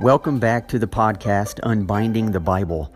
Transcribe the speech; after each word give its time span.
Welcome 0.00 0.38
back 0.38 0.68
to 0.68 0.78
the 0.78 0.86
podcast 0.86 1.58
Unbinding 1.64 2.30
the 2.30 2.38
Bible. 2.38 2.94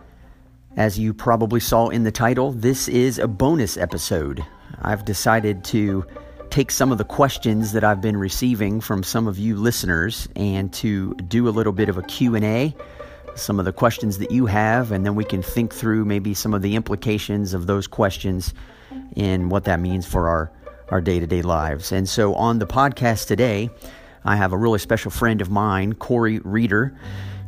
As 0.77 1.01
you 1.01 1.13
probably 1.13 1.59
saw 1.59 1.89
in 1.89 2.05
the 2.05 2.13
title, 2.13 2.53
this 2.53 2.87
is 2.87 3.19
a 3.19 3.27
bonus 3.27 3.77
episode. 3.77 4.47
I've 4.83 5.05
decided 5.05 5.65
to 5.65 6.07
take 6.51 6.71
some 6.71 6.93
of 6.93 6.99
the 6.99 7.05
questions 7.05 7.73
that 7.73 7.83
I've 7.83 8.01
been 8.01 8.17
receiving 8.17 8.81
from 8.81 9.03
some 9.03 9.27
of 9.27 9.37
you 9.37 9.57
listeners 9.57 10.29
and 10.37 10.73
to 10.75 11.15
do 11.15 11.49
a 11.49 11.51
little 11.51 11.73
bit 11.73 11.89
of 11.89 11.99
a 11.99 12.03
Q&A, 12.03 12.73
some 13.35 13.59
of 13.59 13.65
the 13.65 13.73
questions 13.73 14.19
that 14.19 14.31
you 14.31 14.47
have 14.47 14.93
and 14.93 15.05
then 15.05 15.17
we 15.17 15.25
can 15.25 15.43
think 15.43 15.75
through 15.75 16.05
maybe 16.05 16.35
some 16.35 16.55
of 16.55 16.63
the 16.63 16.77
implications 16.77 17.53
of 17.53 17.67
those 17.67 17.89
questions 17.89 18.55
and 19.17 19.51
what 19.51 19.65
that 19.65 19.81
means 19.81 20.07
for 20.07 20.29
our 20.29 20.53
our 20.91 21.01
day-to-day 21.01 21.41
lives. 21.41 21.91
And 21.91 22.07
so 22.07 22.35
on 22.35 22.59
the 22.59 22.67
podcast 22.67 23.27
today, 23.27 23.71
I 24.25 24.37
have 24.37 24.53
a 24.53 24.57
really 24.57 24.79
special 24.79 25.11
friend 25.11 25.41
of 25.41 25.51
mine, 25.51 25.95
Corey 25.95 26.39
Reeder. 26.41 26.97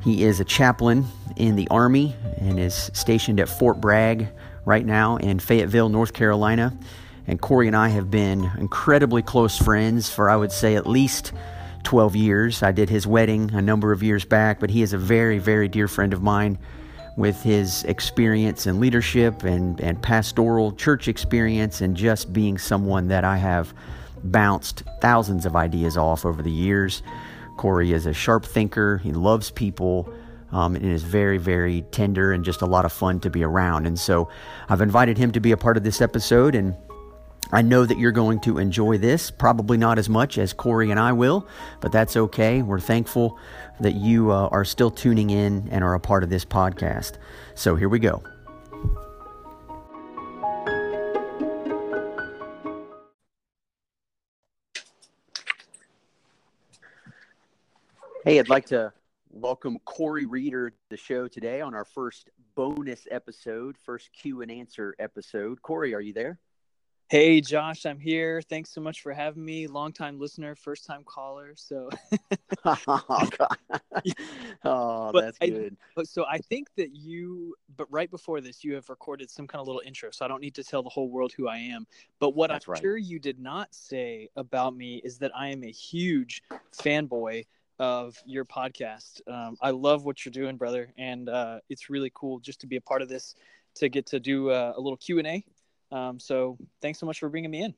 He 0.03 0.25
is 0.25 0.41
a 0.41 0.45
chaplain 0.45 1.07
in 1.37 1.57
the 1.57 1.69
Army 1.69 2.17
and 2.39 2.59
is 2.59 2.91
stationed 2.93 3.41
at 3.41 3.49
Fort 3.49 3.81
Bragg 3.81 4.29
right 4.65 4.85
now 4.85 5.17
in 5.17 5.39
Fayetteville, 5.39 5.89
North 5.89 6.13
Carolina. 6.13 6.77
And 7.27 7.41
Corey 7.41 7.69
and 7.69 7.77
I 7.77 7.89
have 7.89 8.11
been 8.11 8.51
incredibly 8.59 9.23
close 9.23 9.57
friends 9.57 10.11
for, 10.11 10.29
I 10.29 10.37
would 10.37 10.53
say, 10.53 10.75
at 10.75 10.87
least 10.87 11.33
12 11.85 12.17
years. 12.17 12.63
I 12.63 12.73
did 12.73 12.91
his 12.91 13.07
wedding 13.07 13.51
a 13.55 13.63
number 13.63 13.93
of 13.93 14.03
years 14.03 14.25
back, 14.25 14.59
but 14.61 14.71
he 14.71 14.83
is 14.83 14.93
a 14.93 14.99
very, 14.99 15.39
very 15.39 15.69
dear 15.69 15.89
friend 15.89 16.13
of 16.13 16.23
mine 16.23 16.59
with 17.17 17.41
his 17.43 17.85
experience 17.85 18.67
in 18.67 18.81
leadership 18.81 19.45
and, 19.45 19.81
and 19.81 20.03
pastoral 20.03 20.73
church 20.73 21.07
experience 21.07 21.81
and 21.81 21.97
just 21.97 22.33
being 22.33 22.59
someone 22.59 23.09
that 23.09 23.25
I 23.25 23.37
have 23.37 23.73
bounced 24.25 24.83
thousands 25.01 25.47
of 25.47 25.57
ideas 25.57 25.97
off 25.97 26.25
over 26.25 26.43
the 26.43 26.51
years. 26.51 27.03
Corey 27.57 27.93
is 27.93 28.07
a 28.07 28.13
sharp 28.13 28.45
thinker, 28.45 28.99
he 28.99 29.13
loves 29.13 29.51
people. 29.51 30.13
Um, 30.53 30.77
and 30.77 30.85
is 30.85 31.03
very, 31.03 31.37
very 31.37 31.83
tender 31.91 32.31
and 32.31 32.45
just 32.45 32.63
a 32.63 32.67
lot 32.67 32.85
of 32.85 32.93
fun 32.93 33.19
to 33.21 33.31
be 33.31 33.43
around. 33.43 33.89
And 33.89 33.99
so 33.99 34.29
I've 34.69 34.83
invited 34.83 35.19
him 35.19 35.33
to 35.33 35.41
be 35.41 35.51
a 35.51 35.57
part 35.57 35.77
of 35.77 35.83
this 35.83 36.01
episode, 36.01 36.55
and 36.55 36.77
I 37.53 37.63
know 37.63 37.85
that 37.85 37.99
you're 37.99 38.13
going 38.13 38.41
to 38.41 38.59
enjoy 38.59 38.99
this, 38.99 39.31
probably 39.31 39.77
not 39.77 39.99
as 39.99 40.09
much 40.09 40.39
as 40.39 40.53
Corey 40.53 40.91
and 40.91 40.99
I 40.99 41.13
will, 41.13 41.47
but 41.81 41.93
that's 41.93 42.17
okay. 42.17 42.63
We're 42.63 42.81
thankful 42.81 43.39
that 43.81 43.95
you 43.95 44.31
uh, 44.31 44.49
are 44.51 44.65
still 44.65 44.91
tuning 44.91 45.31
in 45.31 45.69
and 45.71 45.85
are 45.85 45.95
a 45.95 46.01
part 46.01 46.23
of 46.23 46.31
this 46.31 46.45
podcast. 46.45 47.13
So 47.55 47.77
here 47.77 47.89
we 47.89 47.99
go. 47.99 48.23
Hey, 58.25 58.39
I'd 58.39 58.49
like 58.49 58.65
to 58.69 58.91
welcome 59.29 59.79
Corey 59.85 60.25
Reeder 60.25 60.71
to 60.71 60.77
the 60.89 60.97
show 60.97 61.29
today 61.29 61.61
on 61.61 61.75
our 61.75 61.85
first 61.85 62.31
bonus 62.55 63.07
episode, 63.11 63.77
first 63.77 64.09
Q 64.15 64.41
and 64.41 64.51
answer 64.51 64.97
episode. 64.99 65.61
Corey, 65.61 65.95
are 65.95 66.01
you 66.01 66.15
there? 66.15 66.39
Hey, 67.11 67.43
Josh, 67.43 67.85
I'm 67.85 68.01
here. 68.01 68.41
Thanks 68.41 68.71
so 68.71 68.81
much 68.81 69.03
for 69.03 69.13
having 69.13 69.45
me. 69.45 69.67
Longtime 69.67 70.19
listener, 70.19 70.55
first 70.55 70.87
time 70.87 71.05
caller. 71.05 71.53
So, 71.55 71.91
oh, 72.65 73.29
oh 74.65 75.13
that's 75.13 75.37
I, 75.43 75.49
good. 75.51 75.77
so 76.05 76.25
I 76.25 76.39
think 76.39 76.69
that 76.79 76.97
you, 76.97 77.55
but 77.77 77.93
right 77.93 78.11
before 78.11 78.41
this, 78.41 78.65
you 78.65 78.75
have 78.75 78.89
recorded 78.89 79.31
some 79.31 79.47
kind 79.47 79.61
of 79.61 79.67
little 79.67 79.83
intro. 79.85 80.09
So 80.13 80.25
I 80.25 80.29
don't 80.29 80.41
need 80.41 80.55
to 80.55 80.65
tell 80.65 80.83
the 80.83 80.89
whole 80.89 81.11
world 81.11 81.35
who 81.37 81.47
I 81.47 81.59
am. 81.59 81.87
But 82.21 82.35
what 82.35 82.49
that's 82.49 82.67
I'm 82.67 82.73
right. 82.73 82.81
sure 82.81 82.97
you 82.97 83.19
did 83.19 83.39
not 83.39 83.75
say 83.75 84.31
about 84.35 84.75
me 84.75 85.03
is 85.05 85.19
that 85.19 85.31
I 85.37 85.49
am 85.49 85.63
a 85.63 85.71
huge 85.71 86.43
fanboy 86.75 87.45
of 87.79 88.17
your 88.25 88.45
podcast. 88.45 89.21
Um, 89.29 89.57
I 89.61 89.71
love 89.71 90.05
what 90.05 90.25
you're 90.25 90.33
doing, 90.33 90.57
brother, 90.57 90.93
and 90.97 91.29
uh, 91.29 91.61
it's 91.69 91.91
really 91.91 92.11
cool 92.15 92.39
just 92.39 92.61
to 92.61 92.67
be 92.67 92.77
a 92.77 92.81
part 92.81 93.03
of 93.03 93.09
this, 93.09 93.35
to 93.77 93.89
get 93.89 94.07
to 94.07 94.21
do 94.21 94.51
uh, 94.51 94.73
a 94.77 94.81
little 94.81 94.97
Q 94.97 95.19
and 95.19 95.27
A. 95.27 95.45
Um, 95.91 96.19
so 96.19 96.57
thanks 96.81 96.99
so 96.99 97.07
much 97.07 97.19
for 97.19 97.29
bringing 97.29 97.51
me 97.51 97.63
in. 97.63 97.75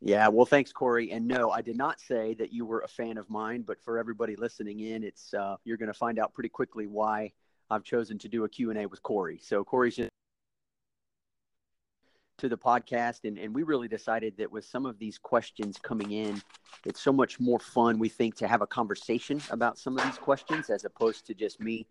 Yeah, 0.00 0.28
well, 0.28 0.46
thanks, 0.46 0.72
Corey. 0.72 1.12
And 1.12 1.28
no, 1.28 1.50
I 1.50 1.62
did 1.62 1.76
not 1.76 2.00
say 2.00 2.34
that 2.34 2.52
you 2.52 2.66
were 2.66 2.80
a 2.80 2.88
fan 2.88 3.16
of 3.18 3.30
mine, 3.30 3.62
but 3.62 3.80
for 3.80 3.98
everybody 3.98 4.36
listening 4.36 4.80
in, 4.80 5.04
it's 5.04 5.32
uh, 5.32 5.56
you're 5.64 5.76
going 5.76 5.92
to 5.92 5.94
find 5.94 6.18
out 6.18 6.34
pretty 6.34 6.48
quickly 6.48 6.86
why 6.86 7.32
I've 7.70 7.84
chosen 7.84 8.18
to 8.18 8.28
do 8.28 8.44
a 8.44 8.48
Q 8.48 8.70
and 8.70 8.78
A 8.78 8.86
with 8.86 9.02
Corey. 9.02 9.38
So 9.42 9.64
Corey's 9.64 9.96
just 9.96 10.11
to 12.38 12.48
the 12.48 12.56
podcast 12.56 13.24
and, 13.24 13.38
and 13.38 13.54
we 13.54 13.62
really 13.62 13.88
decided 13.88 14.36
that 14.36 14.50
with 14.50 14.64
some 14.64 14.86
of 14.86 14.98
these 14.98 15.18
questions 15.18 15.78
coming 15.82 16.12
in 16.12 16.40
it's 16.86 17.00
so 17.00 17.12
much 17.12 17.38
more 17.38 17.58
fun 17.58 17.98
we 17.98 18.08
think 18.08 18.34
to 18.34 18.48
have 18.48 18.62
a 18.62 18.66
conversation 18.66 19.40
about 19.50 19.78
some 19.78 19.96
of 19.98 20.04
these 20.04 20.18
questions 20.18 20.70
as 20.70 20.84
opposed 20.84 21.26
to 21.26 21.34
just 21.34 21.60
me 21.60 21.86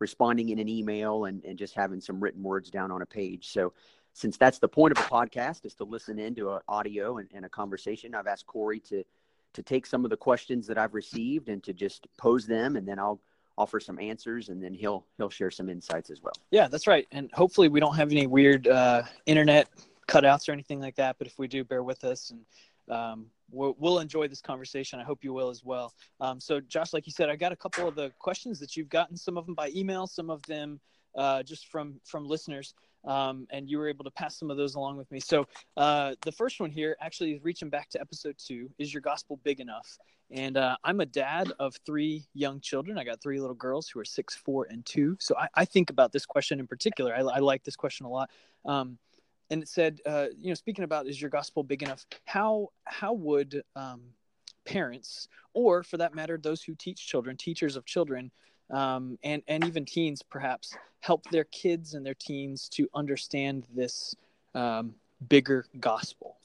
responding 0.00 0.48
in 0.50 0.58
an 0.58 0.68
email 0.68 1.26
and, 1.26 1.44
and 1.44 1.58
just 1.58 1.74
having 1.74 2.00
some 2.00 2.20
written 2.20 2.42
words 2.42 2.68
down 2.68 2.90
on 2.90 3.02
a 3.02 3.06
page. 3.06 3.48
So 3.48 3.72
since 4.14 4.36
that's 4.36 4.58
the 4.58 4.68
point 4.68 4.96
of 4.96 5.04
a 5.04 5.08
podcast 5.08 5.66
is 5.66 5.74
to 5.74 5.84
listen 5.84 6.18
into 6.18 6.52
an 6.52 6.60
audio 6.68 7.18
and, 7.18 7.28
and 7.34 7.44
a 7.44 7.48
conversation 7.48 8.14
i've 8.14 8.28
asked 8.28 8.46
corey 8.46 8.80
to 8.80 9.04
to 9.52 9.62
take 9.62 9.84
some 9.84 10.04
of 10.04 10.10
the 10.10 10.16
questions 10.16 10.66
that 10.66 10.78
i've 10.78 10.94
received 10.94 11.48
and 11.48 11.62
to 11.62 11.72
just 11.72 12.06
pose 12.16 12.46
them 12.46 12.76
and 12.76 12.86
then 12.88 12.98
i'll 12.98 13.20
offer 13.56 13.78
some 13.78 13.98
answers 14.00 14.48
and 14.48 14.62
then 14.62 14.74
he'll 14.74 15.06
he'll 15.16 15.30
share 15.30 15.50
some 15.50 15.68
insights 15.68 16.10
as 16.10 16.20
well 16.22 16.32
yeah 16.50 16.66
that's 16.66 16.86
right 16.86 17.06
and 17.12 17.30
hopefully 17.32 17.68
we 17.68 17.78
don't 17.78 17.94
have 17.94 18.10
any 18.10 18.26
weird 18.26 18.66
uh, 18.66 19.02
internet 19.26 19.68
cutouts 20.06 20.48
or 20.48 20.52
anything 20.52 20.80
like 20.80 20.96
that. 20.96 21.16
But 21.18 21.26
if 21.26 21.38
we 21.38 21.48
do, 21.48 21.64
bear 21.64 21.82
with 21.82 22.04
us 22.04 22.30
and 22.30 22.94
um, 22.94 23.26
we'll, 23.50 23.74
we'll, 23.78 23.98
enjoy 23.98 24.28
this 24.28 24.40
conversation. 24.40 25.00
I 25.00 25.04
hope 25.04 25.24
you 25.24 25.32
will 25.32 25.48
as 25.48 25.64
well. 25.64 25.94
Um, 26.20 26.38
so, 26.40 26.60
Josh, 26.60 26.92
like 26.92 27.06
you 27.06 27.12
said, 27.12 27.30
I 27.30 27.36
got 27.36 27.52
a 27.52 27.56
couple 27.56 27.88
of 27.88 27.94
the 27.94 28.12
questions 28.18 28.60
that 28.60 28.76
you've 28.76 28.90
gotten. 28.90 29.16
Some 29.16 29.38
of 29.38 29.46
them 29.46 29.54
by 29.54 29.70
email, 29.74 30.06
some 30.06 30.30
of 30.30 30.42
them 30.42 30.80
uh, 31.16 31.42
just 31.42 31.68
from 31.68 32.00
from 32.04 32.26
listeners. 32.26 32.74
Um, 33.06 33.46
and 33.50 33.68
you 33.68 33.78
were 33.78 33.88
able 33.88 34.04
to 34.04 34.10
pass 34.10 34.38
some 34.38 34.50
of 34.50 34.56
those 34.56 34.74
along 34.76 34.96
with 34.96 35.10
me. 35.10 35.20
So 35.20 35.46
uh, 35.76 36.14
the 36.22 36.32
first 36.32 36.60
one 36.60 36.70
here 36.70 36.96
actually 37.00 37.32
is 37.32 37.44
reaching 37.44 37.68
back 37.68 37.90
to 37.90 38.00
episode 38.00 38.36
two. 38.38 38.70
Is 38.78 38.94
your 38.94 39.02
gospel 39.02 39.38
big 39.44 39.60
enough? 39.60 39.98
And 40.30 40.56
uh, 40.56 40.76
I'm 40.84 41.00
a 41.00 41.06
dad 41.06 41.52
of 41.58 41.76
three 41.84 42.24
young 42.32 42.60
children. 42.60 42.96
I 42.96 43.04
got 43.04 43.20
three 43.20 43.40
little 43.40 43.54
girls 43.54 43.88
who 43.88 44.00
are 44.00 44.04
six, 44.04 44.34
four, 44.34 44.66
and 44.70 44.84
two. 44.86 45.16
So 45.20 45.36
I, 45.36 45.48
I 45.54 45.64
think 45.64 45.90
about 45.90 46.12
this 46.12 46.24
question 46.24 46.58
in 46.60 46.66
particular. 46.66 47.14
I, 47.14 47.20
I 47.20 47.38
like 47.40 47.62
this 47.62 47.76
question 47.76 48.06
a 48.06 48.10
lot. 48.10 48.30
Um, 48.64 48.98
and 49.50 49.62
it 49.62 49.68
said, 49.68 50.00
uh, 50.06 50.26
you 50.38 50.48
know, 50.48 50.54
speaking 50.54 50.84
about 50.84 51.06
is 51.06 51.20
your 51.20 51.30
gospel 51.30 51.62
big 51.62 51.82
enough? 51.82 52.06
How 52.24 52.70
how 52.84 53.12
would 53.12 53.62
um, 53.76 54.00
parents, 54.64 55.28
or 55.52 55.82
for 55.82 55.98
that 55.98 56.14
matter, 56.14 56.38
those 56.38 56.62
who 56.62 56.74
teach 56.74 57.06
children, 57.06 57.36
teachers 57.36 57.76
of 57.76 57.84
children, 57.84 58.30
um, 58.70 59.18
and 59.22 59.42
and 59.46 59.64
even 59.64 59.84
teens, 59.84 60.22
perhaps 60.22 60.76
help 61.00 61.24
their 61.30 61.44
kids 61.44 61.94
and 61.94 62.04
their 62.04 62.14
teens 62.14 62.68
to 62.70 62.88
understand 62.94 63.66
this 63.74 64.14
um, 64.54 64.94
bigger 65.28 65.66
gospel? 65.78 66.36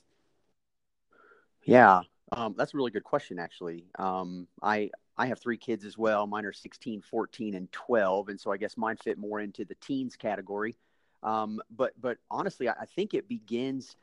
Yeah, 1.63 2.01
um, 2.31 2.55
that's 2.57 2.73
a 2.73 2.77
really 2.77 2.91
good 2.91 3.03
question, 3.03 3.39
actually. 3.39 3.85
Um, 3.97 4.47
I 4.61 4.89
I 5.17 5.27
have 5.27 5.39
three 5.39 5.57
kids 5.57 5.85
as 5.85 5.97
well. 5.97 6.27
Mine 6.27 6.45
are 6.45 6.53
16, 6.53 7.01
14, 7.01 7.55
and 7.55 7.71
12, 7.71 8.29
and 8.29 8.39
so 8.39 8.51
I 8.51 8.57
guess 8.57 8.77
mine 8.77 8.97
fit 8.97 9.17
more 9.17 9.39
into 9.39 9.65
the 9.65 9.75
teens 9.75 10.15
category. 10.15 10.77
Um, 11.23 11.61
but 11.69 11.93
but 11.99 12.17
honestly, 12.31 12.69
I, 12.69 12.85
think 12.85 13.13
it 13.13 13.27
begins 13.27 13.97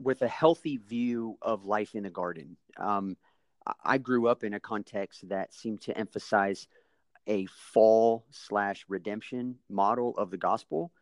with 0.00 0.22
a 0.22 0.28
healthy 0.28 0.78
view 0.78 1.38
of 1.40 1.64
life 1.64 1.94
in 1.94 2.02
the 2.02 2.10
garden. 2.10 2.56
Um, 2.76 3.16
I 3.84 3.98
grew 3.98 4.26
up 4.26 4.42
in 4.42 4.54
a 4.54 4.60
context 4.60 5.28
that 5.28 5.54
seemed 5.54 5.80
to 5.82 5.96
emphasize 5.96 6.66
a 7.26 7.46
fall 7.46 8.24
slash 8.30 8.84
redemption 8.88 9.56
model 9.68 10.14
of 10.16 10.30
the 10.30 10.36
gospel. 10.36 10.92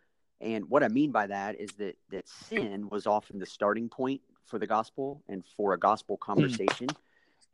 And 0.41 0.69
what 0.69 0.83
I 0.83 0.89
mean 0.89 1.13
by 1.13 1.27
that 1.29 1.61
is 1.61 1.71
that 1.73 1.97
that 2.11 2.29
sin 2.29 2.89
was 2.91 3.07
often 3.07 3.39
the 3.39 3.47
starting 3.47 3.89
point 3.89 4.21
for 4.47 4.59
the 4.59 4.67
gospel 4.67 5.23
and 5.29 5.45
for 5.57 5.73
a 5.73 5.79
gospel 5.79 6.17
hmm. 6.17 6.33
conversation. 6.33 6.87
Mm. 6.89 6.97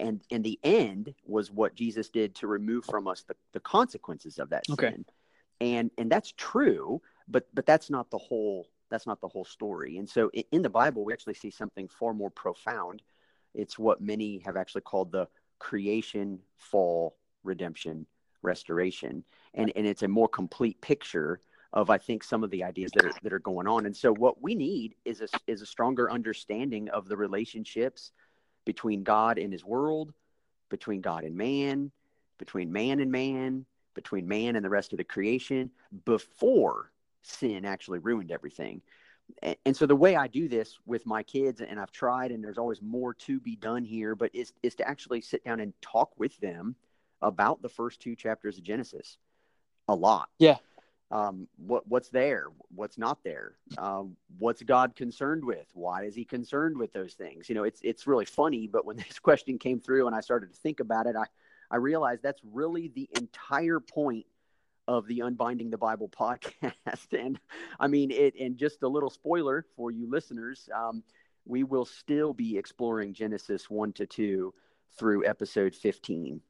And 0.01 0.21
and 0.31 0.45
the 0.45 0.61
end 0.63 1.15
was 1.27 1.51
what 1.51 1.75
Jesus 1.75 2.09
did 2.09 2.35
to 2.37 2.47
remove 2.47 2.85
from 2.85 3.09
us 3.09 3.23
the, 3.23 3.35
the 3.53 3.61
consequences 3.61 4.39
of 4.39 4.51
that 4.51 4.65
okay. 4.71 4.91
sin. 4.91 5.05
And 5.61 5.91
and 5.99 6.11
that's 6.11 6.33
true 6.37 7.03
but 7.29 7.47
but 7.55 7.67
that's 7.67 7.91
not 7.91 8.11
the 8.11 8.19
whole 8.19 8.69
that's 8.91 9.07
not 9.07 9.21
the 9.21 9.29
whole 9.29 9.45
story 9.45 9.99
and 9.99 10.09
so 10.09 10.31
in, 10.33 10.45
in 10.53 10.63
the 10.63 10.71
bible 10.71 11.05
we 11.05 11.13
actually 11.13 11.35
see 11.35 11.51
something 11.51 11.89
far 11.89 12.15
more 12.15 12.31
profound 12.31 13.03
it's 13.55 13.79
what 13.79 14.01
many 14.01 14.41
have 14.45 14.57
actually 14.57 14.81
called 14.81 15.13
the 15.13 15.29
creation 15.59 16.39
fall 16.57 17.17
redemption 17.45 18.07
restoration 18.43 19.25
and 19.55 19.73
and 19.77 19.87
it's 19.87 20.03
a 20.03 20.09
more 20.09 20.29
complete 20.29 20.81
picture 20.81 21.41
of 21.73 21.91
I 21.91 21.99
think 21.99 22.25
some 22.25 22.43
of 22.43 22.51
the 22.51 22.65
ideas 22.65 22.91
that 22.93 23.05
are 23.05 23.13
that 23.23 23.33
are 23.33 23.39
going 23.39 23.67
on. 23.67 23.87
And 23.87 23.97
so 23.97 24.13
what 24.15 24.43
we 24.43 24.55
need 24.55 24.95
is 25.05 25.21
a 25.21 25.29
is 25.47 25.63
a 25.63 25.67
stronger 25.67 26.11
understanding 26.11 26.89
of 26.89 27.09
the 27.09 27.17
relationships 27.17 28.13
between 28.65 29.03
God 29.03 29.39
and 29.39 29.53
his 29.53 29.65
world, 29.65 30.13
between 30.69 31.01
God 31.01 31.25
and 31.25 31.37
man, 31.37 31.91
between 32.39 32.73
man 32.73 33.01
and 33.01 33.11
man, 33.11 33.67
between 33.95 34.27
man 34.27 34.57
and 34.57 34.65
the 34.65 34.71
rest 34.71 34.93
of 34.93 34.99
the 34.99 35.05
creation 35.05 35.71
before 36.05 36.91
sin 37.23 37.65
actually 37.65 37.99
ruined 37.99 38.31
everything. 38.31 38.81
And, 39.43 39.57
and 39.67 39.77
so 39.77 39.85
the 39.85 39.97
way 39.97 40.17
I 40.17 40.27
do 40.27 40.49
this 40.49 40.79
with 40.87 41.05
my 41.05 41.23
kids, 41.23 41.61
and 41.61 41.79
I've 41.79 41.93
tried, 41.93 42.31
and 42.31 42.43
there's 42.43 42.59
always 42.59 42.81
more 42.81 43.13
to 43.15 43.41
be 43.41 43.57
done 43.57 43.85
here, 43.85 44.15
but 44.15 44.35
is 44.35 44.55
is 44.63 44.75
to 44.77 44.89
actually 44.89 45.21
sit 45.21 45.45
down 45.45 45.61
and 45.61 45.75
talk 45.83 46.19
with 46.19 46.39
them 46.41 46.77
about 47.23 47.63
the 47.63 47.69
first 47.69 48.01
two 48.01 48.15
chapters 48.15 48.59
of 48.59 48.65
Genesis? 48.65 49.17
A 49.89 49.95
lot. 49.95 50.29
Yeah. 50.39 50.57
Um, 51.11 51.49
what 51.57 51.89
what's 51.89 52.11
there? 52.11 52.49
What's 52.75 52.99
not 52.99 53.25
there? 53.25 53.55
Um, 53.79 54.17
what's 54.39 54.63
God 54.63 54.95
concerned 54.95 55.43
with? 55.43 55.67
Why 55.73 56.05
is 56.05 56.15
He 56.15 56.25
concerned 56.25 56.77
with 56.77 56.93
those 56.93 57.15
things? 57.15 57.49
You 57.49 57.55
know, 57.55 57.65
it's 57.65 57.81
it's 57.83 58.07
really 58.07 58.27
funny. 58.27 58.67
But 58.67 58.85
when 58.85 58.97
this 59.09 59.19
question 59.19 59.59
came 59.59 59.81
through 59.81 60.07
and 60.07 60.15
I 60.15 60.21
started 60.21 60.53
to 60.53 60.61
think 60.61 60.81
about 60.81 61.07
it, 61.07 61.17
I 61.17 61.25
I 61.71 61.77
realized 61.77 62.23
that's 62.23 62.43
really 62.45 62.89
the 62.89 63.09
entire 63.17 63.81
point 63.81 64.27
of 64.87 65.07
the 65.07 65.21
Unbinding 65.21 65.71
the 65.71 65.79
Bible 65.79 66.09
podcast. 66.21 67.19
and 67.19 67.39
I 67.81 67.87
mean, 67.87 68.11
it. 68.11 68.35
And 68.39 68.57
just 68.57 68.83
a 68.83 68.89
little 68.89 69.11
spoiler 69.11 69.65
for 69.77 69.91
you 69.91 70.11
listeners. 70.11 70.69
Um, 70.75 71.03
we 71.47 71.65
will 71.65 71.87
still 71.87 72.35
be 72.35 72.59
exploring 72.59 73.15
Genesis 73.15 73.71
1 73.71 73.95
to 73.95 74.07
2 74.07 74.55
through 74.99 75.27
episode 75.27 75.75
15. 75.75 76.41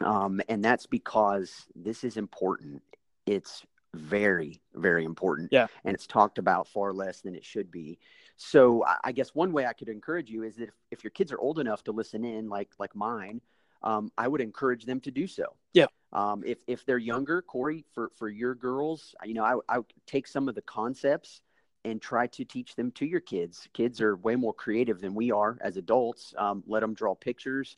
Um, 0.00 0.40
and 0.48 0.64
that's 0.64 0.86
because 0.86 1.66
this 1.74 2.04
is 2.04 2.16
important. 2.16 2.82
It's 3.26 3.64
very, 3.94 4.60
very 4.74 5.04
important. 5.04 5.50
Yeah. 5.52 5.66
And 5.84 5.94
it's 5.94 6.06
talked 6.06 6.38
about 6.38 6.68
far 6.68 6.92
less 6.92 7.20
than 7.20 7.34
it 7.34 7.44
should 7.44 7.70
be. 7.70 7.98
So 8.36 8.84
I 9.04 9.12
guess 9.12 9.34
one 9.34 9.52
way 9.52 9.66
I 9.66 9.72
could 9.72 9.88
encourage 9.88 10.28
you 10.28 10.42
is 10.42 10.56
that 10.56 10.64
if, 10.64 10.74
if 10.90 11.04
your 11.04 11.12
kids 11.12 11.32
are 11.32 11.38
old 11.38 11.58
enough 11.58 11.84
to 11.84 11.92
listen 11.92 12.24
in, 12.24 12.48
like 12.48 12.70
like 12.78 12.94
mine, 12.96 13.40
um, 13.82 14.10
I 14.18 14.26
would 14.26 14.40
encourage 14.40 14.84
them 14.84 15.00
to 15.00 15.10
do 15.10 15.26
so. 15.26 15.54
Yeah. 15.72 15.86
Um, 16.12 16.42
if 16.44 16.58
if 16.66 16.84
they're 16.84 16.98
younger, 16.98 17.42
Corey, 17.42 17.84
for 17.94 18.10
for 18.16 18.28
your 18.28 18.54
girls, 18.54 19.14
you 19.24 19.34
know, 19.34 19.44
I 19.44 19.56
I 19.68 19.78
would 19.78 19.92
take 20.06 20.26
some 20.26 20.48
of 20.48 20.56
the 20.56 20.62
concepts 20.62 21.42
and 21.84 22.00
try 22.00 22.26
to 22.28 22.44
teach 22.44 22.74
them 22.74 22.90
to 22.92 23.06
your 23.06 23.20
kids. 23.20 23.68
Kids 23.74 24.00
are 24.00 24.16
way 24.16 24.36
more 24.36 24.54
creative 24.54 25.00
than 25.00 25.14
we 25.14 25.30
are 25.30 25.58
as 25.60 25.76
adults. 25.76 26.34
Um, 26.38 26.64
let 26.66 26.80
them 26.80 26.94
draw 26.94 27.14
pictures, 27.14 27.76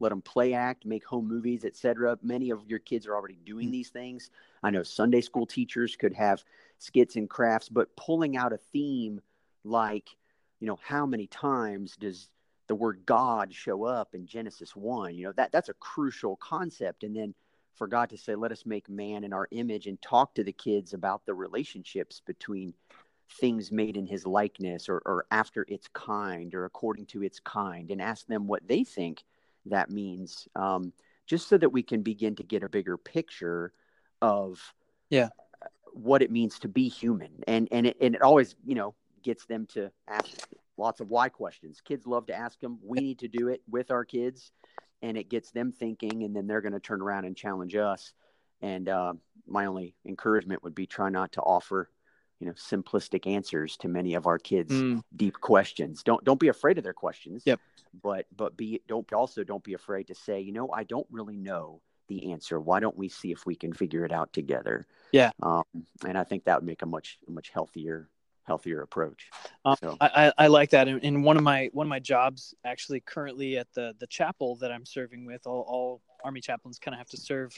let 0.00 0.10
them 0.10 0.22
play 0.22 0.54
act, 0.54 0.84
make 0.84 1.04
home 1.04 1.26
movies, 1.26 1.64
etc. 1.64 2.18
Many 2.22 2.50
of 2.50 2.66
your 2.66 2.78
kids 2.78 3.06
are 3.06 3.14
already 3.14 3.38
doing 3.44 3.66
mm-hmm. 3.66 3.72
these 3.72 3.90
things. 3.90 4.30
I 4.62 4.70
know 4.70 4.82
Sunday 4.82 5.20
school 5.20 5.46
teachers 5.46 5.96
could 5.96 6.14
have 6.14 6.42
skits 6.78 7.16
and 7.16 7.28
crafts, 7.28 7.68
but 7.68 7.94
pulling 7.96 8.36
out 8.36 8.52
a 8.52 8.58
theme 8.58 9.20
like, 9.64 10.08
you 10.60 10.66
know, 10.66 10.78
how 10.82 11.06
many 11.06 11.26
times 11.26 11.96
does 11.96 12.28
the 12.66 12.74
word 12.74 13.02
God 13.06 13.52
show 13.52 13.84
up 13.84 14.14
in 14.14 14.26
Genesis 14.26 14.76
1? 14.76 15.14
You 15.14 15.26
know, 15.26 15.32
that 15.32 15.52
that's 15.52 15.68
a 15.68 15.74
crucial 15.74 16.36
concept. 16.36 17.02
And 17.02 17.14
then 17.14 17.34
for 17.74 17.86
God 17.86 18.10
to 18.10 18.18
say, 18.18 18.34
let 18.34 18.52
us 18.52 18.66
make 18.66 18.88
man 18.88 19.24
in 19.24 19.32
our 19.32 19.48
image 19.52 19.86
and 19.86 20.00
talk 20.02 20.34
to 20.34 20.44
the 20.44 20.52
kids 20.52 20.94
about 20.94 21.24
the 21.26 21.34
relationships 21.34 22.20
between 22.26 22.74
things 23.30 23.70
made 23.70 23.96
in 23.96 24.06
his 24.06 24.26
likeness 24.26 24.88
or, 24.88 25.02
or 25.04 25.26
after 25.30 25.64
its 25.68 25.88
kind 25.92 26.54
or 26.54 26.64
according 26.64 27.06
to 27.06 27.22
its 27.22 27.40
kind 27.40 27.90
and 27.90 28.00
ask 28.00 28.26
them 28.26 28.46
what 28.46 28.66
they 28.66 28.82
think 28.84 29.22
that 29.66 29.90
means 29.90 30.48
um, 30.56 30.92
just 31.26 31.48
so 31.48 31.58
that 31.58 31.70
we 31.70 31.82
can 31.82 32.02
begin 32.02 32.34
to 32.36 32.42
get 32.42 32.62
a 32.62 32.68
bigger 32.68 32.96
picture 32.96 33.72
of 34.22 34.60
yeah. 35.10 35.28
what 35.92 36.22
it 36.22 36.30
means 36.30 36.58
to 36.60 36.68
be 36.68 36.88
human. 36.88 37.30
And 37.46 37.68
and 37.70 37.86
it, 37.86 37.96
and 38.00 38.14
it 38.14 38.22
always 38.22 38.56
you 38.64 38.74
know 38.74 38.94
gets 39.22 39.46
them 39.46 39.66
to 39.66 39.90
ask 40.08 40.48
lots 40.76 41.00
of 41.00 41.10
why 41.10 41.28
questions. 41.28 41.80
Kids 41.84 42.06
love 42.06 42.26
to 42.26 42.34
ask 42.34 42.58
them 42.60 42.78
we 42.82 42.98
need 42.98 43.18
to 43.18 43.28
do 43.28 43.48
it 43.48 43.62
with 43.68 43.90
our 43.90 44.04
kids. 44.04 44.52
And 45.02 45.16
it 45.16 45.28
gets 45.28 45.52
them 45.52 45.70
thinking 45.70 46.24
and 46.24 46.34
then 46.34 46.46
they're 46.46 46.60
going 46.60 46.72
to 46.72 46.80
turn 46.80 47.00
around 47.00 47.24
and 47.24 47.36
challenge 47.36 47.76
us. 47.76 48.12
And 48.62 48.88
uh, 48.88 49.12
my 49.46 49.66
only 49.66 49.94
encouragement 50.06 50.64
would 50.64 50.74
be 50.74 50.86
try 50.86 51.08
not 51.08 51.32
to 51.32 51.40
offer 51.40 51.90
you 52.40 52.46
know 52.46 52.52
simplistic 52.52 53.26
answers 53.26 53.76
to 53.78 53.88
many 53.88 54.14
of 54.14 54.26
our 54.26 54.38
kids 54.38 54.72
mm. 54.72 55.02
deep 55.14 55.40
questions. 55.40 56.02
Don't 56.02 56.22
don't 56.24 56.40
be 56.40 56.48
afraid 56.48 56.78
of 56.78 56.84
their 56.84 56.92
questions. 56.92 57.42
Yep. 57.44 57.60
But 58.02 58.26
but 58.36 58.56
be 58.56 58.82
don't 58.86 59.10
also 59.12 59.44
don't 59.44 59.64
be 59.64 59.74
afraid 59.74 60.08
to 60.08 60.14
say 60.14 60.40
you 60.40 60.52
know 60.52 60.70
i 60.72 60.84
don't 60.84 61.06
really 61.10 61.36
know 61.36 61.80
the 62.08 62.32
answer. 62.32 62.58
Why 62.58 62.80
don't 62.80 62.96
we 62.96 63.08
see 63.08 63.32
if 63.32 63.44
we 63.44 63.54
can 63.54 63.72
figure 63.72 64.04
it 64.04 64.12
out 64.12 64.32
together? 64.32 64.86
Yeah. 65.12 65.30
Um, 65.42 65.64
and 66.06 66.16
i 66.16 66.24
think 66.24 66.44
that 66.44 66.60
would 66.60 66.66
make 66.66 66.82
a 66.82 66.86
much 66.86 67.18
much 67.28 67.50
healthier 67.50 68.08
healthier 68.44 68.80
approach. 68.80 69.28
Um, 69.66 69.76
so. 69.78 69.96
I, 70.00 70.32
I 70.38 70.46
like 70.46 70.70
that. 70.70 70.88
And 70.88 71.22
one 71.22 71.36
of 71.36 71.42
my 71.42 71.68
one 71.74 71.86
of 71.86 71.90
my 71.90 71.98
jobs 71.98 72.54
actually 72.64 73.00
currently 73.00 73.58
at 73.58 73.68
the 73.74 73.94
the 73.98 74.06
chapel 74.06 74.56
that 74.56 74.72
i'm 74.72 74.86
serving 74.86 75.26
with 75.26 75.46
all, 75.46 75.64
all 75.68 76.00
army 76.24 76.40
chaplains 76.40 76.78
kind 76.78 76.94
of 76.94 76.98
have 76.98 77.08
to 77.08 77.16
serve 77.18 77.56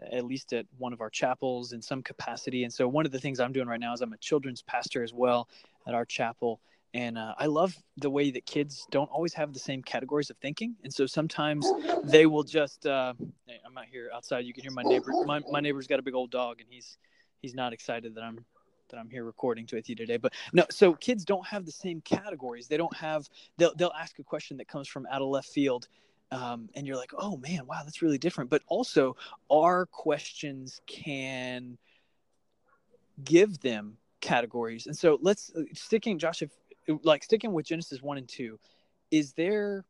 at 0.00 0.24
least 0.24 0.52
at 0.52 0.66
one 0.78 0.92
of 0.92 1.00
our 1.00 1.10
chapels 1.10 1.72
in 1.72 1.80
some 1.80 2.02
capacity. 2.02 2.64
And 2.64 2.72
so 2.72 2.88
one 2.88 3.06
of 3.06 3.12
the 3.12 3.20
things 3.20 3.40
I'm 3.40 3.52
doing 3.52 3.68
right 3.68 3.80
now 3.80 3.92
is 3.92 4.00
I'm 4.00 4.12
a 4.12 4.18
children's 4.18 4.62
pastor 4.62 5.02
as 5.02 5.12
well 5.12 5.48
at 5.86 5.94
our 5.94 6.04
chapel. 6.04 6.60
And 6.94 7.18
uh, 7.18 7.34
I 7.38 7.46
love 7.46 7.76
the 7.96 8.10
way 8.10 8.30
that 8.30 8.46
kids 8.46 8.86
don't 8.90 9.10
always 9.10 9.34
have 9.34 9.52
the 9.52 9.58
same 9.58 9.82
categories 9.82 10.30
of 10.30 10.36
thinking. 10.38 10.76
And 10.84 10.92
so 10.94 11.06
sometimes 11.06 11.68
they 12.04 12.26
will 12.26 12.44
just, 12.44 12.86
uh, 12.86 13.14
hey, 13.46 13.60
I'm 13.66 13.76
out 13.76 13.86
here 13.90 14.10
outside. 14.14 14.44
You 14.44 14.52
can 14.52 14.62
hear 14.62 14.72
my 14.72 14.84
neighbor. 14.84 15.10
My, 15.24 15.40
my 15.50 15.60
neighbor's 15.60 15.88
got 15.88 15.98
a 15.98 16.02
big 16.02 16.14
old 16.14 16.30
dog 16.30 16.60
and 16.60 16.68
he's, 16.70 16.96
he's 17.42 17.54
not 17.54 17.72
excited 17.72 18.14
that 18.14 18.22
I'm, 18.22 18.44
that 18.90 18.98
I'm 18.98 19.10
here 19.10 19.24
recording 19.24 19.66
with 19.72 19.88
you 19.88 19.96
today. 19.96 20.18
But 20.18 20.34
no, 20.52 20.64
so 20.70 20.92
kids 20.92 21.24
don't 21.24 21.46
have 21.46 21.66
the 21.66 21.72
same 21.72 22.00
categories. 22.00 22.68
They 22.68 22.76
don't 22.76 22.96
have, 22.96 23.28
they'll, 23.58 23.74
they'll 23.74 23.94
ask 23.98 24.18
a 24.20 24.24
question 24.24 24.56
that 24.58 24.68
comes 24.68 24.86
from 24.86 25.06
out 25.10 25.20
of 25.20 25.28
left 25.28 25.48
field 25.48 25.88
um, 26.34 26.68
and 26.74 26.86
you're 26.86 26.96
like, 26.96 27.12
oh 27.16 27.36
man, 27.36 27.66
wow, 27.66 27.82
that's 27.84 28.02
really 28.02 28.18
different. 28.18 28.50
But 28.50 28.62
also, 28.66 29.16
our 29.50 29.86
questions 29.86 30.80
can 30.86 31.78
give 33.22 33.60
them 33.60 33.96
categories. 34.20 34.86
And 34.86 34.96
so 34.96 35.18
let's 35.22 35.52
uh, 35.56 35.62
sticking, 35.72 36.18
Josh, 36.18 36.42
if 36.42 36.50
like 37.02 37.22
sticking 37.22 37.52
with 37.52 37.66
Genesis 37.66 38.02
one 38.02 38.18
and 38.18 38.28
two, 38.28 38.58
is 39.10 39.32
there 39.34 39.84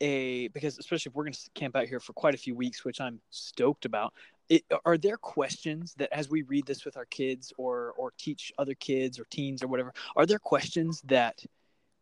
a 0.00 0.48
because 0.48 0.78
especially 0.78 1.10
if 1.10 1.14
we're 1.14 1.24
going 1.24 1.34
to 1.34 1.50
camp 1.54 1.76
out 1.76 1.86
here 1.86 2.00
for 2.00 2.14
quite 2.14 2.34
a 2.34 2.38
few 2.38 2.54
weeks, 2.54 2.84
which 2.84 3.00
I'm 3.00 3.20
stoked 3.30 3.84
about. 3.84 4.14
It, 4.48 4.64
are 4.84 4.98
there 4.98 5.16
questions 5.16 5.94
that 5.98 6.12
as 6.12 6.28
we 6.28 6.42
read 6.42 6.66
this 6.66 6.84
with 6.84 6.96
our 6.96 7.04
kids 7.04 7.52
or 7.58 7.94
or 7.96 8.12
teach 8.18 8.52
other 8.58 8.74
kids 8.74 9.18
or 9.20 9.24
teens 9.30 9.62
or 9.62 9.68
whatever, 9.68 9.92
are 10.16 10.26
there 10.26 10.38
questions 10.38 11.02
that 11.02 11.44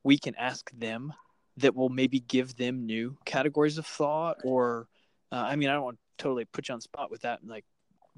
we 0.04 0.18
can 0.18 0.34
ask 0.36 0.70
them 0.70 1.12
that 1.60 1.74
will 1.74 1.88
maybe 1.88 2.20
give 2.20 2.56
them 2.56 2.86
new 2.86 3.16
categories 3.24 3.78
of 3.78 3.86
thought 3.86 4.38
or 4.44 4.88
uh, 5.32 5.36
i 5.36 5.56
mean 5.56 5.68
i 5.68 5.72
don't 5.72 5.84
want 5.84 5.96
to 5.96 6.22
totally 6.22 6.44
put 6.44 6.68
you 6.68 6.74
on 6.74 6.80
spot 6.80 7.10
with 7.10 7.22
that 7.22 7.40
like 7.46 7.64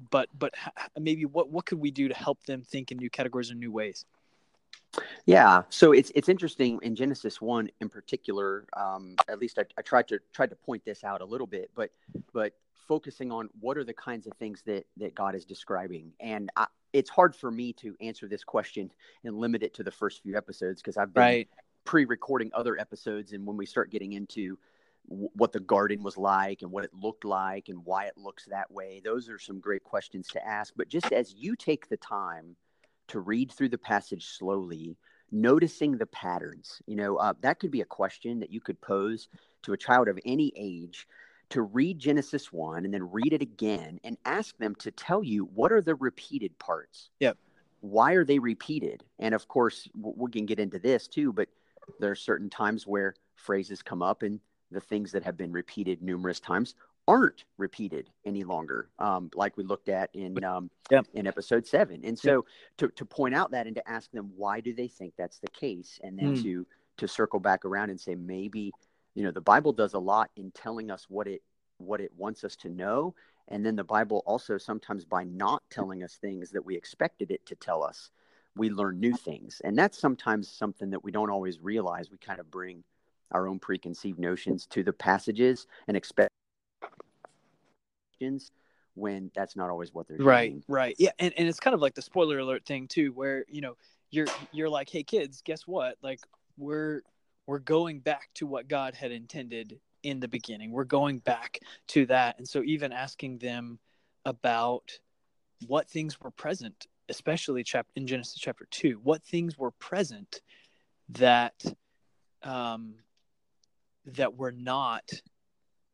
but 0.09 0.29
but 0.37 0.53
maybe 0.99 1.25
what 1.25 1.49
what 1.49 1.65
could 1.65 1.79
we 1.79 1.91
do 1.91 2.07
to 2.07 2.13
help 2.13 2.43
them 2.43 2.61
think 2.61 2.91
in 2.91 2.97
new 2.97 3.09
categories 3.09 3.51
or 3.51 3.55
new 3.55 3.71
ways? 3.71 4.05
Yeah. 5.25 5.63
So 5.69 5.91
it's 5.91 6.11
it's 6.15 6.29
interesting 6.29 6.79
in 6.81 6.95
genesis 6.95 7.41
1 7.41 7.69
in 7.81 7.89
particular 7.89 8.65
um, 8.75 9.15
at 9.27 9.39
least 9.39 9.57
I, 9.57 9.63
I 9.77 9.81
tried 9.81 10.07
to 10.09 10.19
tried 10.33 10.49
to 10.49 10.55
point 10.55 10.85
this 10.85 11.03
out 11.03 11.21
a 11.21 11.25
little 11.25 11.47
bit 11.47 11.71
but 11.75 11.91
but 12.33 12.53
focusing 12.87 13.31
on 13.31 13.49
what 13.59 13.77
are 13.77 13.83
the 13.83 13.93
kinds 13.93 14.27
of 14.27 14.33
things 14.37 14.61
that 14.65 14.85
that 14.97 15.15
god 15.15 15.35
is 15.35 15.45
describing. 15.45 16.11
And 16.19 16.49
I, 16.55 16.67
it's 16.91 17.09
hard 17.09 17.35
for 17.35 17.49
me 17.49 17.73
to 17.73 17.95
answer 18.01 18.27
this 18.27 18.43
question 18.43 18.91
and 19.23 19.37
limit 19.39 19.63
it 19.63 19.73
to 19.75 19.83
the 19.83 19.91
first 19.91 20.21
few 20.21 20.37
episodes 20.37 20.79
because 20.81 20.95
i've 20.95 21.11
been 21.11 21.23
right 21.23 21.49
pre-recording 21.85 22.51
other 22.53 22.79
episodes 22.79 23.33
and 23.33 23.45
when 23.45 23.57
we 23.57 23.65
start 23.65 23.91
getting 23.91 24.13
into 24.13 24.57
w- 25.09 25.29
what 25.33 25.51
the 25.51 25.59
garden 25.59 26.03
was 26.03 26.17
like 26.17 26.61
and 26.61 26.71
what 26.71 26.83
it 26.83 26.93
looked 26.93 27.25
like 27.25 27.69
and 27.69 27.83
why 27.85 28.05
it 28.05 28.17
looks 28.17 28.45
that 28.45 28.71
way 28.71 29.01
those 29.03 29.29
are 29.29 29.39
some 29.39 29.59
great 29.59 29.83
questions 29.83 30.27
to 30.29 30.45
ask. 30.45 30.73
But 30.75 30.89
just 30.89 31.11
as 31.11 31.33
you 31.33 31.55
take 31.55 31.89
the 31.89 31.97
time 31.97 32.55
to 33.07 33.19
read 33.19 33.51
through 33.51 33.69
the 33.69 33.77
passage 33.77 34.25
slowly 34.25 34.97
noticing 35.31 35.97
the 35.97 36.05
patterns 36.05 36.81
you 36.85 36.95
know 36.95 37.17
uh, 37.17 37.33
that 37.41 37.59
could 37.59 37.71
be 37.71 37.81
a 37.81 37.85
question 37.85 38.39
that 38.39 38.51
you 38.51 38.61
could 38.61 38.79
pose 38.81 39.27
to 39.63 39.73
a 39.73 39.77
child 39.77 40.07
of 40.07 40.19
any 40.25 40.53
age 40.55 41.07
to 41.49 41.63
read 41.63 41.99
genesis 41.99 42.53
1 42.53 42.85
and 42.85 42.93
then 42.93 43.11
read 43.11 43.33
it 43.33 43.41
again 43.41 43.99
and 44.03 44.17
ask 44.25 44.57
them 44.57 44.75
to 44.75 44.91
tell 44.91 45.23
you 45.23 45.45
what 45.53 45.71
are 45.71 45.81
the 45.81 45.95
repeated 45.95 46.57
parts. 46.59 47.09
Yep. 47.19 47.37
Why 47.81 48.13
are 48.13 48.25
they 48.25 48.39
repeated? 48.39 49.03
And 49.19 49.35
of 49.35 49.47
course 49.47 49.87
we 49.95 50.31
can 50.31 50.45
get 50.45 50.59
into 50.59 50.79
this 50.79 51.07
too 51.07 51.33
but 51.33 51.49
there 51.99 52.11
are 52.11 52.15
certain 52.15 52.49
times 52.49 52.87
where 52.87 53.15
phrases 53.35 53.81
come 53.81 54.01
up 54.01 54.23
and 54.23 54.39
the 54.71 54.81
things 54.81 55.11
that 55.11 55.23
have 55.23 55.37
been 55.37 55.51
repeated 55.51 56.01
numerous 56.01 56.39
times 56.39 56.75
aren't 57.07 57.43
repeated 57.57 58.09
any 58.25 58.43
longer, 58.43 58.89
um, 58.99 59.29
like 59.35 59.57
we 59.57 59.63
looked 59.63 59.89
at 59.89 60.09
in 60.13 60.41
um, 60.43 60.69
yep. 60.89 61.05
in 61.13 61.27
episode 61.27 61.67
seven. 61.67 62.01
And 62.03 62.17
so 62.17 62.35
yep. 62.35 62.43
to, 62.77 62.87
to 62.95 63.05
point 63.05 63.35
out 63.35 63.51
that 63.51 63.67
and 63.67 63.75
to 63.75 63.89
ask 63.89 64.09
them 64.11 64.31
why 64.35 64.59
do 64.61 64.73
they 64.73 64.87
think 64.87 65.13
that's 65.17 65.39
the 65.39 65.49
case, 65.49 65.99
and 66.03 66.17
then 66.17 66.35
mm. 66.35 66.43
to 66.43 66.65
to 66.97 67.07
circle 67.07 67.39
back 67.39 67.65
around 67.65 67.89
and 67.89 67.99
say 67.99 68.15
maybe 68.15 68.71
you 69.15 69.23
know 69.23 69.31
the 69.31 69.41
Bible 69.41 69.73
does 69.73 69.93
a 69.93 69.99
lot 69.99 70.29
in 70.37 70.51
telling 70.51 70.91
us 70.91 71.05
what 71.09 71.27
it 71.27 71.41
what 71.77 71.99
it 71.99 72.11
wants 72.17 72.43
us 72.43 72.55
to 72.57 72.69
know, 72.69 73.13
and 73.49 73.65
then 73.65 73.75
the 73.75 73.83
Bible 73.83 74.23
also 74.25 74.57
sometimes 74.57 75.03
by 75.03 75.23
not 75.23 75.61
telling 75.69 76.03
us 76.03 76.15
things 76.15 76.51
that 76.51 76.65
we 76.65 76.75
expected 76.75 77.31
it 77.31 77.45
to 77.45 77.55
tell 77.55 77.83
us 77.83 78.11
we 78.55 78.69
learn 78.69 78.99
new 78.99 79.13
things. 79.13 79.61
And 79.63 79.77
that's 79.77 79.97
sometimes 79.97 80.49
something 80.49 80.89
that 80.91 81.03
we 81.03 81.11
don't 81.11 81.29
always 81.29 81.59
realize. 81.59 82.11
We 82.11 82.17
kind 82.17 82.39
of 82.39 82.49
bring 82.51 82.83
our 83.31 83.47
own 83.47 83.59
preconceived 83.59 84.19
notions 84.19 84.65
to 84.67 84.83
the 84.83 84.93
passages 84.93 85.67
and 85.87 85.97
expect 85.97 86.29
when 88.95 89.29
that's 89.35 89.57
not 89.57 89.69
always 89.69 89.93
what 89.93 90.07
they're 90.07 90.15
doing. 90.15 90.27
right 90.27 90.51
doing. 90.51 90.63
right 90.69 90.95
yeah 90.97 91.09
and, 91.19 91.33
and 91.35 91.45
it's 91.45 91.59
kind 91.59 91.73
of 91.73 91.81
like 91.81 91.93
the 91.93 92.01
spoiler 92.01 92.39
alert 92.39 92.63
thing 92.65 92.87
too 92.87 93.11
where 93.11 93.43
you 93.49 93.59
know 93.59 93.75
you're 94.11 94.27
you're 94.53 94.69
like 94.69 94.89
hey 94.89 95.03
kids 95.03 95.41
guess 95.43 95.67
what 95.67 95.97
like 96.01 96.21
we're 96.57 97.01
we're 97.45 97.59
going 97.59 97.99
back 97.99 98.29
to 98.33 98.47
what 98.47 98.69
god 98.69 98.95
had 98.95 99.11
intended 99.11 99.77
in 100.03 100.19
the 100.19 100.27
beginning. 100.27 100.71
We're 100.71 100.83
going 100.83 101.19
back 101.19 101.59
to 101.87 102.05
that. 102.07 102.37
And 102.37 102.47
so 102.47 102.61
even 102.63 102.91
asking 102.91 103.39
them 103.39 103.79
about 104.25 104.91
what 105.67 105.89
things 105.89 106.19
were 106.21 106.31
present, 106.31 106.87
especially 107.13 107.63
chapter 107.63 107.91
in 107.95 108.07
Genesis 108.07 108.39
chapter 108.39 108.67
two, 108.71 108.99
what 109.03 109.23
things 109.23 109.57
were 109.57 109.71
present 109.71 110.41
that 111.09 111.53
um, 112.43 112.95
that 114.05 114.35
were 114.35 114.51
not 114.51 115.09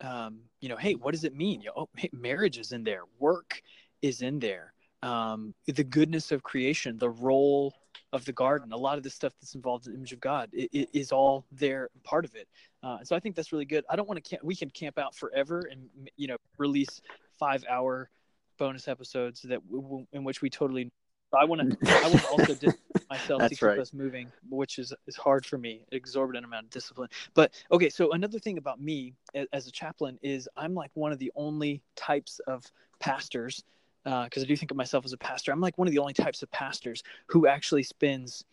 um, 0.01 0.39
you 0.61 0.69
know, 0.69 0.77
hey, 0.77 0.95
what 0.95 1.11
does 1.11 1.25
it 1.25 1.35
mean? 1.35 1.61
You 1.61 1.67
know, 1.67 1.73
oh, 1.75 1.89
hey, 1.97 2.09
marriage 2.13 2.57
is 2.57 2.71
in 2.71 2.83
there, 2.83 3.01
work 3.19 3.61
is 4.01 4.21
in 4.21 4.39
there, 4.39 4.73
um, 5.03 5.53
the 5.67 5.83
goodness 5.83 6.31
of 6.31 6.41
creation, 6.41 6.97
the 6.97 7.09
role 7.09 7.73
of 8.13 8.23
the 8.25 8.31
garden, 8.31 8.71
a 8.71 8.77
lot 8.77 8.97
of 8.97 9.03
the 9.03 9.09
stuff 9.09 9.33
that's 9.41 9.55
involved 9.55 9.85
in 9.85 9.93
the 9.93 9.97
image 9.97 10.13
of 10.13 10.19
God 10.19 10.49
it, 10.53 10.69
it 10.71 10.89
is 10.93 11.11
all 11.11 11.45
there, 11.51 11.89
part 12.03 12.25
of 12.25 12.33
it. 12.35 12.47
Uh, 12.81 12.99
so 13.03 13.15
I 13.15 13.19
think 13.19 13.35
that's 13.35 13.51
really 13.51 13.65
good. 13.65 13.83
I 13.89 13.95
don't 13.95 14.07
want 14.07 14.23
to 14.23 14.29
camp. 14.29 14.43
We 14.43 14.55
can 14.55 14.69
camp 14.69 14.97
out 14.97 15.15
forever 15.15 15.63
and 15.69 15.89
you 16.15 16.27
know 16.27 16.37
release 16.57 17.01
five 17.37 17.63
hour 17.69 18.09
bonus 18.57 18.87
episodes 18.87 19.41
that 19.43 19.59
w- 19.69 20.05
in 20.13 20.23
which 20.23 20.41
we 20.41 20.49
totally. 20.49 20.91
I 21.33 21.45
want 21.45 21.79
to. 21.79 21.91
I 21.91 22.07
want 22.07 22.21
to 22.21 22.27
also 22.27 22.53
distance 22.55 22.77
myself 23.09 23.41
to 23.43 23.49
keep 23.49 23.61
right. 23.61 23.79
us 23.79 23.93
moving, 23.93 24.31
which 24.49 24.79
is 24.79 24.93
is 25.07 25.15
hard 25.15 25.45
for 25.45 25.57
me. 25.57 25.81
Exorbitant 25.91 26.45
amount 26.45 26.65
of 26.65 26.69
discipline. 26.71 27.09
But 27.33 27.53
okay, 27.71 27.89
so 27.89 28.11
another 28.11 28.39
thing 28.39 28.57
about 28.57 28.81
me 28.81 29.13
as 29.53 29.67
a 29.67 29.71
chaplain 29.71 30.17
is 30.21 30.49
I'm 30.57 30.73
like 30.73 30.91
one 30.95 31.11
of 31.11 31.19
the 31.19 31.31
only 31.35 31.81
types 31.95 32.39
of 32.47 32.65
pastors 32.99 33.63
because 34.03 34.43
uh, 34.43 34.45
I 34.45 34.45
do 34.45 34.55
think 34.55 34.71
of 34.71 34.77
myself 34.77 35.05
as 35.05 35.13
a 35.13 35.17
pastor. 35.17 35.51
I'm 35.51 35.61
like 35.61 35.77
one 35.77 35.87
of 35.87 35.91
the 35.91 35.99
only 35.99 36.13
types 36.13 36.41
of 36.41 36.51
pastors 36.51 37.03
who 37.27 37.47
actually 37.47 37.83
spends 37.83 38.43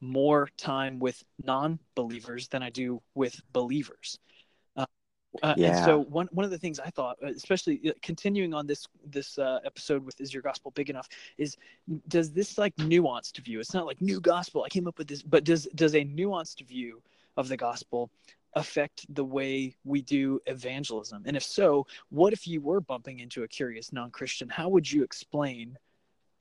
more 0.00 0.48
time 0.56 0.98
with 0.98 1.22
non-believers 1.44 2.48
than 2.48 2.62
I 2.62 2.70
do 2.70 3.00
with 3.14 3.40
believers. 3.52 4.18
Uh, 5.42 5.46
uh, 5.46 5.54
yeah. 5.56 5.76
And 5.76 5.84
so 5.84 5.98
one 6.04 6.28
one 6.32 6.44
of 6.44 6.50
the 6.50 6.58
things 6.58 6.78
I 6.80 6.90
thought, 6.90 7.16
especially 7.22 7.80
uh, 7.88 7.92
continuing 8.02 8.54
on 8.54 8.66
this 8.66 8.86
this 9.04 9.38
uh, 9.38 9.60
episode 9.64 10.04
with 10.04 10.20
"Is 10.20 10.32
Your 10.32 10.42
Gospel 10.42 10.70
Big 10.72 10.90
Enough?" 10.90 11.08
is 11.38 11.56
does 12.08 12.32
this 12.32 12.58
like 12.58 12.74
nuanced 12.76 13.38
view? 13.38 13.60
It's 13.60 13.74
not 13.74 13.86
like 13.86 14.00
new 14.00 14.20
gospel. 14.20 14.62
I 14.64 14.68
came 14.68 14.86
up 14.86 14.98
with 14.98 15.08
this, 15.08 15.22
but 15.22 15.44
does 15.44 15.66
does 15.74 15.94
a 15.94 16.04
nuanced 16.04 16.66
view 16.66 17.02
of 17.36 17.48
the 17.48 17.56
gospel 17.56 18.10
affect 18.54 19.06
the 19.14 19.24
way 19.24 19.76
we 19.84 20.02
do 20.02 20.40
evangelism? 20.46 21.22
And 21.26 21.36
if 21.36 21.42
so, 21.42 21.86
what 22.10 22.32
if 22.32 22.46
you 22.46 22.60
were 22.60 22.80
bumping 22.80 23.20
into 23.20 23.42
a 23.42 23.48
curious 23.48 23.92
non 23.92 24.10
Christian? 24.10 24.48
How 24.48 24.68
would 24.68 24.90
you 24.90 25.04
explain 25.04 25.78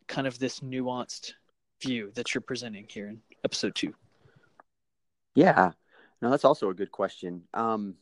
kind 0.07 0.27
of 0.27 0.39
this 0.39 0.61
nuanced 0.61 1.33
view 1.81 2.11
that 2.15 2.33
you're 2.33 2.41
presenting 2.41 2.85
here 2.89 3.07
in 3.07 3.21
episode 3.43 3.75
two? 3.75 3.93
Yeah, 5.35 5.71
no, 6.21 6.29
that's 6.29 6.45
also 6.45 6.69
a 6.69 6.73
good 6.73 6.91
question. 6.91 7.43
Um, 7.53 7.95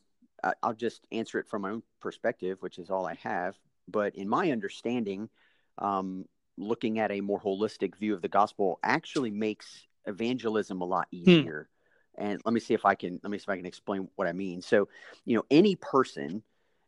I'll 0.61 0.73
just 0.73 1.07
answer 1.11 1.39
it 1.39 1.47
from 1.47 1.63
my 1.63 1.71
own 1.71 1.83
perspective, 1.99 2.57
which 2.61 2.77
is 2.77 2.89
all 2.89 3.05
I 3.05 3.15
have. 3.23 3.55
But 3.87 4.15
in 4.15 4.27
my 4.27 4.51
understanding, 4.51 5.29
um, 5.77 6.25
looking 6.57 6.99
at 6.99 7.11
a 7.11 7.21
more 7.21 7.39
holistic 7.39 7.95
view 7.95 8.13
of 8.13 8.21
the 8.21 8.27
gospel 8.27 8.79
actually 8.83 9.31
makes 9.31 9.87
evangelism 10.05 10.81
a 10.81 10.85
lot 10.85 11.07
hmm. 11.11 11.17
easier. 11.17 11.69
And 12.15 12.39
let 12.45 12.53
me 12.53 12.59
see 12.59 12.75
if 12.75 12.85
I 12.85 12.95
can 12.95 13.19
let 13.23 13.31
me 13.31 13.39
see 13.39 13.43
if 13.43 13.49
I 13.49 13.57
can 13.57 13.65
explain 13.65 14.07
what 14.15 14.27
I 14.27 14.33
mean. 14.33 14.61
So, 14.61 14.87
you 15.25 15.35
know, 15.35 15.45
any 15.49 15.75
person, 15.75 16.43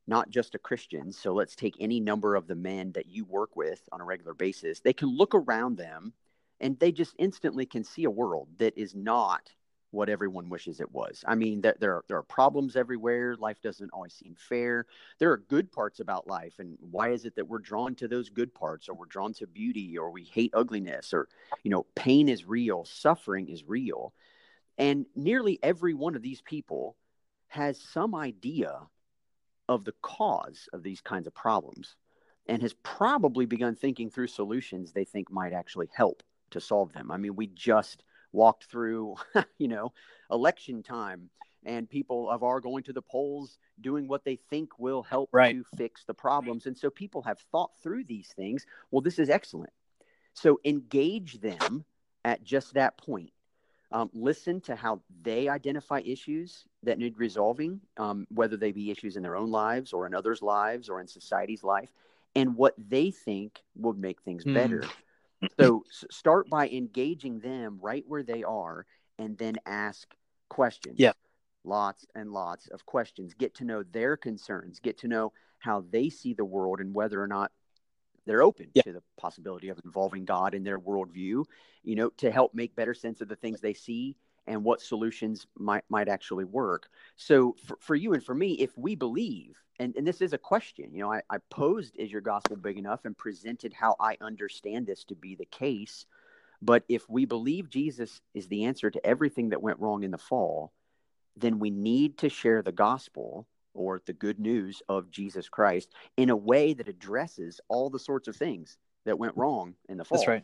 not 0.06 0.30
just 0.30 0.54
a 0.54 0.60
Christian, 0.60 1.12
so 1.12 1.34
let's 1.34 1.56
take 1.56 1.76
any 1.80 2.00
number 2.00 2.36
of 2.36 2.48
the 2.48 2.56
men 2.56 2.92
that 2.92 3.08
you 3.08 3.26
work 3.26 3.56
with 3.56 3.82
on 3.92 4.02
a 4.02 4.06
regular 4.06 4.36
basis, 4.36 4.82
they 4.82 4.94
can 4.94 5.10
look 5.10 5.34
around 5.34 5.78
them 5.78 6.14
and 6.60 6.80
they 6.80 6.92
just 6.92 7.16
instantly 7.18 7.66
can 7.66 7.84
see 7.84 8.04
a 8.04 8.10
world 8.10 8.50
that 8.60 8.78
is 8.78 8.94
not 8.94 9.50
what 9.96 10.10
everyone 10.10 10.50
wishes 10.50 10.80
it 10.80 10.92
was. 10.92 11.24
I 11.28 11.36
mean, 11.36 11.62
there, 11.62 11.75
there, 11.80 11.94
are, 11.94 12.06
there 12.08 12.18
are 12.18 12.24
problems 12.24 12.75
everywhere. 12.75 13.36
Life 13.38 13.62
doesn't 13.62 13.92
always 13.92 14.14
seem 14.14 14.36
fair. 14.38 14.86
There 15.20 15.32
are 15.32 15.38
good 15.38 15.72
parts 15.72 16.00
about 16.00 16.28
life. 16.28 16.56
And 16.60 16.78
why 16.80 17.10
is 17.10 17.25
it 17.25 17.36
that 17.36 17.48
we're 17.48 17.60
drawn 17.60 17.96
to 17.96 18.08
those 18.08 18.30
good 18.30 18.54
parts 18.54 18.90
or 18.90 18.94
we're 18.94 19.06
drawn 19.06 19.34
to 19.36 19.48
beauty 19.48 19.98
or 19.98 20.12
we 20.12 20.24
hate 20.24 20.52
ugliness 20.54 21.14
or, 21.14 21.28
you 21.64 21.72
know, 21.72 21.86
pain 21.96 22.30
is 22.30 22.46
real, 22.46 22.86
suffering 22.86 23.50
is 23.50 23.64
real. 23.64 24.14
And 24.78 25.06
nearly 25.16 25.60
every 25.64 25.94
one 25.94 26.16
of 26.16 26.22
these 26.22 26.42
people 26.42 26.98
has 27.48 27.80
some 27.80 28.14
idea 28.14 28.80
of 29.70 29.86
the 29.86 29.94
cause 30.02 30.68
of 30.74 30.84
these 30.84 31.02
kinds 31.02 31.28
of 31.28 31.34
problems 31.34 31.96
and 32.48 32.62
has 32.62 32.74
probably 32.84 33.46
begun 33.46 33.75
thinking 33.75 34.10
through 34.10 34.28
solutions 34.28 34.92
they 34.92 35.06
think 35.06 35.32
might 35.32 35.54
actually 35.54 35.90
help 35.94 36.22
to 36.52 36.60
solve 36.60 36.94
them. 36.94 37.12
I 37.12 37.18
mean, 37.18 37.36
we 37.36 37.48
just 37.48 38.04
walked 38.36 38.65
through, 38.65 39.15
you 39.58 39.68
know, 39.68 39.94
election 40.32 40.84
time 40.84 41.30
and 41.65 41.89
people 41.89 42.30
of 42.30 42.44
are 42.44 42.62
going 42.62 42.84
to 42.84 42.94
the 42.94 43.01
polls 43.01 43.58
doing 43.82 44.08
what 44.08 44.24
they 44.24 44.36
think 44.50 44.77
will 44.77 45.01
help 45.01 45.30
right. 45.32 45.56
to 45.56 45.63
fix 45.77 46.04
the 46.06 46.13
problems. 46.13 46.68
And 46.68 46.77
so 46.77 46.92
people 46.92 47.24
have 47.24 47.39
thought 47.51 47.72
through 47.82 48.04
these 48.04 48.32
things. 48.36 48.65
Well, 48.92 49.01
this 49.01 49.18
is 49.18 49.30
excellent. 49.30 49.74
So 50.34 50.60
engage 50.63 51.39
them 51.39 51.86
at 52.24 52.44
just 52.44 52.75
that 52.75 52.98
point 52.98 53.32
um, 53.92 54.10
listen 54.13 54.62
to 54.62 54.75
how 54.75 55.01
they 55.22 55.48
identify 55.48 56.01
issues 56.04 56.65
that 56.84 56.98
need 56.98 57.18
resolving, 57.18 57.80
um, 57.98 58.27
whether 58.30 58.58
they 58.58 58.72
be 58.72 58.92
issues 58.92 59.15
in 59.15 59.24
their 59.24 59.36
own 59.36 59.51
lives 59.51 59.94
or 59.94 60.06
in 60.06 60.13
others' 60.13 60.42
lives 60.42 60.89
or 60.89 61.00
in 61.00 61.08
society's 61.08 61.63
life, 61.63 61.94
and 62.36 62.56
what 62.56 62.74
they 62.77 63.12
think 63.12 63.62
would 63.75 63.98
make 63.98 64.22
things 64.22 64.44
mm. 64.44 64.54
better. 64.54 64.84
So 65.60 65.84
start 66.12 66.50
by 66.50 66.70
engaging 66.70 67.40
them 67.40 67.80
right 67.82 68.04
where 68.08 68.24
they 68.24 68.44
are 68.44 68.86
and 69.18 69.38
then 69.38 69.56
ask 69.66 70.14
questions. 70.50 70.96
Yeah. 70.98 71.14
Lots 71.64 72.06
and 72.16 72.32
lots 72.32 72.68
of 72.68 72.86
questions. 72.86 73.34
Get 73.34 73.56
to 73.56 73.66
know 73.66 73.84
their 73.84 74.18
concerns, 74.18 74.80
get 74.80 75.00
to 75.00 75.08
know 75.08 75.34
how 75.60 75.84
they 75.90 76.10
see 76.10 76.34
the 76.34 76.46
world 76.46 76.80
and 76.80 76.94
whether 76.94 77.22
or 77.22 77.28
not 77.28 77.52
they're 78.25 78.44
open 78.44 78.70
yeah. 78.74 78.84
to 78.84 78.94
the 78.94 79.04
possibility 79.18 79.70
of 79.70 79.80
involving 79.84 80.25
God 80.25 80.54
in 80.54 80.64
their 80.64 80.80
worldview, 80.80 81.46
you 81.84 81.96
know, 81.96 82.10
to 82.18 82.32
help 82.32 82.54
make 82.54 82.75
better 82.75 82.94
sense 82.94 83.22
of 83.22 83.28
the 83.28 83.36
things 83.36 83.62
they 83.62 83.74
see 83.74 84.16
and 84.48 84.64
what 84.64 84.82
solutions 84.82 85.48
might 85.58 85.84
might 85.90 86.08
actually 86.08 86.46
work. 86.46 86.90
So 87.16 87.56
for, 87.66 87.78
for 87.80 87.96
you 87.96 88.14
and 88.14 88.24
for 88.24 88.36
me, 88.36 88.54
if 88.54 88.78
we 88.78 88.96
believe, 88.96 89.58
and, 89.80 89.96
and 89.96 90.06
this 90.06 90.22
is 90.22 90.34
a 90.34 90.38
question, 90.38 90.94
you 90.94 91.02
know, 91.02 91.12
I, 91.12 91.22
I 91.30 91.38
posed 91.50 91.96
is 91.98 92.12
your 92.12 92.22
gospel 92.22 92.56
big 92.56 92.78
enough 92.78 93.06
and 93.06 93.18
presented 93.18 93.74
how 93.74 93.96
I 94.00 94.18
understand 94.22 94.88
this 94.88 95.04
to 95.06 95.16
be 95.16 95.36
the 95.36 95.46
case. 95.46 96.06
But 96.62 96.84
if 96.88 97.10
we 97.10 97.25
believe 97.25 97.70
Jesus 97.70 98.22
is 98.34 98.48
the 98.48 98.66
answer 98.66 98.90
to 98.90 99.06
everything 99.06 99.50
that 99.50 99.62
went 99.62 99.80
wrong 99.80 100.04
in 100.04 100.12
the 100.12 100.18
fall, 100.18 100.72
then 101.36 101.60
we 101.60 101.70
need 101.70 102.18
to 102.20 102.30
share 102.30 102.62
the 102.62 102.72
gospel 102.72 103.48
or 103.74 104.02
the 104.06 104.14
good 104.14 104.40
news 104.40 104.82
of 104.88 105.12
Jesus 105.12 105.50
Christ 105.50 105.94
in 106.18 106.30
a 106.30 106.36
way 106.36 106.74
that 106.74 106.88
addresses 106.88 107.60
all 107.68 107.90
the 107.90 108.00
sorts 108.00 108.28
of 108.28 108.36
things 108.36 108.78
that 109.06 109.20
went 109.20 109.36
wrong 109.36 109.75
in 109.90 109.98
the 109.98 110.06
fall. 110.06 110.18
That's 110.18 110.28
right. 110.28 110.44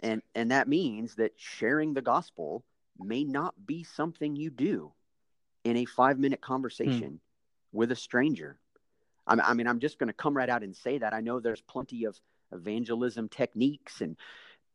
And 0.00 0.22
and 0.34 0.50
that 0.50 0.68
means 0.68 1.16
that 1.16 1.32
sharing 1.36 1.94
the 1.94 2.02
gospel 2.02 2.64
may 2.98 3.24
not 3.24 3.54
be 3.66 3.84
something 3.84 4.36
you 4.36 4.50
do 4.50 4.92
in 5.64 5.76
a 5.76 5.86
5-minute 5.86 6.40
conversation 6.40 7.20
hmm. 7.72 7.76
with 7.76 7.92
a 7.92 7.96
stranger. 7.96 8.58
I 9.26 9.34
I 9.34 9.54
mean 9.54 9.66
I'm 9.66 9.80
just 9.80 9.98
going 9.98 10.08
to 10.08 10.14
come 10.14 10.36
right 10.36 10.48
out 10.48 10.62
and 10.62 10.74
say 10.74 10.98
that 10.98 11.14
I 11.14 11.20
know 11.20 11.40
there's 11.40 11.60
plenty 11.60 12.04
of 12.04 12.18
evangelism 12.52 13.28
techniques 13.28 14.00
and 14.00 14.16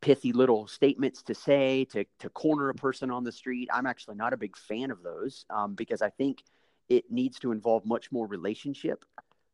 pithy 0.02 0.34
little 0.34 0.68
statements 0.68 1.24
to 1.24 1.34
say 1.34 1.86
to, 1.86 2.06
to 2.20 2.30
corner 2.30 2.70
a 2.70 2.74
person 2.74 3.10
on 3.10 3.24
the 3.24 3.32
street. 3.32 3.70
I'm 3.74 3.86
actually 3.86 4.16
not 4.16 4.34
a 4.34 4.38
big 4.38 4.58
fan 4.58 4.92
of 4.92 5.02
those 5.02 5.46
um, 5.50 5.76
because 5.76 6.02
I 6.02 6.10
think 6.10 6.44
it 6.90 7.10
needs 7.10 7.40
to 7.40 7.54
involve 7.54 7.86
much 7.86 8.12
more 8.12 8.28
relationship. 8.28 9.06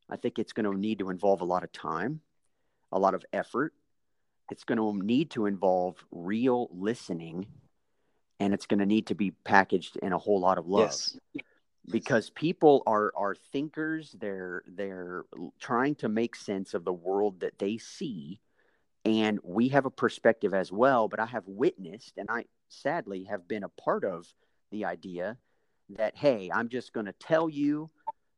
I 0.09 0.15
think 0.15 0.39
it's 0.39 0.53
going 0.53 0.65
to 0.65 0.77
need 0.77 0.99
to 0.99 1.11
involve 1.11 1.41
a 1.41 1.45
lot 1.45 1.63
of 1.63 1.71
time, 1.71 2.21
a 2.91 2.97
lot 2.97 3.13
of 3.13 3.23
effort. 3.31 3.73
It's 4.49 4.63
going 4.63 4.79
to 4.79 5.05
need 5.05 5.29
to 5.31 5.45
involve 5.45 6.03
real 6.11 6.69
listening, 6.71 7.45
and 8.39 8.53
it's 8.53 8.65
going 8.65 8.79
to 8.79 8.86
need 8.86 9.08
to 9.08 9.15
be 9.15 9.31
packaged 9.31 9.98
in 9.98 10.13
a 10.13 10.17
whole 10.17 10.39
lot 10.39 10.58
of 10.58 10.67
love. 10.67 10.81
Yes. 10.81 11.17
Because 11.89 12.29
people 12.29 12.84
are 12.86 13.12
are 13.15 13.36
thinkers, 13.51 14.15
they're 14.19 14.63
they're 14.67 15.25
trying 15.60 15.96
to 15.96 16.10
make 16.10 16.36
sense 16.36 16.74
of 16.74 16.86
the 16.86 16.93
world 16.93 17.39
that 17.39 17.58
they 17.58 17.77
see, 17.77 18.39
and 19.05 19.39
we 19.43 19.69
have 19.69 19.86
a 19.86 19.91
perspective 19.91 20.53
as 20.53 20.72
well. 20.72 21.08
But 21.08 21.19
I 21.19 21.25
have 21.25 21.48
witnessed, 21.48 22.13
and 22.17 22.29
I 22.29 22.46
sadly 22.67 23.24
have 23.24 23.48
been 23.48 23.63
a 23.63 23.69
part 23.69 24.03
of 24.05 24.31
the 24.72 24.86
idea 24.86 25.38
that, 25.98 26.15
hey, 26.15 26.51
I'm 26.53 26.69
just 26.69 26.93
going 26.93 27.08
to 27.08 27.13
tell 27.13 27.50
you 27.50 27.89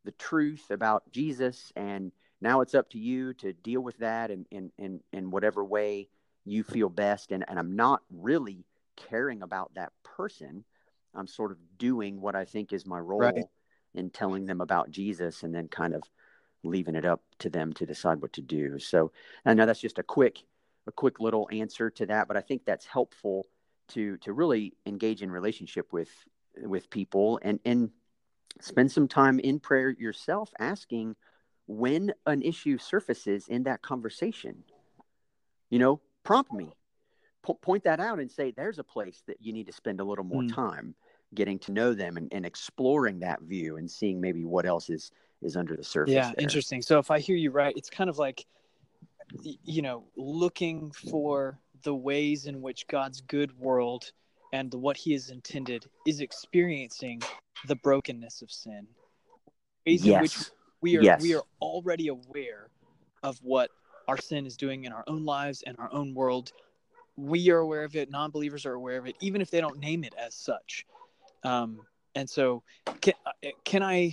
the 0.05 0.11
truth 0.13 0.71
about 0.71 1.11
Jesus, 1.11 1.73
and 1.75 2.13
now 2.39 2.61
it's 2.61 2.73
up 2.73 2.89
to 2.91 2.99
you 2.99 3.33
to 3.35 3.53
deal 3.53 3.81
with 3.81 3.97
that 3.97 4.31
in, 4.31 4.45
in, 4.49 4.71
in, 4.77 5.01
in 5.13 5.29
whatever 5.29 5.63
way 5.63 6.07
you 6.45 6.63
feel 6.63 6.89
best. 6.89 7.31
And, 7.31 7.45
and 7.47 7.59
I'm 7.59 7.75
not 7.75 8.01
really 8.09 8.65
caring 9.09 9.41
about 9.41 9.73
that 9.75 9.91
person. 10.03 10.63
I'm 11.13 11.27
sort 11.27 11.51
of 11.51 11.57
doing 11.77 12.21
what 12.21 12.35
I 12.35 12.45
think 12.45 12.73
is 12.73 12.85
my 12.85 12.99
role 12.99 13.19
right. 13.19 13.43
in 13.93 14.09
telling 14.09 14.45
them 14.45 14.61
about 14.61 14.91
Jesus 14.91 15.43
and 15.43 15.53
then 15.53 15.67
kind 15.67 15.93
of 15.93 16.03
leaving 16.63 16.95
it 16.95 17.05
up 17.05 17.21
to 17.39 17.49
them 17.49 17.73
to 17.73 17.85
decide 17.85 18.21
what 18.21 18.33
to 18.33 18.41
do. 18.41 18.79
So 18.79 19.11
I 19.45 19.53
know 19.53 19.65
that's 19.65 19.81
just 19.81 19.99
a 19.99 20.03
quick 20.03 20.43
a 20.87 20.91
quick 20.91 21.19
little 21.19 21.47
answer 21.51 21.91
to 21.91 22.07
that, 22.07 22.27
but 22.27 22.37
I 22.37 22.41
think 22.41 22.65
that's 22.65 22.85
helpful 22.85 23.45
to 23.89 24.17
to 24.17 24.33
really 24.33 24.73
engage 24.85 25.21
in 25.21 25.31
relationship 25.31 25.91
with 25.91 26.09
with 26.57 26.89
people 26.89 27.39
and 27.41 27.59
and 27.65 27.89
spend 28.59 28.91
some 28.91 29.07
time 29.07 29.39
in 29.39 29.59
prayer 29.59 29.89
yourself 29.89 30.51
asking 30.59 31.15
when 31.67 32.13
an 32.25 32.41
issue 32.41 32.77
surfaces 32.77 33.47
in 33.47 33.63
that 33.63 33.81
conversation 33.81 34.63
you 35.69 35.79
know 35.79 36.01
prompt 36.23 36.51
me 36.51 36.73
po- 37.43 37.55
point 37.55 37.83
that 37.83 37.99
out 37.99 38.19
and 38.19 38.31
say 38.31 38.51
there's 38.51 38.79
a 38.79 38.83
place 38.83 39.23
that 39.27 39.37
you 39.39 39.53
need 39.53 39.67
to 39.67 39.73
spend 39.73 39.99
a 39.99 40.03
little 40.03 40.23
more 40.23 40.43
mm. 40.43 40.53
time 40.53 40.95
getting 41.33 41.57
to 41.59 41.71
know 41.71 41.93
them 41.93 42.17
and, 42.17 42.27
and 42.31 42.45
exploring 42.45 43.19
that 43.19 43.41
view 43.41 43.77
and 43.77 43.89
seeing 43.89 44.19
maybe 44.19 44.43
what 44.43 44.65
else 44.65 44.89
is 44.89 45.11
is 45.41 45.55
under 45.55 45.75
the 45.75 45.83
surface 45.83 46.13
yeah 46.13 46.25
there. 46.27 46.35
interesting 46.37 46.81
so 46.81 46.99
if 46.99 47.09
i 47.09 47.19
hear 47.19 47.35
you 47.35 47.51
right 47.51 47.73
it's 47.75 47.89
kind 47.89 48.09
of 48.09 48.17
like 48.17 48.45
you 49.63 49.81
know 49.81 50.03
looking 50.15 50.91
for 50.91 51.57
the 51.83 51.95
ways 51.95 52.45
in 52.45 52.61
which 52.61 52.85
god's 52.87 53.21
good 53.21 53.57
world 53.57 54.11
and 54.53 54.73
what 54.73 54.97
he 54.97 55.13
has 55.13 55.29
intended 55.29 55.85
is 56.05 56.19
experiencing 56.19 57.21
the 57.67 57.75
brokenness 57.77 58.41
of 58.41 58.51
sin 58.51 58.85
ways 59.87 60.05
yes. 60.05 60.15
in 60.15 60.21
which 60.21 60.37
we 60.81 60.97
are 60.97 61.01
yes. 61.01 61.21
we 61.21 61.33
are 61.33 61.43
already 61.61 62.09
aware 62.09 62.67
of 63.23 63.37
what 63.41 63.71
our 64.07 64.17
sin 64.17 64.45
is 64.45 64.57
doing 64.57 64.83
in 64.83 64.91
our 64.91 65.03
own 65.07 65.23
lives 65.23 65.63
and 65.65 65.77
our 65.79 65.91
own 65.93 66.13
world 66.13 66.51
we 67.21 67.49
are 67.51 67.59
aware 67.59 67.83
of 67.83 67.95
it 67.95 68.09
non-believers 68.09 68.65
are 68.65 68.73
aware 68.73 68.97
of 68.97 69.05
it 69.05 69.15
even 69.19 69.41
if 69.41 69.51
they 69.51 69.61
don't 69.61 69.79
name 69.79 70.03
it 70.03 70.13
as 70.17 70.33
such 70.33 70.85
um, 71.43 71.79
and 72.15 72.29
so 72.29 72.63
can, 73.01 73.13
uh, 73.25 73.49
can 73.63 73.83
i 73.83 74.11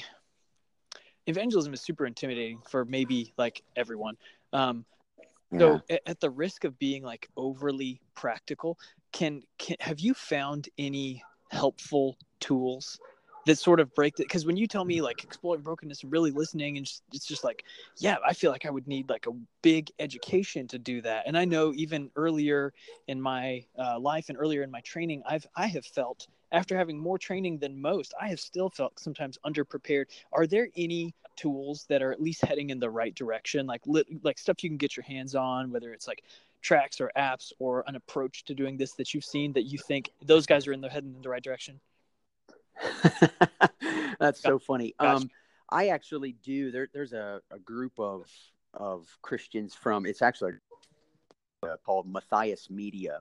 evangelism 1.27 1.73
is 1.73 1.81
super 1.81 2.07
intimidating 2.07 2.59
for 2.69 2.85
maybe 2.85 3.33
like 3.39 3.63
everyone 3.77 4.17
um, 4.53 4.85
yeah. 5.53 5.59
so 5.59 5.81
at, 5.91 6.03
at 6.07 6.21
the 6.21 6.31
risk 6.31 6.65
of 6.65 6.79
being 6.79 7.03
like 7.03 7.29
overly 7.37 8.01
practical 8.15 8.79
can, 9.13 9.43
can 9.59 9.77
have 9.81 10.01
you 10.01 10.13
found 10.15 10.69
any 10.79 11.23
helpful 11.51 12.17
tools 12.41 12.99
that 13.49 13.59
sort 13.59 13.81
of 13.81 13.95
break 13.95 14.13
it 14.21 14.25
because 14.25 14.45
when 14.45 14.59
you 14.59 14.67
tell 14.67 14.85
me 14.85 15.01
like 15.01 15.25
exploring 15.25 15.63
brokenness 15.63 16.03
and 16.03 16.13
really 16.13 16.31
listening 16.31 16.77
and 16.77 16.85
just, 16.85 17.03
it's 17.15 17.25
just 17.25 17.45
like 17.45 17.65
yeah 17.97 18.17
i 18.27 18.35
feel 18.35 18.51
like 18.51 18.67
i 18.67 18.71
would 18.71 18.87
need 18.87 19.09
like 19.09 19.27
a 19.27 19.31
big 19.63 19.91
education 19.99 20.69
to 20.69 20.79
do 20.79 21.01
that. 21.01 21.25
And 21.27 21.37
i 21.37 21.47
know 21.47 21.73
even 21.75 22.11
earlier 22.15 22.75
in 23.07 23.19
my 23.21 23.65
uh, 23.79 23.99
life 23.99 24.29
and 24.29 24.37
earlier 24.39 24.63
in 24.63 24.71
my 24.71 24.81
training 24.83 25.23
i've 25.27 25.47
i 25.57 25.67
have 25.67 25.87
felt 25.87 26.27
after 26.53 26.77
having 26.77 26.99
more 26.99 27.17
training 27.17 27.57
than 27.59 27.81
most 27.81 28.13
i 28.21 28.29
have 28.29 28.39
still 28.39 28.69
felt 28.69 28.99
sometimes 29.01 29.39
underprepared. 29.47 30.05
Are 30.31 30.47
there 30.47 30.69
any 30.77 31.15
tools 31.37 31.87
that 31.89 32.03
are 32.03 32.13
at 32.13 32.21
least 32.21 32.45
heading 32.45 32.69
in 32.69 32.79
the 32.79 32.91
right 32.91 33.15
direction? 33.15 33.67
Like 33.67 33.81
like 34.23 34.39
stuff 34.39 34.63
you 34.63 34.69
can 34.69 34.77
get 34.77 34.95
your 34.95 35.05
hands 35.05 35.35
on 35.35 35.71
whether 35.71 35.95
it's 35.95 36.07
like 36.07 36.23
tracks 36.61 37.01
or 37.01 37.11
apps 37.17 37.51
or 37.59 37.83
an 37.87 37.97
approach 37.97 38.45
to 38.45 38.55
doing 38.55 38.77
this 38.77 38.93
that 38.93 39.15
you've 39.15 39.25
seen 39.25 39.55
that 39.55 39.63
you 39.63 39.79
think 39.79 40.11
those 40.23 40.45
guys 40.45 40.67
are 40.67 40.73
in 40.73 40.83
the 40.83 40.89
heading 40.91 41.15
in 41.15 41.23
the 41.23 41.29
right 41.29 41.43
direction 41.43 41.81
That's 44.21 44.41
so 44.41 44.59
funny. 44.59 44.95
Um, 44.99 45.31
I 45.71 45.89
actually 45.89 46.33
do. 46.43 46.71
There, 46.71 46.89
there's 46.93 47.13
a, 47.13 47.41
a 47.51 47.59
group 47.59 47.99
of 47.99 48.31
of 48.75 49.07
Christians 49.23 49.75
from. 49.75 50.07
It's 50.07 50.23
actually 50.23 50.53
uh, 51.63 51.77
called 51.85 52.07
Matthias 52.09 52.71
Media, 52.71 53.21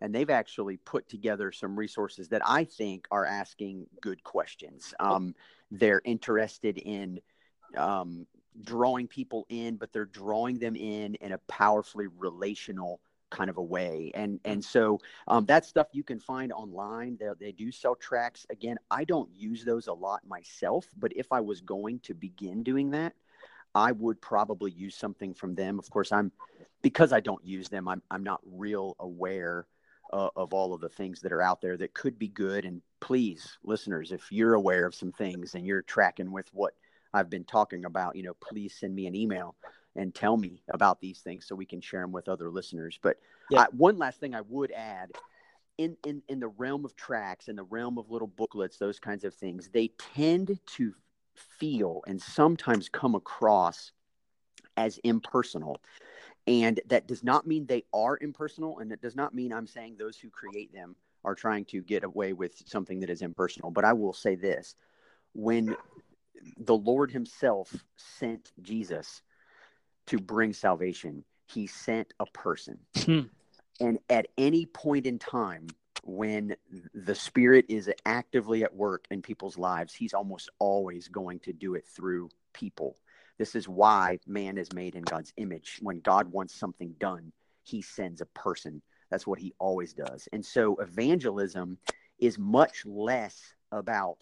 and 0.00 0.14
they've 0.14 0.30
actually 0.30 0.78
put 0.78 1.08
together 1.08 1.52
some 1.52 1.78
resources 1.78 2.28
that 2.28 2.42
I 2.44 2.64
think 2.64 3.06
are 3.10 3.26
asking 3.26 3.86
good 4.00 4.22
questions. 4.24 4.94
Um, 5.00 5.34
they're 5.70 6.02
interested 6.04 6.78
in 6.78 7.20
um, 7.76 8.26
drawing 8.62 9.08
people 9.08 9.46
in, 9.48 9.76
but 9.76 9.92
they're 9.92 10.04
drawing 10.04 10.58
them 10.58 10.76
in 10.76 11.14
in 11.16 11.32
a 11.32 11.38
powerfully 11.48 12.06
relational 12.18 13.00
kind 13.32 13.50
of 13.50 13.56
a 13.56 13.62
way. 13.62 14.12
And 14.14 14.38
and 14.44 14.64
so 14.64 15.00
um, 15.26 15.46
that 15.46 15.64
stuff 15.64 15.88
you 15.92 16.04
can 16.04 16.20
find 16.20 16.52
online. 16.52 17.16
They, 17.18 17.28
they 17.40 17.52
do 17.52 17.72
sell 17.72 17.96
tracks. 17.96 18.46
Again, 18.50 18.76
I 18.90 19.04
don't 19.04 19.30
use 19.34 19.64
those 19.64 19.88
a 19.88 19.92
lot 19.92 20.20
myself, 20.28 20.86
but 20.96 21.12
if 21.16 21.32
I 21.32 21.40
was 21.40 21.60
going 21.60 21.98
to 22.00 22.14
begin 22.14 22.62
doing 22.62 22.90
that, 22.90 23.14
I 23.74 23.92
would 23.92 24.20
probably 24.20 24.70
use 24.70 24.94
something 24.94 25.34
from 25.34 25.54
them. 25.54 25.78
Of 25.78 25.90
course, 25.90 26.12
I'm 26.12 26.30
because 26.82 27.12
I 27.12 27.20
don't 27.20 27.44
use 27.44 27.68
them. 27.68 27.88
I'm 27.88 28.02
I'm 28.10 28.22
not 28.22 28.40
real 28.44 28.94
aware 29.00 29.66
uh, 30.12 30.28
of 30.36 30.52
all 30.52 30.74
of 30.74 30.82
the 30.82 30.90
things 30.90 31.20
that 31.22 31.32
are 31.32 31.42
out 31.42 31.62
there 31.62 31.78
that 31.78 31.94
could 31.94 32.18
be 32.18 32.28
good. 32.28 32.64
And 32.66 32.82
please, 33.00 33.58
listeners, 33.64 34.12
if 34.12 34.30
you're 34.30 34.54
aware 34.54 34.86
of 34.86 34.94
some 34.94 35.10
things 35.12 35.54
and 35.54 35.66
you're 35.66 35.82
tracking 35.82 36.30
with 36.30 36.48
what 36.52 36.74
I've 37.14 37.30
been 37.30 37.44
talking 37.44 37.86
about, 37.86 38.14
you 38.14 38.22
know, 38.22 38.34
please 38.34 38.76
send 38.78 38.94
me 38.94 39.06
an 39.06 39.14
email 39.14 39.56
and 39.96 40.14
tell 40.14 40.36
me 40.36 40.62
about 40.72 41.00
these 41.00 41.20
things 41.20 41.46
so 41.46 41.54
we 41.54 41.66
can 41.66 41.80
share 41.80 42.00
them 42.00 42.12
with 42.12 42.28
other 42.28 42.50
listeners. 42.50 42.98
But 43.02 43.18
yeah. 43.50 43.66
one 43.72 43.98
last 43.98 44.20
thing 44.20 44.34
I 44.34 44.40
would 44.42 44.72
add 44.72 45.10
in, 45.78 45.96
in, 46.04 46.22
in 46.28 46.40
the 46.40 46.48
realm 46.48 46.84
of 46.84 46.96
tracks, 46.96 47.48
in 47.48 47.56
the 47.56 47.64
realm 47.64 47.98
of 47.98 48.10
little 48.10 48.28
booklets, 48.28 48.78
those 48.78 48.98
kinds 48.98 49.24
of 49.24 49.34
things, 49.34 49.68
they 49.68 49.88
tend 50.14 50.58
to 50.76 50.94
feel 51.58 52.02
and 52.06 52.20
sometimes 52.20 52.88
come 52.88 53.14
across 53.14 53.92
as 54.76 54.98
impersonal. 54.98 55.80
And 56.46 56.80
that 56.86 57.06
does 57.06 57.22
not 57.22 57.46
mean 57.46 57.66
they 57.66 57.84
are 57.92 58.18
impersonal. 58.20 58.78
And 58.78 58.92
it 58.92 59.00
does 59.00 59.16
not 59.16 59.34
mean 59.34 59.52
I'm 59.52 59.66
saying 59.66 59.96
those 59.98 60.18
who 60.18 60.30
create 60.30 60.72
them 60.72 60.96
are 61.24 61.34
trying 61.34 61.64
to 61.66 61.82
get 61.82 62.02
away 62.02 62.32
with 62.32 62.62
something 62.66 63.00
that 63.00 63.10
is 63.10 63.22
impersonal. 63.22 63.70
But 63.70 63.84
I 63.84 63.92
will 63.92 64.12
say 64.12 64.34
this 64.34 64.74
when 65.34 65.76
the 66.58 66.76
Lord 66.76 67.10
Himself 67.10 67.72
sent 67.96 68.52
Jesus 68.60 69.22
to 70.06 70.18
bring 70.18 70.52
salvation. 70.52 71.24
He 71.46 71.66
sent 71.66 72.14
a 72.20 72.26
person. 72.26 72.78
Hmm. 72.96 73.22
And 73.80 73.98
at 74.10 74.28
any 74.38 74.66
point 74.66 75.06
in 75.06 75.18
time, 75.18 75.68
when 76.04 76.56
the 76.94 77.14
Spirit 77.14 77.66
is 77.68 77.90
actively 78.06 78.64
at 78.64 78.74
work 78.74 79.06
in 79.10 79.22
people's 79.22 79.58
lives, 79.58 79.94
He's 79.94 80.14
almost 80.14 80.50
always 80.58 81.08
going 81.08 81.40
to 81.40 81.52
do 81.52 81.74
it 81.74 81.86
through 81.86 82.30
people. 82.52 82.96
This 83.38 83.54
is 83.54 83.68
why 83.68 84.18
man 84.26 84.58
is 84.58 84.72
made 84.72 84.94
in 84.94 85.02
God's 85.02 85.32
image. 85.36 85.78
When 85.80 86.00
God 86.00 86.30
wants 86.30 86.54
something 86.54 86.94
done, 86.98 87.32
He 87.62 87.82
sends 87.82 88.20
a 88.20 88.26
person. 88.26 88.82
That's 89.10 89.26
what 89.26 89.38
He 89.38 89.54
always 89.58 89.92
does. 89.92 90.28
And 90.32 90.44
so 90.44 90.76
evangelism 90.76 91.78
is 92.18 92.38
much 92.38 92.84
less 92.86 93.54
about 93.70 94.18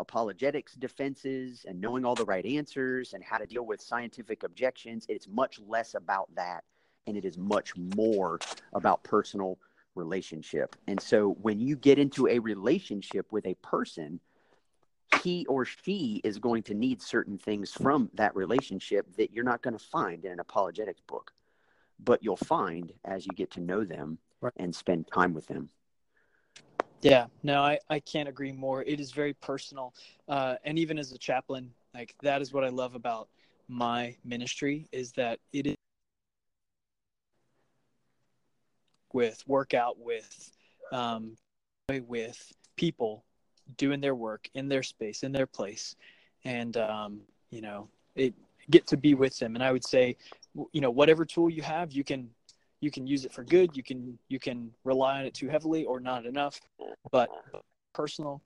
apologetics 0.00 0.74
defenses 0.74 1.64
and 1.68 1.80
knowing 1.80 2.04
all 2.04 2.14
the 2.14 2.24
right 2.24 2.46
answers 2.46 3.12
and 3.12 3.22
how 3.22 3.38
to 3.38 3.46
deal 3.46 3.64
with 3.64 3.80
scientific 3.80 4.42
objections. 4.42 5.06
It's 5.08 5.28
much 5.28 5.60
less 5.66 5.94
about 5.94 6.28
that 6.34 6.64
and 7.06 7.16
it 7.16 7.24
is 7.24 7.38
much 7.38 7.72
more 7.76 8.38
about 8.72 9.02
personal 9.02 9.58
relationship. 9.94 10.76
And 10.86 11.00
so 11.00 11.36
when 11.42 11.60
you 11.60 11.76
get 11.76 11.98
into 11.98 12.28
a 12.28 12.38
relationship 12.38 13.30
with 13.32 13.46
a 13.46 13.54
person, 13.56 14.20
he 15.22 15.44
or 15.46 15.64
she 15.64 16.20
is 16.24 16.38
going 16.38 16.62
to 16.64 16.74
need 16.74 17.02
certain 17.02 17.36
things 17.36 17.72
from 17.72 18.10
that 18.14 18.34
relationship 18.36 19.06
that 19.16 19.32
you're 19.32 19.44
not 19.44 19.62
going 19.62 19.76
to 19.76 19.84
find 19.84 20.24
in 20.24 20.32
an 20.32 20.40
apologetics 20.40 21.00
book, 21.06 21.32
but 21.98 22.22
you'll 22.22 22.36
find 22.36 22.92
as 23.04 23.26
you 23.26 23.32
get 23.32 23.50
to 23.52 23.60
know 23.60 23.84
them 23.84 24.18
right. 24.40 24.52
and 24.56 24.74
spend 24.74 25.06
time 25.12 25.34
with 25.34 25.46
them. 25.46 25.68
Yeah, 27.02 27.26
no, 27.42 27.62
I, 27.62 27.78
I 27.88 28.00
can't 28.00 28.28
agree 28.28 28.52
more. 28.52 28.82
It 28.82 29.00
is 29.00 29.10
very 29.12 29.32
personal. 29.34 29.94
Uh, 30.28 30.56
and 30.64 30.78
even 30.78 30.98
as 30.98 31.12
a 31.12 31.18
chaplain, 31.18 31.70
like 31.94 32.14
that 32.22 32.42
is 32.42 32.52
what 32.52 32.64
I 32.64 32.68
love 32.68 32.94
about 32.94 33.28
my 33.68 34.16
ministry 34.24 34.86
is 34.92 35.12
that 35.12 35.38
it 35.52 35.66
is 35.66 35.76
with 39.12 39.42
workout 39.46 39.98
with 39.98 40.50
um, 40.92 41.36
with 42.06 42.52
people 42.76 43.24
doing 43.76 44.00
their 44.00 44.14
work 44.14 44.48
in 44.54 44.68
their 44.68 44.82
space 44.82 45.22
in 45.22 45.32
their 45.32 45.46
place 45.46 45.96
and 46.44 46.76
um, 46.76 47.20
you 47.50 47.60
know 47.60 47.88
it 48.16 48.34
get 48.70 48.86
to 48.86 48.96
be 48.96 49.14
with 49.14 49.36
them 49.38 49.54
and 49.54 49.64
i 49.64 49.72
would 49.72 49.84
say 49.84 50.16
you 50.72 50.80
know 50.80 50.90
whatever 50.90 51.24
tool 51.24 51.50
you 51.50 51.62
have 51.62 51.92
you 51.92 52.04
can 52.04 52.28
you 52.80 52.90
can 52.90 53.06
use 53.06 53.24
it 53.24 53.32
for 53.32 53.44
good 53.44 53.76
you 53.76 53.82
can 53.82 54.18
you 54.28 54.38
can 54.38 54.70
rely 54.84 55.18
on 55.18 55.26
it 55.26 55.34
too 55.34 55.48
heavily 55.48 55.84
or 55.84 56.00
not 56.00 56.26
enough 56.26 56.60
but 57.10 57.28
personal 57.92 58.42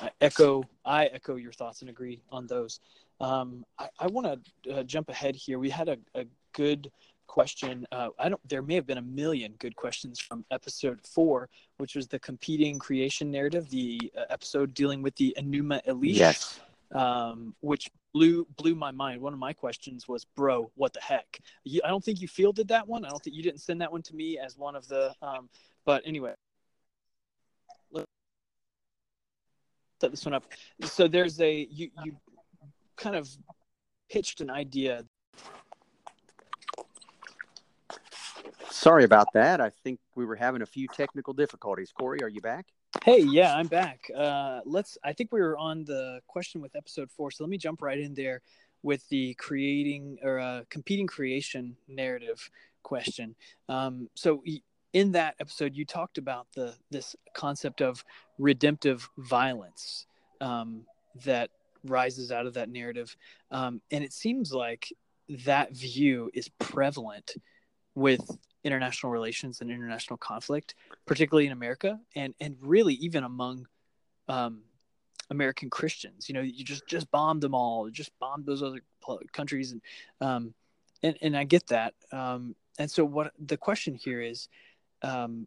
I 0.00 0.10
echo 0.20 0.62
I 0.84 1.06
echo 1.06 1.36
your 1.36 1.52
thoughts 1.52 1.80
and 1.80 1.90
agree 1.90 2.20
on 2.30 2.46
those. 2.46 2.80
Um, 3.20 3.64
I, 3.78 3.88
I 3.98 4.06
want 4.06 4.44
to 4.64 4.72
uh, 4.72 4.82
jump 4.84 5.08
ahead 5.08 5.34
here. 5.34 5.58
We 5.58 5.70
had 5.70 5.88
a, 5.88 5.96
a 6.14 6.24
good 6.52 6.90
question. 7.26 7.84
Uh, 7.90 8.10
I 8.18 8.28
don't. 8.28 8.48
There 8.48 8.62
may 8.62 8.76
have 8.76 8.86
been 8.86 8.98
a 8.98 9.02
million 9.02 9.54
good 9.58 9.74
questions 9.74 10.20
from 10.20 10.44
episode 10.52 11.00
four, 11.04 11.48
which 11.78 11.96
was 11.96 12.06
the 12.06 12.20
competing 12.20 12.78
creation 12.78 13.30
narrative, 13.30 13.68
the 13.70 14.12
uh, 14.16 14.22
episode 14.30 14.72
dealing 14.72 15.02
with 15.02 15.16
the 15.16 15.34
Enuma 15.36 15.84
Elish. 15.86 16.14
Yes 16.14 16.60
um, 16.94 17.54
which 17.60 17.88
blew 18.12 18.46
blew 18.56 18.74
my 18.74 18.90
mind. 18.90 19.20
One 19.20 19.32
of 19.32 19.38
my 19.38 19.52
questions 19.52 20.08
was, 20.08 20.24
"Bro, 20.24 20.70
what 20.74 20.92
the 20.92 21.00
heck?" 21.00 21.40
You, 21.64 21.80
I 21.84 21.88
don't 21.88 22.04
think 22.04 22.20
you 22.20 22.28
fielded 22.28 22.68
that 22.68 22.86
one. 22.86 23.04
I 23.04 23.08
don't 23.08 23.22
think 23.22 23.36
you 23.36 23.42
didn't 23.42 23.60
send 23.60 23.80
that 23.80 23.92
one 23.92 24.02
to 24.02 24.14
me 24.14 24.38
as 24.38 24.56
one 24.56 24.76
of 24.76 24.86
the. 24.88 25.14
Um, 25.22 25.48
but 25.84 26.02
anyway, 26.06 26.34
let's 27.90 28.06
set 30.00 30.10
this 30.10 30.24
one 30.24 30.34
up. 30.34 30.44
So 30.82 31.08
there's 31.08 31.40
a 31.40 31.66
you 31.70 31.90
you 32.04 32.16
kind 32.96 33.16
of 33.16 33.28
pitched 34.08 34.40
an 34.40 34.50
idea 34.50 35.04
Sorry 38.70 39.02
about 39.02 39.32
that. 39.32 39.60
I 39.60 39.70
think 39.70 39.98
we 40.14 40.24
were 40.24 40.36
having 40.36 40.62
a 40.62 40.66
few 40.66 40.86
technical 40.86 41.32
difficulties. 41.32 41.92
Corey, 41.92 42.22
are 42.22 42.28
you 42.28 42.40
back? 42.40 42.66
Hey, 43.04 43.20
yeah, 43.20 43.54
I'm 43.54 43.68
back. 43.68 44.10
Uh, 44.14 44.60
let's. 44.64 44.98
I 45.04 45.12
think 45.12 45.32
we 45.32 45.40
were 45.40 45.56
on 45.56 45.84
the 45.84 46.20
question 46.26 46.60
with 46.60 46.74
episode 46.74 47.10
four, 47.10 47.30
so 47.30 47.44
let 47.44 47.48
me 47.48 47.56
jump 47.56 47.80
right 47.80 47.98
in 47.98 48.12
there 48.12 48.42
with 48.82 49.08
the 49.08 49.34
creating 49.34 50.18
or 50.22 50.38
uh, 50.38 50.62
competing 50.68 51.06
creation 51.06 51.76
narrative 51.86 52.50
question. 52.82 53.34
Um, 53.68 54.08
so 54.14 54.42
in 54.92 55.12
that 55.12 55.36
episode, 55.40 55.76
you 55.76 55.84
talked 55.84 56.18
about 56.18 56.48
the 56.54 56.74
this 56.90 57.14
concept 57.34 57.80
of 57.80 58.04
redemptive 58.38 59.08
violence 59.16 60.06
um, 60.40 60.82
that 61.24 61.50
rises 61.84 62.32
out 62.32 62.46
of 62.46 62.54
that 62.54 62.68
narrative, 62.68 63.16
um, 63.52 63.80
and 63.90 64.02
it 64.02 64.12
seems 64.12 64.52
like 64.52 64.92
that 65.28 65.72
view 65.72 66.30
is 66.34 66.48
prevalent 66.58 67.34
with 67.94 68.38
international 68.64 69.12
relations 69.12 69.60
and 69.60 69.70
international 69.70 70.16
conflict, 70.16 70.74
particularly 71.06 71.46
in 71.46 71.52
America, 71.52 71.98
and 72.14 72.34
and 72.40 72.56
really 72.60 72.94
even 72.94 73.24
among 73.24 73.66
um, 74.28 74.62
American 75.30 75.70
Christians. 75.70 76.28
You 76.28 76.34
know, 76.34 76.40
you 76.40 76.64
just 76.64 76.86
just 76.86 77.10
bombed 77.10 77.40
them 77.40 77.54
all, 77.54 77.88
just 77.90 78.10
bombed 78.18 78.46
those 78.46 78.62
other 78.62 78.80
countries, 79.32 79.72
and 79.72 79.82
um, 80.20 80.54
and 81.02 81.16
and 81.22 81.36
I 81.36 81.44
get 81.44 81.66
that. 81.68 81.94
Um, 82.12 82.54
and 82.78 82.90
so, 82.90 83.04
what 83.04 83.32
the 83.38 83.56
question 83.56 83.94
here 83.94 84.20
is, 84.20 84.48
um, 85.02 85.46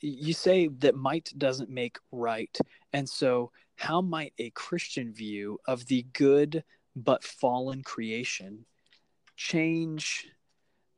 you 0.00 0.32
say 0.32 0.68
that 0.78 0.96
might 0.96 1.32
doesn't 1.36 1.70
make 1.70 1.98
right, 2.12 2.56
and 2.92 3.08
so 3.08 3.50
how 3.76 4.00
might 4.00 4.32
a 4.38 4.50
Christian 4.50 5.12
view 5.12 5.58
of 5.66 5.86
the 5.86 6.06
good 6.12 6.62
but 6.96 7.24
fallen 7.24 7.82
creation 7.82 8.64
change 9.36 10.28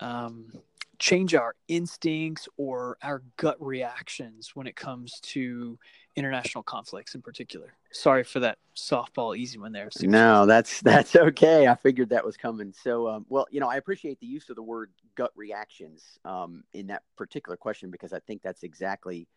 um, 0.01 0.53
change 0.99 1.35
our 1.35 1.55
instincts 1.69 2.49
or 2.57 2.97
our 3.03 3.23
gut 3.37 3.57
reactions 3.61 4.53
when 4.55 4.67
it 4.67 4.77
comes 4.77 5.21
to 5.21 5.79
international 6.17 6.63
conflicts 6.63 7.15
in 7.15 7.23
particular. 7.23 7.75
Sorry 7.93 8.25
for 8.25 8.41
that 8.41 8.59
softball 8.75 9.37
easy 9.37 9.59
one 9.59 9.73
there. 9.73 9.89
No, 10.03 10.47
that's 10.47 10.81
that's 10.83 11.15
okay. 11.15 11.67
I 11.67 11.75
figured 11.75 12.11
that 12.11 12.25
was 12.25 12.37
coming. 12.37 12.73
So, 12.73 13.09
um, 13.09 13.27
well, 13.29 13.47
you 13.51 13.61
know, 13.61 13.69
I 13.69 13.77
appreciate 13.77 14.19
the 14.21 14.27
use 14.27 14.49
of 14.49 14.57
the 14.57 14.63
word 14.63 14.91
gut 15.15 15.33
reactions 15.37 16.19
um, 16.25 16.65
in 16.73 16.87
that 16.89 17.03
particular 17.17 17.57
question 17.57 17.91
because 17.91 18.13
I 18.13 18.21
think 18.21 18.43
that's 18.43 18.63
exactly, 18.63 19.29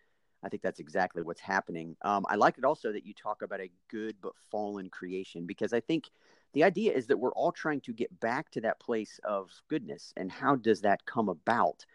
I 0.43 0.49
think 0.49 0.63
that's 0.63 0.79
exactly 0.79 1.21
what's 1.21 1.41
happening. 1.41 1.95
Um, 2.01 2.25
I 2.29 2.35
like 2.35 2.57
it 2.57 2.63
also 2.63 2.91
that 2.93 3.05
you 3.05 3.13
talk 3.13 3.41
about 3.41 3.59
a 3.59 3.69
good 3.89 4.15
but 4.21 4.33
fallen 4.51 4.89
creation 4.89 5.45
because 5.45 5.73
I 5.73 5.81
think 5.81 6.09
the 6.53 6.63
idea 6.63 6.93
is 6.93 7.07
that 7.07 7.19
we're 7.19 7.33
all 7.33 7.51
trying 7.51 7.81
to 7.81 7.93
get 7.93 8.19
back 8.19 8.49
to 8.51 8.61
that 8.61 8.79
place 8.79 9.19
of 9.23 9.51
goodness, 9.67 10.13
and 10.17 10.31
how 10.31 10.55
does 10.55 10.81
that 10.81 11.05
come 11.05 11.29
about? 11.29 11.85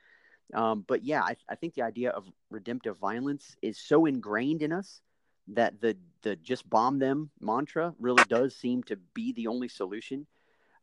Um, 0.53 0.85
but 0.87 1.05
yeah, 1.05 1.23
I, 1.23 1.37
I, 1.49 1.55
think 1.55 1.75
the 1.75 1.83
idea 1.83 2.11
of 2.11 2.27
redemptive 2.51 2.99
violence 2.99 3.57
is 3.63 3.79
so 3.79 4.07
ingrained 4.07 4.63
in 4.63 4.73
us 4.73 5.01
that 5.49 5.81
the 5.81 5.97
the 6.23 6.37
just 6.37 6.69
bomb 6.69 6.99
them 6.99 7.31
mantra 7.41 7.95
really 7.99 8.23
does 8.29 8.55
seem 8.55 8.83
to 8.85 8.97
be 9.15 9.33
the 9.33 9.47
only 9.47 9.69
solution. 9.69 10.27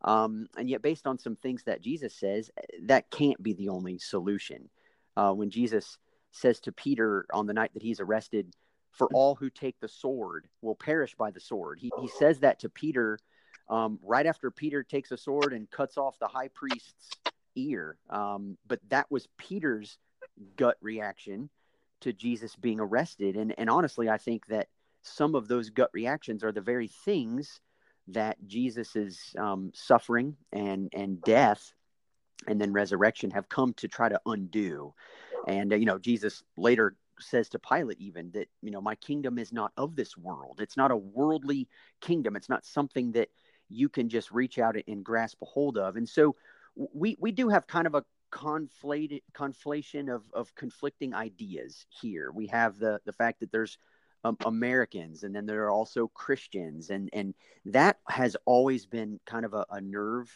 Um, 0.02 0.48
and 0.56 0.68
yet, 0.68 0.82
based 0.82 1.06
on 1.06 1.18
some 1.18 1.36
things 1.36 1.62
that 1.64 1.80
Jesus 1.80 2.14
says, 2.14 2.50
that 2.82 3.10
can't 3.10 3.40
be 3.42 3.54
the 3.54 3.68
only 3.68 3.98
solution. 3.98 4.68
Uh, 5.16 5.32
when 5.32 5.50
Jesus 5.50 5.98
says 6.32 6.58
to 6.60 6.72
Peter 6.72 7.26
on 7.32 7.46
the 7.46 7.52
night 7.52 7.72
that 7.74 7.82
he's 7.82 8.00
arrested, 8.00 8.54
"For 8.90 9.08
all 9.14 9.36
who 9.36 9.48
take 9.48 9.78
the 9.78 9.88
sword 9.88 10.48
will 10.60 10.74
perish 10.74 11.14
by 11.14 11.30
the 11.30 11.40
sword," 11.40 11.78
he 11.78 11.90
he 12.00 12.08
says 12.08 12.40
that 12.40 12.58
to 12.60 12.68
Peter 12.68 13.18
um, 13.72 13.98
right 14.02 14.26
after 14.26 14.50
Peter 14.50 14.82
takes 14.82 15.12
a 15.12 15.16
sword 15.16 15.54
and 15.54 15.70
cuts 15.70 15.96
off 15.96 16.18
the 16.18 16.28
high 16.28 16.48
priest's 16.48 17.08
ear. 17.56 17.96
Um, 18.10 18.58
but 18.66 18.80
that 18.90 19.10
was 19.10 19.26
Peter's 19.38 19.96
gut 20.56 20.76
reaction 20.82 21.48
to 22.02 22.12
Jesus 22.12 22.54
being 22.54 22.80
arrested. 22.80 23.36
And, 23.36 23.54
and 23.56 23.70
honestly, 23.70 24.10
I 24.10 24.18
think 24.18 24.46
that 24.48 24.68
some 25.02 25.34
of 25.34 25.48
those 25.48 25.70
gut 25.70 25.88
reactions 25.94 26.44
are 26.44 26.52
the 26.52 26.60
very 26.60 26.88
things 26.88 27.60
that 28.08 28.36
Jesus's 28.46 29.18
um, 29.38 29.70
suffering 29.74 30.36
and, 30.52 30.90
and 30.92 31.22
death 31.22 31.72
and 32.46 32.60
then 32.60 32.74
resurrection 32.74 33.30
have 33.30 33.48
come 33.48 33.72
to 33.74 33.88
try 33.88 34.10
to 34.10 34.20
undo. 34.26 34.92
And, 35.46 35.72
uh, 35.72 35.76
you 35.76 35.86
know, 35.86 35.98
Jesus 35.98 36.42
later 36.58 36.96
says 37.20 37.48
to 37.50 37.58
Pilate, 37.58 38.00
even 38.00 38.32
that, 38.32 38.48
you 38.60 38.70
know, 38.70 38.80
my 38.82 38.96
kingdom 38.96 39.38
is 39.38 39.50
not 39.50 39.72
of 39.78 39.96
this 39.96 40.16
world. 40.16 40.60
It's 40.60 40.76
not 40.76 40.90
a 40.90 40.96
worldly 40.96 41.68
kingdom. 42.00 42.36
It's 42.36 42.48
not 42.48 42.66
something 42.66 43.12
that 43.12 43.28
you 43.72 43.88
can 43.88 44.08
just 44.08 44.30
reach 44.30 44.58
out 44.58 44.76
and 44.86 45.04
grasp 45.04 45.38
a 45.42 45.46
hold 45.46 45.78
of. 45.78 45.96
And 45.96 46.08
so 46.08 46.36
we 46.74 47.16
we 47.18 47.32
do 47.32 47.48
have 47.48 47.66
kind 47.66 47.86
of 47.86 47.94
a 47.94 48.04
conflated 48.30 49.22
conflation 49.34 50.12
of 50.12 50.22
of 50.32 50.54
conflicting 50.54 51.14
ideas 51.14 51.86
here. 51.88 52.30
We 52.32 52.46
have 52.48 52.78
the 52.78 53.00
the 53.04 53.12
fact 53.12 53.40
that 53.40 53.52
there's 53.52 53.78
um, 54.24 54.36
Americans 54.46 55.24
and 55.24 55.34
then 55.34 55.46
there 55.46 55.64
are 55.64 55.70
also 55.70 56.08
Christians 56.08 56.90
and 56.90 57.10
and 57.12 57.34
that 57.66 57.98
has 58.08 58.36
always 58.44 58.86
been 58.86 59.18
kind 59.26 59.44
of 59.44 59.54
a, 59.54 59.66
a 59.70 59.80
nerve 59.80 60.30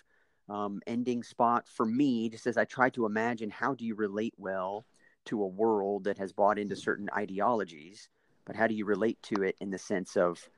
um, 0.49 0.81
ending 0.87 1.23
spot 1.23 1.67
for 1.69 1.87
me 1.87 2.29
just 2.29 2.47
as 2.47 2.57
I 2.57 2.65
try 2.65 2.91
to 2.91 3.07
imagine 3.07 3.51
how 3.51 3.75
do 3.75 3.85
you 3.85 3.95
relate 3.95 4.35
well 4.37 4.85
to 5.27 5.43
a 5.43 5.47
world 5.47 6.05
that 6.05 6.19
has 6.19 6.33
bought 6.33 6.59
into 6.59 6.77
certain 6.77 7.09
ideologies 7.17 8.09
but 8.45 8.57
how 8.57 8.67
do 8.67 8.75
you 8.75 8.85
relate 8.85 9.21
to 9.23 9.43
it 9.43 9.57
in 9.61 9.71
the 9.71 9.79
sense 9.79 10.17
of 10.17 10.49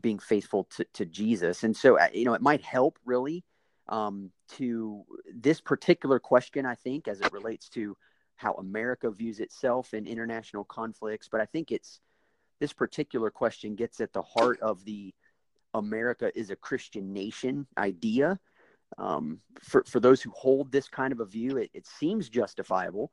being 0.00 0.18
faithful 0.18 0.64
to, 0.76 0.84
to 0.94 1.04
Jesus. 1.04 1.64
And 1.64 1.76
so, 1.76 1.98
uh, 1.98 2.08
you 2.12 2.24
know, 2.24 2.34
it 2.34 2.42
might 2.42 2.62
help 2.62 2.98
really 3.04 3.44
um, 3.88 4.30
to 4.56 5.04
this 5.34 5.60
particular 5.60 6.18
question, 6.18 6.66
I 6.66 6.74
think, 6.74 7.08
as 7.08 7.20
it 7.20 7.32
relates 7.32 7.68
to 7.70 7.96
how 8.36 8.54
America 8.54 9.10
views 9.10 9.40
itself 9.40 9.94
in 9.94 10.06
international 10.06 10.64
conflicts. 10.64 11.28
But 11.30 11.40
I 11.40 11.46
think 11.46 11.70
it's 11.70 12.00
this 12.60 12.72
particular 12.72 13.30
question 13.30 13.74
gets 13.74 14.00
at 14.00 14.12
the 14.12 14.22
heart 14.22 14.60
of 14.60 14.84
the 14.84 15.14
America 15.74 16.30
is 16.34 16.50
a 16.50 16.56
Christian 16.56 17.12
nation 17.12 17.66
idea. 17.76 18.38
Um, 18.96 19.40
for, 19.60 19.84
for 19.84 20.00
those 20.00 20.22
who 20.22 20.30
hold 20.30 20.70
this 20.70 20.88
kind 20.88 21.12
of 21.12 21.20
a 21.20 21.26
view, 21.26 21.56
it, 21.56 21.70
it 21.74 21.86
seems 21.86 22.28
justifiable 22.28 23.10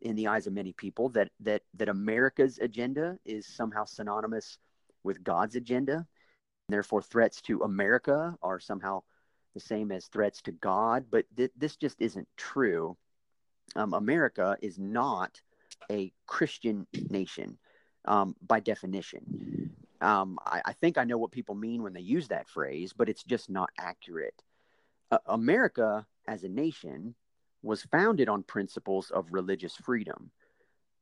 in 0.00 0.16
the 0.16 0.26
eyes 0.26 0.46
of 0.46 0.52
many 0.52 0.72
people 0.72 1.08
that, 1.10 1.30
that, 1.40 1.62
that 1.74 1.88
America's 1.88 2.58
agenda 2.58 3.18
is 3.24 3.46
somehow 3.46 3.84
synonymous 3.84 4.58
with 5.04 5.22
God's 5.22 5.56
agenda 5.56 6.06
therefore 6.72 7.02
threats 7.02 7.40
to 7.42 7.62
America 7.62 8.36
are 8.42 8.60
somehow 8.60 9.02
the 9.54 9.60
same 9.60 9.90
as 9.92 10.06
threats 10.06 10.42
to 10.42 10.52
God. 10.52 11.06
But 11.10 11.24
th- 11.36 11.52
this 11.56 11.76
just 11.76 12.00
isn't 12.00 12.28
true. 12.36 12.96
Um, 13.76 13.94
America 13.94 14.56
is 14.60 14.78
not 14.78 15.40
a 15.90 16.12
Christian 16.26 16.86
nation 17.08 17.58
um, 18.04 18.36
by 18.46 18.60
definition. 18.60 19.74
Um, 20.00 20.38
I, 20.46 20.62
I, 20.64 20.72
think 20.72 20.96
I 20.96 21.04
know 21.04 21.18
what 21.18 21.30
people 21.30 21.54
mean 21.54 21.82
when 21.82 21.92
they 21.92 22.00
use 22.00 22.28
that 22.28 22.48
phrase, 22.48 22.92
but 22.92 23.08
it's 23.08 23.22
just 23.22 23.50
not 23.50 23.70
accurate. 23.78 24.42
Uh, 25.10 25.18
America 25.26 26.06
as 26.26 26.42
a 26.42 26.48
nation 26.48 27.14
was 27.62 27.82
founded 27.82 28.28
on 28.28 28.42
principles 28.42 29.10
of 29.10 29.32
religious 29.32 29.76
freedom. 29.76 30.30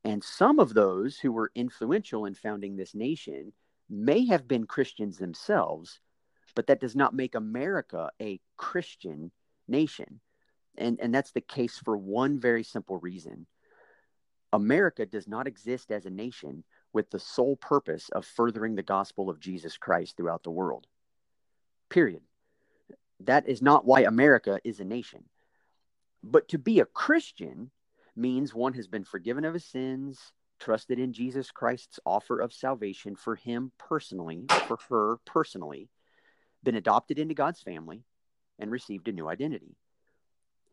And 0.03 0.23
some 0.23 0.59
of 0.59 0.73
those 0.73 1.17
who 1.17 1.31
were 1.31 1.51
influential 1.55 2.25
in 2.25 2.33
founding 2.33 2.75
this 2.75 2.93
nation 2.93 3.53
may 3.89 4.25
have 4.27 4.47
been 4.47 4.65
Christians 4.65 5.17
themselves, 5.17 5.99
but 6.55 6.67
that 6.67 6.81
does 6.81 6.95
not 6.95 7.13
make 7.13 7.35
America 7.35 8.11
a 8.21 8.39
Christian 8.57 9.31
nation. 9.67 10.19
And, 10.77 10.99
and 11.01 11.13
that's 11.13 11.31
the 11.31 11.41
case 11.41 11.77
for 11.77 11.97
one 11.97 12.39
very 12.39 12.63
simple 12.63 12.97
reason 12.97 13.45
America 14.51 15.05
does 15.05 15.27
not 15.27 15.47
exist 15.47 15.91
as 15.91 16.05
a 16.05 16.09
nation 16.09 16.63
with 16.91 17.11
the 17.11 17.19
sole 17.19 17.55
purpose 17.55 18.09
of 18.09 18.25
furthering 18.25 18.75
the 18.75 18.81
gospel 18.81 19.29
of 19.29 19.39
Jesus 19.39 19.77
Christ 19.77 20.17
throughout 20.17 20.43
the 20.43 20.49
world. 20.49 20.87
Period. 21.89 22.21
That 23.21 23.47
is 23.47 23.61
not 23.61 23.85
why 23.85 24.01
America 24.01 24.59
is 24.63 24.79
a 24.79 24.85
nation. 24.85 25.25
But 26.23 26.47
to 26.49 26.57
be 26.57 26.79
a 26.79 26.85
Christian 26.85 27.69
means 28.15 28.53
one 28.53 28.73
has 28.73 28.87
been 28.87 29.03
forgiven 29.03 29.45
of 29.45 29.53
his 29.53 29.65
sins, 29.65 30.19
trusted 30.59 30.99
in 30.99 31.13
Jesus 31.13 31.51
Christ's 31.51 31.99
offer 32.05 32.39
of 32.39 32.53
salvation 32.53 33.15
for 33.15 33.35
him 33.35 33.71
personally, 33.77 34.45
for 34.67 34.77
her 34.89 35.17
personally, 35.25 35.89
been 36.63 36.75
adopted 36.75 37.17
into 37.19 37.33
God's 37.33 37.61
family, 37.61 38.03
and 38.59 38.69
received 38.69 39.07
a 39.07 39.13
new 39.13 39.27
identity. 39.27 39.75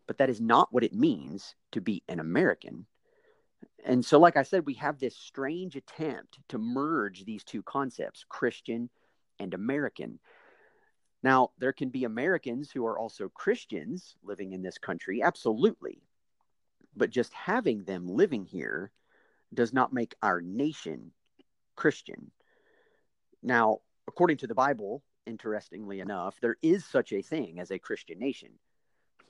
But 0.06 0.18
that 0.18 0.30
is 0.30 0.40
not 0.40 0.72
what 0.72 0.84
it 0.84 0.92
means 0.92 1.54
to 1.72 1.80
be 1.80 2.02
an 2.08 2.20
American. 2.20 2.86
And 3.84 4.04
so, 4.04 4.18
like 4.18 4.36
I 4.36 4.42
said, 4.42 4.66
we 4.66 4.74
have 4.74 4.98
this 4.98 5.16
strange 5.16 5.76
attempt 5.76 6.38
to 6.48 6.58
merge 6.58 7.24
these 7.24 7.44
two 7.44 7.62
concepts, 7.62 8.24
Christian 8.28 8.90
and 9.38 9.54
American. 9.54 10.18
Now, 11.22 11.50
there 11.58 11.72
can 11.72 11.88
be 11.88 12.04
Americans 12.04 12.70
who 12.70 12.86
are 12.86 12.98
also 12.98 13.28
Christians 13.28 14.16
living 14.22 14.52
in 14.52 14.62
this 14.62 14.78
country, 14.78 15.22
absolutely. 15.22 16.02
But 16.96 17.10
just 17.10 17.32
having 17.32 17.84
them 17.84 18.08
living 18.08 18.44
here 18.44 18.90
does 19.52 19.72
not 19.72 19.92
make 19.92 20.14
our 20.22 20.40
nation 20.40 21.12
Christian. 21.76 22.30
Now, 23.42 23.78
according 24.08 24.38
to 24.38 24.46
the 24.46 24.54
Bible, 24.54 25.02
interestingly 25.26 26.00
enough, 26.00 26.38
there 26.40 26.56
is 26.62 26.84
such 26.84 27.12
a 27.12 27.22
thing 27.22 27.60
as 27.60 27.70
a 27.70 27.78
Christian 27.78 28.18
nation. 28.18 28.50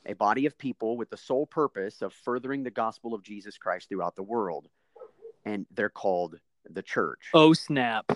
a 0.07 0.14
body 0.14 0.46
of 0.46 0.57
people 0.57 0.96
with 0.96 1.11
the 1.11 1.16
sole 1.16 1.46
purpose 1.46 2.02
of 2.02 2.12
furthering 2.12 2.62
the 2.62 2.70
gospel 2.70 3.14
of 3.14 3.22
Jesus 3.22 3.59
Christ 3.59 3.88
throughout 3.88 4.16
the 4.16 4.22
world. 4.22 4.68
And 5.44 5.66
they're 5.72 5.88
called 5.90 6.38
the 6.68 6.83
church. 6.83 7.29
Oh, 7.35 7.52
snap. 7.52 8.07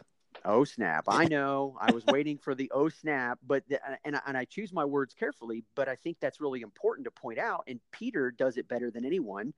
Oh 0.42 0.64
snap! 0.64 1.04
I 1.06 1.26
know. 1.26 1.76
I 1.78 1.92
was 1.92 2.06
waiting 2.06 2.38
for 2.38 2.54
the 2.54 2.70
oh 2.72 2.88
snap, 2.88 3.38
but 3.46 3.62
the, 3.68 3.78
and 4.06 4.18
and 4.26 4.38
I 4.38 4.46
choose 4.46 4.72
my 4.72 4.86
words 4.86 5.12
carefully. 5.12 5.64
But 5.74 5.86
I 5.86 5.96
think 5.96 6.16
that's 6.18 6.40
really 6.40 6.62
important 6.62 7.04
to 7.04 7.10
point 7.10 7.38
out. 7.38 7.64
And 7.66 7.78
Peter 7.92 8.30
does 8.30 8.56
it 8.56 8.66
better 8.66 8.90
than 8.90 9.04
anyone 9.04 9.52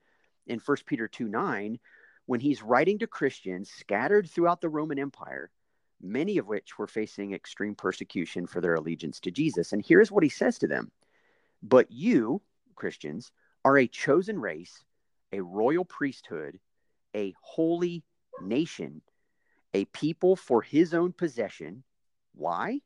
in 0.48 0.58
First 0.58 0.84
Peter 0.86 1.06
two 1.06 1.28
nine, 1.28 1.78
when 2.26 2.40
he's 2.40 2.62
writing 2.62 2.98
to 2.98 3.06
Christians 3.06 3.70
scattered 3.70 4.28
throughout 4.28 4.60
the 4.60 4.68
Roman 4.68 4.98
Empire, 4.98 5.50
many 6.00 6.38
of 6.38 6.46
which 6.46 6.78
were 6.78 6.86
facing 6.86 7.32
extreme 7.32 7.74
persecution 7.74 8.46
for 8.46 8.60
their 8.60 8.74
allegiance 8.74 9.20
to 9.20 9.30
Jesus. 9.30 9.72
And 9.72 9.84
here's 9.84 10.10
what 10.10 10.22
he 10.22 10.28
says 10.28 10.58
to 10.58 10.66
them: 10.66 10.90
But 11.62 11.90
you, 11.90 12.42
Christians, 12.74 13.32
are 13.64 13.78
a 13.78 13.86
chosen 13.86 14.38
race, 14.38 14.84
a 15.32 15.40
royal 15.40 15.84
priesthood, 15.84 16.58
a 17.14 17.34
holy 17.40 18.04
nation 18.40 19.02
a 19.74 19.84
people 19.86 20.36
for 20.36 20.62
his 20.62 20.94
own 20.94 21.12
possession. 21.12 21.82
Why? 22.34 22.80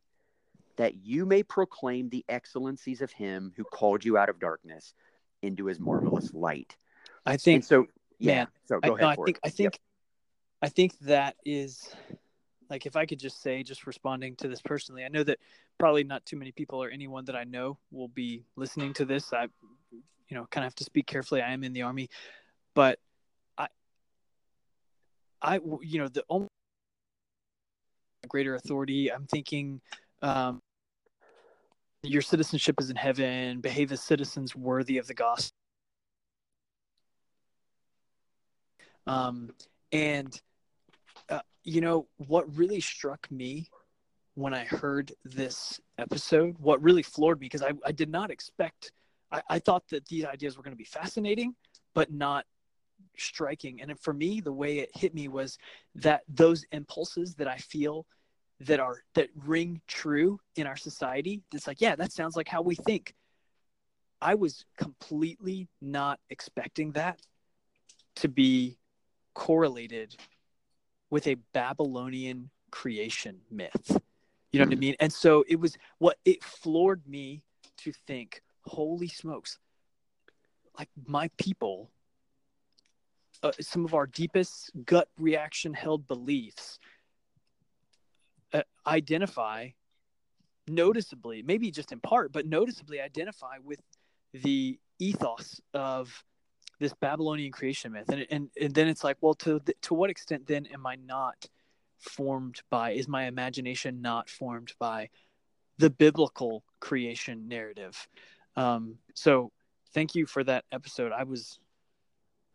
That 0.77 0.97
you 0.97 1.27
may 1.27 1.43
proclaim 1.43 2.09
the 2.09 2.25
excellencies 2.29 3.03
of 3.03 3.13
him 3.13 3.53
who 3.57 3.65
called 3.65 4.05
you 4.05 4.17
out 4.17 4.29
of 4.29 4.39
darkness 4.39 4.95
into 5.43 5.67
his 5.67 5.81
marvelous 5.81 6.33
light. 6.33 6.77
I 7.25 7.37
think 7.37 7.57
and 7.57 7.65
so. 7.65 7.87
Yeah. 8.19 8.35
Man, 8.35 8.47
so 8.65 8.81
go 8.81 8.95
I, 8.95 8.95
ahead. 8.95 9.01
No, 9.01 9.09
I 9.09 9.15
think. 9.17 9.29
It. 9.29 9.41
I 9.45 9.49
think. 9.51 9.75
Yep. 9.75 9.81
I 10.63 10.69
think 10.69 10.99
that 11.01 11.37
is 11.45 11.95
like 12.71 12.87
if 12.87 12.97
I 12.97 13.07
could 13.07 13.19
just 13.19 13.43
say, 13.43 13.63
just 13.63 13.87
responding 13.87 14.37
to 14.37 14.49
this 14.49 14.61
personally, 14.61 15.05
I 15.05 15.09
know 15.09 15.23
that 15.25 15.39
probably 15.79 16.05
not 16.05 16.25
too 16.25 16.37
many 16.37 16.53
people 16.53 16.83
or 16.83 16.91
anyone 16.91 17.25
that 17.27 17.37
I 17.37 17.45
know 17.45 17.79
will 17.91 18.09
be 18.09 18.45
listening 18.57 18.93
to 18.95 19.05
this. 19.05 19.33
I, 19.33 19.49
you 19.93 20.37
know, 20.37 20.47
kind 20.51 20.65
of 20.65 20.69
have 20.69 20.75
to 20.77 20.85
speak 20.85 21.07
carefully. 21.07 21.43
I 21.43 21.53
am 21.53 21.63
in 21.63 21.73
the 21.73 21.83
army, 21.83 22.09
but 22.75 22.99
I, 23.57 23.69
I, 25.41 25.61
you 25.83 25.99
know, 25.99 26.09
the 26.09 26.25
only 26.29 26.49
greater 28.29 28.55
authority. 28.55 29.13
I'm 29.13 29.27
thinking 29.27 29.81
um, 30.23 30.61
your 32.03 32.23
citizenship 32.23 32.77
is 32.81 32.91
in 32.91 32.97
heaven, 32.97 33.61
behave 33.61 33.93
as 33.93 34.03
citizens 34.03 34.57
worthy 34.57 34.99
of 34.99 35.07
the 35.07 35.15
gospel. 35.15 35.57
Um, 39.07 39.51
and, 39.93 40.41
uh, 41.29 41.41
you 41.65 41.81
know, 41.81 42.09
what 42.17 42.55
really 42.57 42.81
struck 42.81 43.31
me 43.31 43.69
when 44.35 44.53
I 44.53 44.65
heard 44.65 45.13
this 45.25 45.81
episode, 45.99 46.57
what 46.59 46.83
really 46.83 47.03
floored 47.03 47.41
me, 47.41 47.47
because 47.47 47.63
I, 47.63 47.73
I 47.85 47.93
did 47.93 48.11
not 48.11 48.31
expect, 48.31 48.93
I, 49.33 49.43
I 49.49 49.59
thought 49.59 49.89
that 49.91 50.07
these 50.07 50.25
ideas 50.25 50.57
were 50.57 50.63
going 50.63 50.75
to 50.75 50.79
be 50.79 50.85
fascinating, 50.85 51.55
but 51.95 52.13
not 52.13 52.45
striking. 53.17 53.81
And 53.81 53.99
for 54.01 54.13
me, 54.13 54.41
the 54.41 54.53
way 54.53 54.79
it 54.79 54.91
hit 54.95 55.15
me 55.15 55.29
was 55.29 55.57
that 55.95 56.23
those 56.29 56.65
impulses 56.73 57.35
that 57.37 57.49
I 57.49 57.57
feel 57.57 58.07
that 58.61 58.81
are 58.81 59.03
that 59.15 59.29
ring 59.45 59.81
true 59.87 60.41
in 60.57 60.67
our 60.67 60.77
society 60.77 61.43
it's 61.53 61.67
like 61.67 61.81
yeah 61.81 61.95
that 61.95 62.13
sounds 62.13 62.37
like 62.37 62.49
how 62.49 62.63
we 62.63 62.75
think 62.75 63.15
i 64.23 64.35
was 64.35 64.65
completely 64.79 65.69
not 65.83 66.19
expecting 66.31 66.93
that 66.93 67.21
to 68.15 68.29
be 68.29 68.79
correlated 69.37 70.17
with 71.11 71.27
a 71.27 71.35
babylonian 71.53 72.49
creation 72.71 73.39
myth. 73.51 74.01
You 74.51 74.61
know 74.61 74.67
what 74.67 74.73
i 74.73 74.81
mean? 74.81 74.97
And 74.99 75.13
so 75.13 75.45
it 75.47 75.61
was 75.61 75.77
what 75.99 76.17
it 76.25 76.43
floored 76.43 77.07
me 77.07 77.43
to 77.79 77.93
think 78.07 78.43
holy 78.65 79.09
smokes 79.09 79.59
like 80.79 80.89
my 81.07 81.31
people 81.37 81.91
uh, 83.43 83.53
some 83.61 83.85
of 83.85 83.93
our 83.93 84.07
deepest 84.07 84.71
gut 84.87 85.09
reaction 85.19 85.75
held 85.75 86.09
beliefs 86.09 86.79
uh, 88.55 88.63
identify 88.87 89.69
noticeably, 90.67 91.43
maybe 91.43 91.71
just 91.71 91.93
in 91.93 92.01
part, 92.01 92.33
but 92.33 92.47
noticeably 92.47 93.01
identify 93.01 93.59
with 93.63 93.81
the 94.33 94.79
ethos 94.99 95.61
of 95.75 96.25
this 96.79 96.93
Babylonian 96.95 97.53
creation 97.53 97.93
myth. 97.93 98.09
And, 98.09 98.27
and, 98.31 98.51
and 98.61 98.75
then 98.75 98.89
it's 98.89 99.05
like, 99.05 99.17
well, 99.21 99.35
to, 99.35 99.61
to 99.83 99.95
what 99.95 100.11
extent 100.11 100.47
then 100.47 100.67
am 100.67 100.87
I 100.87 100.97
not 100.97 101.47
formed 101.99 102.61
by, 102.71 102.93
is 102.93 103.09
my 103.09 103.27
imagination 103.27 104.03
not 104.03 104.29
formed 104.29 104.73
by 104.79 105.09
the 105.79 105.91
biblical 105.91 106.65
creation 106.81 107.49
narrative? 107.49 108.09
Um, 108.57 108.97
so 109.15 109.53
thank 109.95 110.15
you 110.15 110.27
for 110.27 110.45
that 110.45 110.65
episode. 110.73 111.13
I 111.13 111.25
was, 111.25 111.59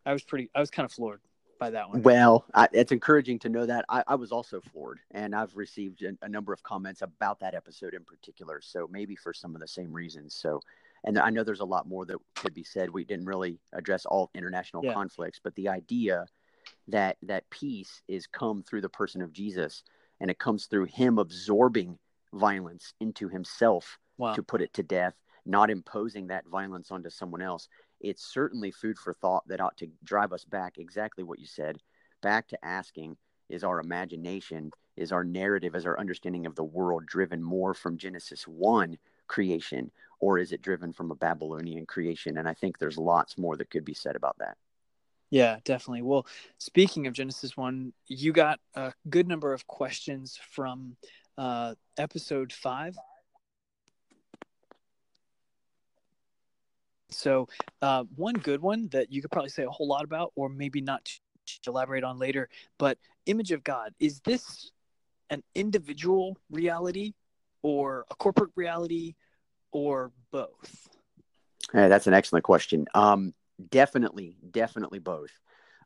I 0.06 0.12
was 0.12 0.22
pretty, 0.22 0.50
I 0.54 0.60
was 0.60 0.70
kind 0.70 0.84
of 0.84 0.92
floored 0.92 1.20
by 1.62 1.70
that 1.70 1.88
one. 1.88 2.02
Well, 2.02 2.44
I, 2.54 2.68
it's 2.72 2.90
encouraging 2.90 3.38
to 3.40 3.48
know 3.48 3.66
that. 3.66 3.84
I, 3.88 4.02
I, 4.08 4.14
was 4.16 4.32
also 4.32 4.60
floored, 4.60 4.98
and 5.12 5.32
I've 5.32 5.56
received 5.56 6.02
a, 6.02 6.12
a, 6.22 6.28
number 6.28 6.52
of 6.52 6.60
comments 6.64 7.02
about 7.02 7.38
that 7.38 7.54
episode 7.54 7.94
in 7.94 8.02
particular. 8.02 8.60
So 8.60 8.88
maybe 8.90 9.14
for 9.14 9.32
some 9.32 9.54
of 9.54 9.60
the 9.60 9.68
same 9.68 9.92
reasons. 9.92 10.34
So, 10.34 10.60
and 11.04 11.18
I 11.18 11.30
know 11.30 11.44
there's 11.44 11.60
a 11.60 11.64
lot 11.64 11.88
more 11.88 12.04
that 12.06 12.18
could 12.36 12.54
be 12.54 12.64
said. 12.64 12.90
We 12.90 13.04
didn't 13.04 13.26
really 13.26 13.58
address 13.72 14.06
all 14.06 14.30
international 14.34 14.84
yeah. 14.84 14.94
conflicts, 14.94 15.40
but 15.42 15.54
the 15.54 15.68
idea 15.68 16.26
that 16.88 17.16
that 17.22 17.48
peace 17.50 18.02
is 18.08 18.26
come 18.26 18.62
through 18.62 18.82
the 18.82 18.88
person 18.88 19.22
of 19.22 19.32
Jesus, 19.32 19.82
and 20.20 20.30
it 20.30 20.38
comes 20.38 20.66
through 20.66 20.86
Him 20.86 21.18
absorbing 21.18 21.98
violence 22.32 22.94
into 23.00 23.28
Himself 23.28 23.98
wow. 24.18 24.34
to 24.34 24.42
put 24.42 24.62
it 24.62 24.72
to 24.74 24.82
death, 24.82 25.14
not 25.44 25.70
imposing 25.70 26.28
that 26.28 26.46
violence 26.46 26.90
onto 26.90 27.10
someone 27.10 27.42
else 27.42 27.68
it's 28.02 28.24
certainly 28.24 28.70
food 28.70 28.98
for 28.98 29.14
thought 29.14 29.46
that 29.46 29.60
ought 29.60 29.76
to 29.78 29.88
drive 30.04 30.32
us 30.32 30.44
back 30.44 30.78
exactly 30.78 31.24
what 31.24 31.38
you 31.38 31.46
said 31.46 31.78
back 32.20 32.48
to 32.48 32.64
asking 32.64 33.16
is 33.48 33.64
our 33.64 33.80
imagination 33.80 34.70
is 34.96 35.12
our 35.12 35.24
narrative 35.24 35.74
is 35.74 35.86
our 35.86 35.98
understanding 35.98 36.46
of 36.46 36.54
the 36.54 36.64
world 36.64 37.06
driven 37.06 37.42
more 37.42 37.72
from 37.74 37.96
genesis 37.96 38.44
1 38.44 38.98
creation 39.26 39.90
or 40.20 40.38
is 40.38 40.52
it 40.52 40.62
driven 40.62 40.92
from 40.92 41.10
a 41.10 41.14
babylonian 41.14 41.86
creation? 41.86 42.38
And 42.38 42.48
i 42.48 42.54
think 42.54 42.78
there's 42.78 42.98
lots 42.98 43.38
more 43.38 43.56
that 43.56 43.70
could 43.70 43.84
be 43.84 43.94
said 43.94 44.16
about 44.16 44.36
that. 44.38 44.56
Yeah 45.30 45.58
definitely. 45.64 46.02
Well 46.02 46.26
speaking 46.58 47.06
of 47.06 47.12
genesis 47.12 47.56
1 47.56 47.92
you 48.08 48.32
got 48.32 48.60
a 48.74 48.92
good 49.08 49.28
number 49.28 49.52
of 49.52 49.66
questions 49.66 50.38
from 50.50 50.96
uh, 51.38 51.74
episode 51.96 52.52
5 52.52 52.96
So, 57.12 57.48
uh, 57.80 58.04
one 58.16 58.34
good 58.34 58.60
one 58.60 58.88
that 58.88 59.12
you 59.12 59.20
could 59.20 59.30
probably 59.30 59.50
say 59.50 59.64
a 59.64 59.70
whole 59.70 59.86
lot 59.86 60.04
about, 60.04 60.32
or 60.34 60.48
maybe 60.48 60.80
not 60.80 61.10
elaborate 61.66 62.04
on 62.04 62.18
later, 62.18 62.48
but 62.78 62.98
image 63.26 63.52
of 63.52 63.62
God 63.62 63.94
is 64.00 64.20
this 64.20 64.70
an 65.30 65.42
individual 65.54 66.36
reality 66.50 67.14
or 67.62 68.06
a 68.10 68.14
corporate 68.14 68.50
reality 68.56 69.14
or 69.72 70.12
both? 70.30 70.88
Hey, 71.72 71.88
that's 71.88 72.06
an 72.06 72.14
excellent 72.14 72.44
question. 72.44 72.86
Um, 72.94 73.34
definitely, 73.70 74.36
definitely 74.50 74.98
both. 74.98 75.30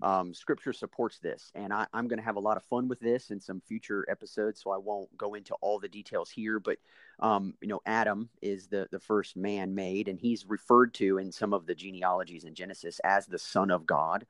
Um, 0.03 0.35
scripture 0.35 0.73
supports 0.73 1.19
this, 1.19 1.51
and 1.55 1.73
I, 1.73 1.87
am 1.95 2.07
going 2.07 2.19
to 2.19 2.25
have 2.25 2.37
a 2.37 2.41
lot 2.41 2.59
of 2.59 2.65
fun 2.65 2.87
with 2.87 3.01
this 3.01 3.31
in 3.31 3.41
some 3.41 3.61
future 3.61 4.05
episodes, 4.11 4.61
so 4.63 4.71
I 4.71 4.77
won't 4.77 5.15
go 5.17 5.35
into 5.35 5.55
all 5.63 5.79
the 5.79 5.89
details 5.89 6.29
here. 6.29 6.61
But 6.61 6.79
um, 7.19 7.55
you 7.63 7.69
know, 7.69 7.81
Adam 7.87 8.29
is 8.43 8.67
the 8.67 8.89
the 8.91 9.01
first 9.01 9.37
man 9.37 9.75
made, 9.75 10.09
and 10.09 10.19
he's 10.19 10.45
referred 10.47 10.93
to 10.95 11.19
in 11.19 11.33
some 11.33 11.55
of 11.55 11.67
the 11.67 11.75
genealogies 11.75 12.45
in 12.45 12.55
Genesis 12.55 13.01
as 13.05 13.27
the 13.27 13.39
Son 13.39 13.71
of 13.71 13.87
God. 13.87 14.27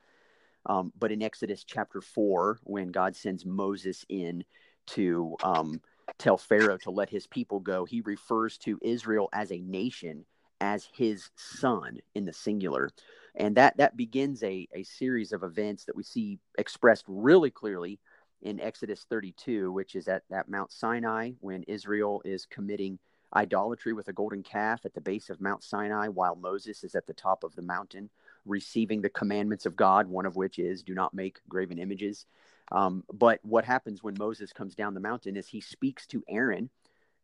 Um, 0.67 0.93
but 0.99 1.13
in 1.13 1.23
Exodus 1.23 1.65
chapter 1.65 2.01
four, 2.01 2.59
when 2.63 2.89
God 2.89 3.17
sends 3.17 3.45
Moses 3.45 4.05
in 4.09 4.45
to 4.89 5.37
um, 5.43 5.81
tell 6.19 6.37
Pharaoh 6.37 6.79
to 6.79 6.91
let 6.91 7.11
his 7.11 7.27
people 7.27 7.61
go, 7.61 7.85
he 7.85 8.01
refers 8.03 8.59
to 8.59 8.79
Israel 8.83 9.29
as 9.33 9.53
a 9.53 9.59
nation 9.59 10.25
as 10.61 10.89
his 10.93 11.31
son 11.37 11.99
in 12.15 12.25
the 12.25 12.33
singular. 12.33 12.91
And 13.35 13.57
that 13.57 13.77
that 13.77 13.97
begins 13.97 14.43
a, 14.43 14.67
a 14.75 14.83
series 14.85 15.33
of 15.33 15.43
events 15.43 15.85
that 15.85 15.97
we 15.97 16.03
see 16.03 16.39
expressed 16.59 17.05
really 17.09 17.51
clearly 17.51 17.99
in 18.43 18.61
exodus 18.61 19.07
32 19.09 19.73
which 19.73 19.95
is 19.95 20.09
at, 20.09 20.23
at 20.31 20.49
mount 20.49 20.71
sinai 20.71 21.33
when 21.41 21.63
israel 21.65 22.21
is 22.25 22.47
committing 22.47 22.99
idolatry 23.35 23.93
with 23.93 24.09
a 24.09 24.13
golden 24.13 24.43
calf 24.43 24.85
at 24.85 24.95
the 24.95 25.01
base 25.01 25.31
of 25.31 25.41
mount 25.41 25.65
sinai 25.65 26.07
while 26.09 26.37
moses 26.37 26.85
is 26.85 26.95
at 26.95 27.07
the 27.07 27.15
top 27.15 27.45
of 27.45 27.55
the 27.57 27.63
mountain 27.63 28.11
receiving 28.45 29.01
the 29.01 29.09
commandments 29.09 29.67
of 29.67 29.75
god 29.75 30.07
one 30.07 30.27
of 30.27 30.37
which 30.37 30.59
is 30.59 30.83
do 30.83 30.95
not 30.95 31.15
make 31.15 31.41
graven 31.49 31.79
images 31.79 32.27
um, 32.73 33.05
but 33.13 33.41
what 33.43 33.65
happens 33.65 34.03
when 34.03 34.15
moses 34.19 34.53
comes 34.53 34.75
down 34.75 34.95
the 34.95 35.01
mountain 35.01 35.37
is 35.37 35.49
he 35.49 35.61
speaks 35.61 36.07
to 36.07 36.23
aaron 36.29 36.71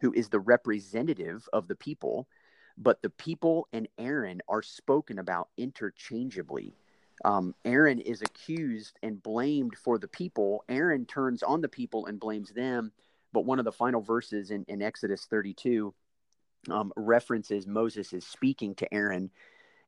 who 0.01 0.13
is 0.13 0.29
the 0.29 0.41
representative 0.41 1.49
of 1.53 1.69
the 1.69 1.77
people 1.77 2.27
but 2.79 3.03
the 3.03 3.11
people 3.11 3.69
and 3.73 3.89
Aaron 3.99 4.41
are 4.49 4.63
spoken 4.63 5.19
about 5.19 5.49
interchangeably. 5.57 6.75
Um, 7.25 7.55
Aaron 7.65 8.01
is 8.01 8.23
accused 8.23 8.99
and 9.03 9.23
blamed 9.23 9.77
for 9.77 9.99
the 9.99 10.09
people. 10.09 10.65
Aaron 10.69 11.07
turns 11.07 11.43
on 11.43 11.61
the 11.61 11.69
people 11.69 12.07
and 12.07 12.19
blames 12.19 12.51
them. 12.51 12.93
But 13.33 13.45
one 13.45 13.59
of 13.59 13.65
the 13.65 13.73
final 13.73 14.01
verses 14.01 14.51
in, 14.51 14.65
in 14.69 14.83
Exodus 14.83 15.27
32 15.27 15.95
um, 16.71 16.93
references 16.97 17.67
Moses 17.67 18.13
is 18.13 18.27
speaking 18.27 18.75
to 18.77 18.95
Aaron, 18.95 19.31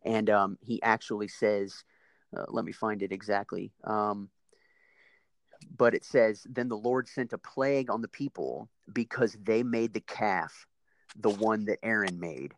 and 0.03 0.29
um, 0.29 0.59
he 0.61 0.83
actually 0.83 1.29
says, 1.29 1.85
uh, 2.37 2.47
"Let 2.49 2.65
me 2.65 2.73
find 2.73 3.01
it 3.03 3.13
exactly." 3.13 3.71
Um, 3.85 4.29
but 5.77 5.95
it 5.95 6.05
says, 6.05 6.47
"Then 6.49 6.69
the 6.69 6.77
Lord 6.77 7.09
sent 7.09 7.33
a 7.33 7.39
plague 7.39 7.91
on 7.91 8.03
the 8.03 8.09
people 8.09 8.69
because 8.93 9.37
they 9.43 9.63
made 9.63 9.95
the 9.95 10.01
calf, 10.01 10.67
the 11.17 11.31
one 11.31 11.65
that 11.67 11.79
Aaron 11.83 12.19
made." 12.21 12.55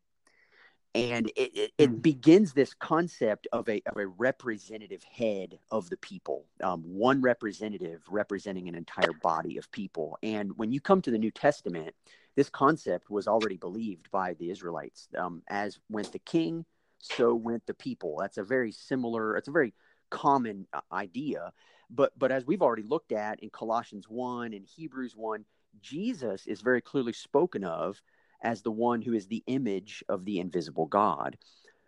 and 0.97 1.31
it, 1.37 1.55
it, 1.55 1.73
it 1.77 1.91
mm. 1.91 2.03
begins 2.03 2.55
this 2.55 2.73
concept 2.73 3.47
of 3.53 3.69
a, 3.69 3.83
of 3.87 3.99
a 3.99 4.07
representative 4.07 5.05
head 5.05 5.59
of 5.71 5.91
the 5.91 5.97
people 5.99 6.47
um, 6.63 6.83
one 6.83 7.21
representative 7.21 8.03
representing 8.09 8.69
an 8.69 8.75
entire 8.75 9.13
body 9.23 9.59
of 9.59 9.71
people 9.71 10.19
and 10.23 10.57
when 10.57 10.73
you 10.73 10.81
come 10.81 11.03
to 11.03 11.11
the 11.11 11.19
new 11.19 11.31
testament 11.31 11.95
this 12.35 12.49
concept 12.49 13.11
was 13.11 13.29
already 13.29 13.57
believed 13.57 14.11
by 14.11 14.35
the 14.35 14.51
israelites 14.51 15.09
um, 15.19 15.43
as 15.49 15.79
went 15.91 16.11
the 16.13 16.19
king 16.21 16.65
so 16.99 17.35
went 17.35 17.65
the 17.67 17.75
people 17.75 18.17
that's 18.19 18.39
a 18.39 18.45
very 18.45 18.73
similar 18.73 19.37
it's 19.37 19.49
a 19.49 19.53
very 19.53 19.75
common 20.11 20.67
uh, 20.73 20.81
idea 20.93 21.53
but 21.91 22.13
but 22.19 22.33
as 22.33 22.47
we've 22.47 22.63
already 22.63 22.83
looked 22.83 23.13
at 23.13 23.41
in 23.41 23.51
colossians 23.51 24.07
1 24.09 24.53
and 24.53 24.67
hebrews 24.67 25.15
1 25.17 25.45
jesus 25.81 26.47
is 26.47 26.61
very 26.61 26.81
clearly 26.81 27.13
spoken 27.13 27.65
of 27.65 28.01
as 28.43 28.63
the 28.63 28.71
one 28.71 29.03
who 29.03 29.13
is 29.13 29.27
the 29.27 29.43
image 29.47 30.05
of 30.09 30.25
the 30.25 30.39
invisible 30.39 30.87
God. 30.87 31.37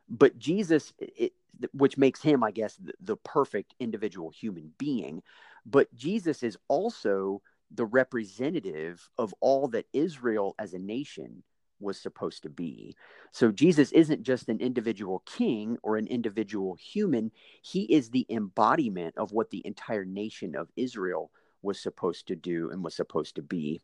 But 0.08 0.38
Jesus, 0.38 0.92
it, 0.98 1.32
which 1.72 1.98
makes 1.98 2.22
him, 2.22 2.42
I 2.42 2.50
guess, 2.50 2.76
the, 2.76 2.92
the 3.00 3.16
perfect 3.16 3.74
individual 3.78 4.30
human 4.30 4.72
being. 4.78 5.22
But 5.66 5.94
Jesus 5.94 6.42
is 6.42 6.56
also 6.68 7.42
the 7.70 7.84
representative 7.84 9.08
of 9.18 9.34
all 9.40 9.68
that 9.68 9.86
Israel 9.92 10.54
as 10.58 10.72
a 10.72 10.78
nation 10.78 11.42
was 11.80 12.00
supposed 12.00 12.42
to 12.42 12.48
be. 12.50 12.96
So 13.32 13.50
Jesus 13.50 13.92
isn't 13.92 14.22
just 14.22 14.48
an 14.48 14.60
individual 14.60 15.22
king 15.26 15.76
or 15.82 15.96
an 15.96 16.06
individual 16.06 16.74
human, 16.74 17.30
he 17.62 17.82
is 17.84 18.10
the 18.10 18.26
embodiment 18.28 19.14
of 19.16 19.32
what 19.32 19.50
the 19.50 19.62
entire 19.66 20.04
nation 20.04 20.54
of 20.54 20.68
Israel 20.76 21.30
was 21.62 21.80
supposed 21.80 22.28
to 22.28 22.36
do 22.36 22.70
and 22.70 22.82
was 22.82 22.94
supposed 22.94 23.34
to 23.36 23.42
be. 23.42 23.80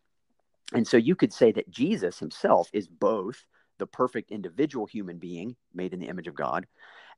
And 0.73 0.87
so 0.87 0.97
you 0.97 1.15
could 1.15 1.33
say 1.33 1.53
that 1.53 1.71
Jesus 1.71 2.19
himself 2.19 2.69
is 2.73 2.89
both 2.89 3.45
the 3.79 3.87
perfect 3.87 4.31
individual 4.31 4.87
human 4.87 5.19
being 5.19 5.57
made 5.75 5.93
in 5.93 6.01
the 6.01 6.09
image 6.09 6.29
of 6.29 6.35
God, 6.35 6.67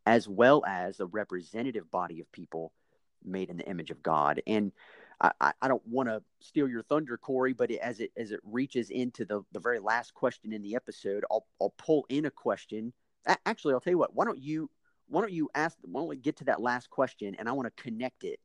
as 0.07 0.29
well 0.29 0.65
as 0.67 0.97
the 0.97 1.07
representative 1.07 1.91
body 1.91 2.21
of 2.21 2.31
people 2.33 2.73
made 3.25 3.51
in 3.51 3.57
the 3.57 3.69
image 3.69 3.91
of 3.91 4.03
God. 4.03 4.43
And 4.47 4.73
I, 5.21 5.53
I 5.63 5.69
don't 5.69 5.87
want 5.87 6.09
to 6.09 6.23
steal 6.41 6.69
your 6.69 6.83
thunder, 6.83 7.17
Corey, 7.17 7.55
but 7.55 7.71
as 7.71 8.01
it 8.01 8.13
as 8.17 8.33
it 8.33 8.41
reaches 8.45 8.91
into 8.91 9.25
the, 9.25 9.43
the 9.53 9.61
very 9.61 9.79
last 9.79 10.13
question 10.13 10.53
in 10.53 10.63
the 10.63 10.77
episode, 10.77 11.25
I'll 11.31 11.47
I'll 11.61 11.75
pull 11.79 12.05
in 12.09 12.27
a 12.27 12.31
question. 12.31 12.93
Actually, 13.47 13.75
I'll 13.75 13.81
tell 13.81 13.93
you 13.93 13.99
what. 13.99 14.15
Why 14.15 14.25
don't 14.27 14.39
you 14.39 14.71
why 15.09 15.23
don't 15.23 15.33
you 15.33 15.49
ask? 15.55 15.79
Why 15.83 16.01
don't 16.01 16.09
we 16.09 16.17
get 16.17 16.37
to 16.37 16.45
that 16.45 16.61
last 16.61 16.91
question, 16.91 17.35
and 17.39 17.49
I 17.49 17.53
want 17.53 17.75
to 17.75 17.83
connect 17.83 18.25
it 18.25 18.41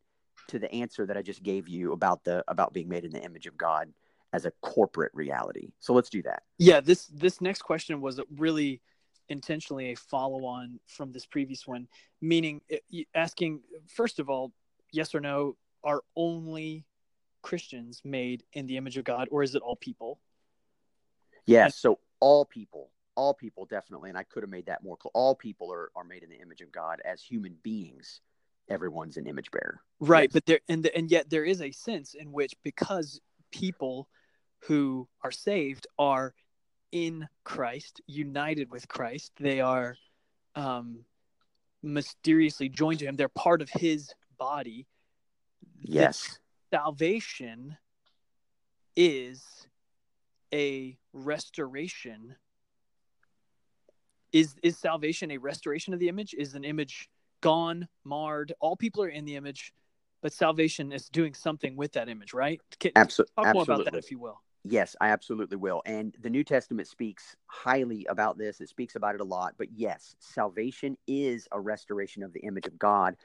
to 0.48 0.60
the 0.60 0.72
answer 0.74 1.06
that 1.06 1.18
I 1.18 1.22
just 1.22 1.44
gave 1.44 1.68
you 1.68 1.92
about 1.92 2.24
the 2.24 2.44
about 2.48 2.74
being 2.74 2.88
made 2.88 3.04
in 3.04 3.12
the 3.12 3.24
image 3.24 3.48
of 3.48 3.58
God 3.58 3.92
as 4.34 4.46
a 4.46 4.52
corporate 4.62 5.12
reality. 5.14 5.74
So 5.80 5.94
let's 5.94 6.10
do 6.10 6.22
that. 6.24 6.44
Yeah, 6.58 6.80
this 6.80 7.08
this 7.08 7.42
next 7.42 7.64
question 7.64 8.00
was 8.00 8.20
really 8.38 8.82
intentionally 9.28 9.92
a 9.92 9.96
follow 9.96 10.46
on 10.46 10.80
from 10.88 11.12
this 11.12 11.26
previous 11.26 11.68
one, 11.68 11.88
meaning 12.22 12.62
eh, 12.70 13.04
asking 13.14 13.62
first 13.88 14.20
of 14.20 14.30
all, 14.30 14.54
yes 14.92 15.14
or 15.14 15.20
no, 15.20 15.58
are 15.84 16.02
only 16.16 16.86
Christians 17.42 18.02
made 18.04 18.44
in 18.54 18.68
the 18.68 18.78
image 18.78 18.98
of 18.98 19.04
God, 19.04 19.28
or 19.32 19.44
is 19.44 19.56
it 19.56 19.62
all 19.62 19.76
people? 19.76 20.20
Yes, 21.46 21.66
and- 21.66 21.74
so 21.74 22.00
all 22.20 22.46
people, 22.46 22.92
all 23.16 23.34
people 23.34 23.66
definitely, 23.66 24.10
and 24.10 24.18
I 24.18 24.24
could 24.24 24.44
have 24.44 24.50
made 24.50 24.68
that 24.68 24.84
more 24.84 24.98
clear. 24.98 25.12
All 25.14 25.36
people 25.36 25.72
are 25.74 25.92
are 25.96 26.04
made 26.04 26.24
in 26.24 26.30
the 26.30 26.40
image 26.40 26.62
of 26.62 26.72
God 26.72 27.02
as 27.04 27.22
human 27.22 27.58
beings. 27.64 28.22
Everyone's 28.70 29.18
an 29.18 29.28
image 29.28 29.52
bearer, 29.52 29.82
right? 30.00 30.30
Yes. 30.30 30.34
But 30.34 30.46
there 30.46 30.60
and 30.70 30.84
the, 30.84 30.96
and 30.96 31.10
yet 31.10 31.30
there 31.30 31.44
is 31.44 31.62
a 31.62 31.72
sense 31.72 32.14
in 32.14 32.32
which 32.32 32.54
because 32.64 33.20
people 33.52 34.08
who 34.60 35.08
are 35.24 35.32
saved 35.32 35.88
are 35.98 36.34
in 36.92 37.28
Christ, 37.44 38.02
united 38.06 38.70
with 38.70 38.88
Christ. 38.88 39.32
They 39.40 39.60
are 39.62 39.98
um, 40.56 41.04
mysteriously 41.82 42.70
joined 42.70 43.00
to 43.00 43.06
Him. 43.06 43.16
They're 43.16 43.30
part 43.30 43.62
of 43.62 43.70
His 43.70 44.14
body. 44.38 44.88
Yes. 45.82 46.40
Salvation 46.74 47.78
is 48.96 49.68
a 50.54 50.98
restoration. 51.14 52.36
Is 54.32 54.56
is 54.64 54.78
salvation 54.78 55.32
a 55.32 55.38
restoration 55.38 55.94
of 55.94 56.00
the 56.00 56.08
image? 56.08 56.34
Is 56.34 56.56
an 56.56 56.64
image 56.64 57.10
gone, 57.42 57.88
marred? 58.06 58.54
All 58.60 58.76
people 58.78 59.04
are 59.04 59.10
in 59.10 59.26
the 59.26 59.36
image, 59.36 59.74
but 60.22 60.32
salvation 60.32 60.92
is 60.92 61.10
doing 61.10 61.34
something 61.34 61.76
with 61.76 61.94
that 61.94 62.08
image, 62.08 62.34
right? 62.34 62.62
Can, 62.80 62.92
Absolutely. 62.96 63.34
Talk 63.36 63.54
more 63.54 63.64
about 63.64 63.86
that, 63.86 63.96
if 63.96 64.12
you 64.12 64.20
will. 64.20 64.42
Yes, 64.64 64.96
I 65.02 65.10
absolutely 65.10 65.58
will. 65.58 65.82
And 65.88 66.16
the 66.22 66.30
New 66.30 66.44
Testament 66.44 66.88
speaks 66.88 67.36
highly 67.48 68.06
about 68.10 68.38
this. 68.38 68.62
It 68.62 68.70
speaks 68.70 68.96
about 68.96 69.16
it 69.16 69.22
a 69.22 69.26
lot. 69.26 69.56
But 69.58 69.72
yes, 69.72 70.16
salvation 70.20 70.98
is 71.08 71.48
a 71.52 71.60
restoration 71.60 72.22
of 72.22 72.32
the 72.32 72.42
image 72.42 72.68
of 72.68 72.78
God. 72.78 73.16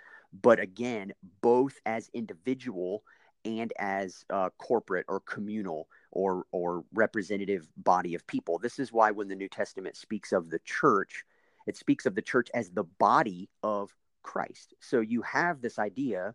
But 0.42 0.60
again, 0.60 1.12
both 1.42 1.78
as 1.84 2.10
individual 2.14 3.02
and 3.44 3.72
as 3.78 4.24
uh, 4.30 4.48
corporate 4.58 5.04
or 5.08 5.20
communal 5.20 5.88
or, 6.10 6.44
or 6.52 6.84
representative 6.94 7.68
body 7.76 8.14
of 8.14 8.26
people. 8.26 8.58
This 8.58 8.78
is 8.78 8.92
why 8.92 9.10
when 9.10 9.28
the 9.28 9.36
New 9.36 9.48
Testament 9.48 9.96
speaks 9.96 10.32
of 10.32 10.48
the 10.48 10.58
church, 10.60 11.24
it 11.66 11.76
speaks 11.76 12.06
of 12.06 12.14
the 12.14 12.22
church 12.22 12.48
as 12.54 12.70
the 12.70 12.84
body 12.84 13.50
of 13.62 13.94
Christ. 14.22 14.74
So 14.80 15.00
you 15.00 15.20
have 15.22 15.60
this 15.60 15.78
idea 15.78 16.34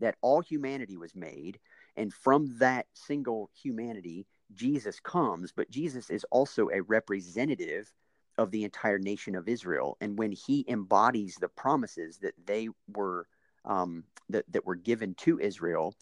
that 0.00 0.16
all 0.20 0.40
humanity 0.40 0.98
was 0.98 1.14
made. 1.14 1.58
And 1.96 2.12
from 2.12 2.58
that 2.58 2.86
single 2.92 3.50
humanity, 3.54 4.26
Jesus 4.54 5.00
comes, 5.00 5.52
but 5.52 5.70
Jesus 5.70 6.10
is 6.10 6.24
also 6.30 6.68
a 6.70 6.82
representative 6.82 7.92
of 8.38 8.50
the 8.50 8.64
entire 8.64 8.98
nation 8.98 9.34
of 9.34 9.48
Israel. 9.48 9.96
And 10.00 10.18
when 10.18 10.32
he 10.32 10.64
embodies 10.68 11.36
the 11.36 11.48
promises 11.48 12.18
that 12.18 12.34
they 12.46 12.68
were 12.94 13.26
um, 13.64 14.04
that, 14.30 14.44
that 14.52 14.66
were 14.66 14.74
given 14.74 15.14
to 15.14 15.38
Israel, 15.38 15.94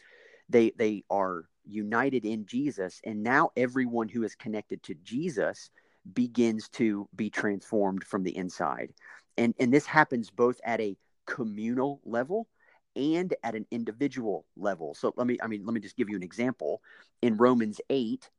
they 0.48 0.72
they 0.76 1.04
are 1.10 1.44
united 1.64 2.24
in 2.24 2.46
Jesus. 2.46 3.00
And 3.04 3.22
now 3.22 3.50
everyone 3.56 4.08
who 4.08 4.22
is 4.22 4.34
connected 4.34 4.82
to 4.84 4.94
Jesus 5.02 5.70
begins 6.12 6.68
to 6.70 7.08
be 7.14 7.30
transformed 7.30 8.04
from 8.04 8.22
the 8.22 8.36
inside. 8.36 8.92
And 9.36 9.54
and 9.58 9.72
this 9.72 9.86
happens 9.86 10.30
both 10.30 10.60
at 10.64 10.80
a 10.80 10.96
communal 11.26 12.00
level 12.04 12.48
and 12.96 13.34
at 13.44 13.54
an 13.54 13.66
individual 13.70 14.46
level. 14.56 14.94
So 14.94 15.12
let 15.16 15.26
me 15.26 15.38
I 15.42 15.46
mean 15.46 15.64
let 15.64 15.74
me 15.74 15.80
just 15.80 15.96
give 15.96 16.08
you 16.08 16.16
an 16.16 16.22
example. 16.22 16.82
In 17.22 17.36
Romans 17.36 17.80
8, 17.90 18.30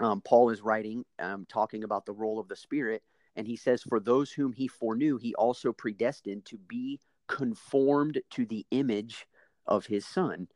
um, 0.00 0.20
Paul 0.20 0.50
is 0.50 0.62
writing, 0.62 1.04
um, 1.18 1.46
talking 1.48 1.84
about 1.84 2.06
the 2.06 2.12
role 2.12 2.38
of 2.38 2.48
the 2.48 2.56
Spirit, 2.56 3.02
and 3.34 3.46
he 3.46 3.56
says, 3.56 3.82
For 3.82 4.00
those 4.00 4.32
whom 4.32 4.52
he 4.52 4.68
foreknew, 4.68 5.18
he 5.18 5.34
also 5.34 5.72
predestined 5.72 6.44
to 6.46 6.58
be 6.58 7.00
conformed 7.28 8.20
to 8.30 8.46
the 8.46 8.66
image 8.70 9.26
of 9.66 9.86
his 9.86 10.06
Son. 10.06 10.48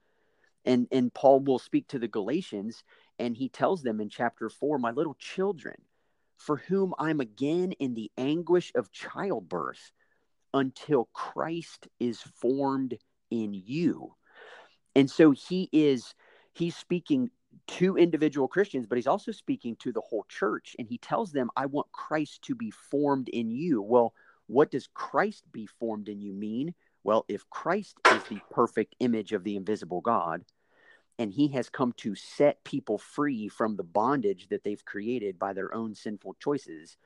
And, 0.65 0.87
and 0.93 1.13
Paul 1.13 1.41
will 1.41 1.59
speak 1.59 1.89
to 1.89 1.99
the 1.99 2.09
Galatians, 2.09 2.85
and 3.19 3.37
he 3.37 3.49
tells 3.49 3.83
them 3.83 4.01
in 4.01 4.09
chapter 4.09 4.49
4, 4.49 4.79
My 4.79 4.91
little 4.91 5.17
children, 5.19 5.77
for 6.37 6.57
whom 6.57 6.95
I'm 6.99 7.21
again 7.21 7.73
in 7.73 7.95
the 7.95 8.11
anguish 8.19 8.73
of 8.75 8.93
childbirth 8.93 9.93
until 10.53 11.09
Christ 11.13 11.89
is 11.99 12.21
formed 12.21 12.99
in 13.31 13.55
you. 13.55 14.15
And 14.95 15.11
so 15.11 15.31
he 15.31 15.69
is 15.73 16.15
he's 16.53 16.77
speaking 16.77 17.31
to 17.67 17.97
individual 17.97 18.49
Christians, 18.49 18.87
but 18.87 18.97
he's 18.97 19.07
also 19.07 19.33
speaking 19.33 19.77
to 19.77 19.93
the 19.93 20.01
whole 20.01 20.25
church. 20.29 20.77
And 20.79 20.89
he 20.89 20.99
tells 20.99 21.33
them, 21.33 21.51
I 21.57 21.67
want 21.67 21.91
Christ 21.93 22.43
to 22.43 22.55
be 22.55 22.71
formed 22.71 23.29
in 23.29 23.51
you. 23.51 23.83
Well, 23.83 24.15
what 24.47 24.71
does 24.71 24.89
Christ 24.95 25.45
be 25.53 25.67
formed 25.67 26.09
in 26.09 26.21
you 26.21 26.33
mean? 26.33 26.75
Well, 27.05 27.25
if 27.29 27.49
Christ 27.51 27.97
is 28.13 28.23
the 28.25 28.41
perfect 28.51 28.97
image 29.01 29.33
of 29.33 29.45
the 29.45 29.57
invisible 29.57 30.01
God, 30.01 30.45
and 31.19 31.33
he 31.33 31.49
has 31.49 31.69
come 31.69 31.93
to 31.99 32.15
set 32.15 32.65
people 32.65 32.99
free 32.99 33.49
from 33.49 33.77
the 33.77 33.85
bondage 33.85 34.49
that 34.49 34.65
they've 34.65 34.85
created 34.85 35.39
by 35.39 35.53
their 35.53 35.75
own 35.75 35.95
sinful 35.95 36.35
choices, 36.41 36.97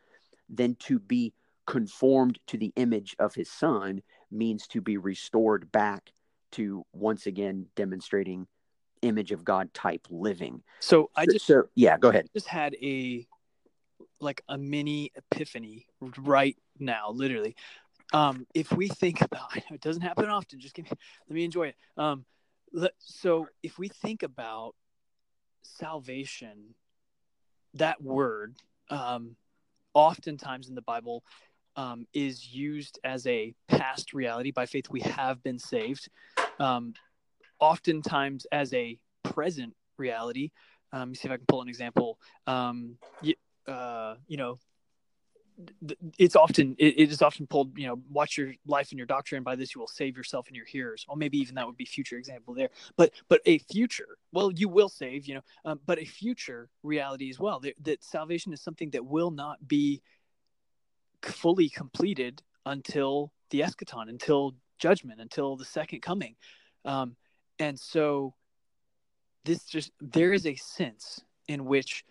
then 0.48 0.76
to 0.80 0.98
be 0.98 1.34
conformed 1.66 2.38
to 2.46 2.56
the 2.56 2.72
image 2.76 3.16
of 3.18 3.34
his 3.34 3.50
son 3.50 4.02
means 4.30 4.66
to 4.68 4.80
be 4.80 4.96
restored 4.96 5.70
back 5.72 6.12
to 6.52 6.84
once 6.92 7.26
again 7.26 7.66
demonstrating 7.74 8.46
image 9.04 9.32
of 9.32 9.44
God 9.44 9.72
type 9.74 10.06
living. 10.10 10.62
So 10.80 11.10
I 11.16 11.26
just 11.26 11.46
so, 11.46 11.64
yeah, 11.74 11.98
go 11.98 12.08
ahead. 12.08 12.28
Just 12.34 12.48
had 12.48 12.74
a 12.82 13.26
like 14.20 14.42
a 14.48 14.56
mini 14.56 15.12
epiphany 15.16 15.86
right 16.18 16.56
now, 16.78 17.10
literally. 17.10 17.56
Um, 18.12 18.46
if 18.54 18.72
we 18.72 18.88
think 18.88 19.20
about 19.20 19.56
it 19.70 19.80
doesn't 19.80 20.02
happen 20.02 20.28
often, 20.28 20.60
just 20.60 20.74
give 20.74 20.84
me, 20.84 20.90
let 21.28 21.34
me 21.34 21.44
enjoy 21.44 21.68
it. 21.68 21.76
Um, 21.96 22.24
let, 22.72 22.92
so 22.98 23.48
if 23.62 23.78
we 23.78 23.88
think 23.88 24.22
about 24.22 24.74
salvation, 25.62 26.74
that 27.74 28.02
word, 28.02 28.56
um, 28.90 29.36
oftentimes 29.94 30.68
in 30.68 30.74
the 30.74 30.82
Bible 30.82 31.24
um, 31.76 32.06
is 32.12 32.52
used 32.54 32.98
as 33.04 33.26
a 33.26 33.54
past 33.68 34.12
reality. 34.12 34.50
By 34.50 34.66
faith, 34.66 34.90
we 34.90 35.00
have 35.00 35.42
been 35.42 35.58
saved. 35.58 36.08
Um, 36.58 36.94
oftentimes 37.64 38.46
as 38.52 38.74
a 38.74 38.98
present 39.22 39.74
reality. 39.96 40.50
Um, 40.92 41.00
let 41.00 41.08
me 41.08 41.14
see 41.14 41.28
if 41.28 41.32
I 41.32 41.36
can 41.38 41.46
pull 41.46 41.62
an 41.62 41.68
example. 41.68 42.18
Um, 42.46 42.98
you, 43.22 43.34
uh, 43.66 44.16
you 44.28 44.36
know, 44.36 44.58
it's 46.18 46.36
often 46.36 46.74
it, 46.78 46.98
it 46.98 47.10
is 47.10 47.22
often 47.22 47.46
pulled 47.46 47.78
you 47.78 47.86
know 47.86 48.00
watch 48.10 48.36
your 48.36 48.52
life 48.66 48.90
and 48.90 48.98
your 48.98 49.06
doctrine 49.06 49.44
by 49.44 49.54
this 49.54 49.72
you 49.72 49.80
will 49.80 49.86
save 49.86 50.16
yourself 50.16 50.48
and 50.48 50.56
your 50.56 50.66
hearers 50.66 51.06
or 51.08 51.16
maybe 51.16 51.38
even 51.38 51.54
that 51.54 51.64
would 51.64 51.76
be 51.76 51.84
future 51.84 52.16
example 52.16 52.54
there 52.54 52.70
but 52.96 53.12
but 53.28 53.40
a 53.46 53.58
future 53.58 54.18
well 54.32 54.50
you 54.50 54.68
will 54.68 54.88
save 54.88 55.26
you 55.26 55.34
know 55.34 55.40
um, 55.64 55.78
but 55.86 55.96
a 56.00 56.04
future 56.04 56.68
reality 56.82 57.30
as 57.30 57.38
well 57.38 57.60
that, 57.60 57.74
that 57.80 58.02
salvation 58.02 58.52
is 58.52 58.60
something 58.60 58.90
that 58.90 59.06
will 59.06 59.30
not 59.30 59.56
be 59.68 60.02
fully 61.22 61.68
completed 61.68 62.42
until 62.66 63.32
the 63.50 63.60
eschaton 63.60 64.08
until 64.08 64.56
judgment 64.80 65.20
until 65.20 65.56
the 65.56 65.64
second 65.64 66.00
coming 66.00 66.34
um, 66.84 67.14
and 67.58 67.78
so 67.78 68.34
this 69.44 69.64
just 69.64 69.92
there 70.00 70.32
is 70.32 70.46
a 70.46 70.54
sense 70.56 71.20
in 71.48 71.64
which 71.64 72.04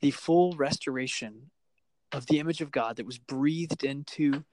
the 0.00 0.10
full 0.10 0.52
restoration 0.56 1.50
of 2.12 2.26
the 2.26 2.38
image 2.38 2.60
of 2.60 2.70
God 2.70 2.96
that 2.96 3.06
was 3.06 3.18
breathed 3.18 3.84
into 3.84 4.44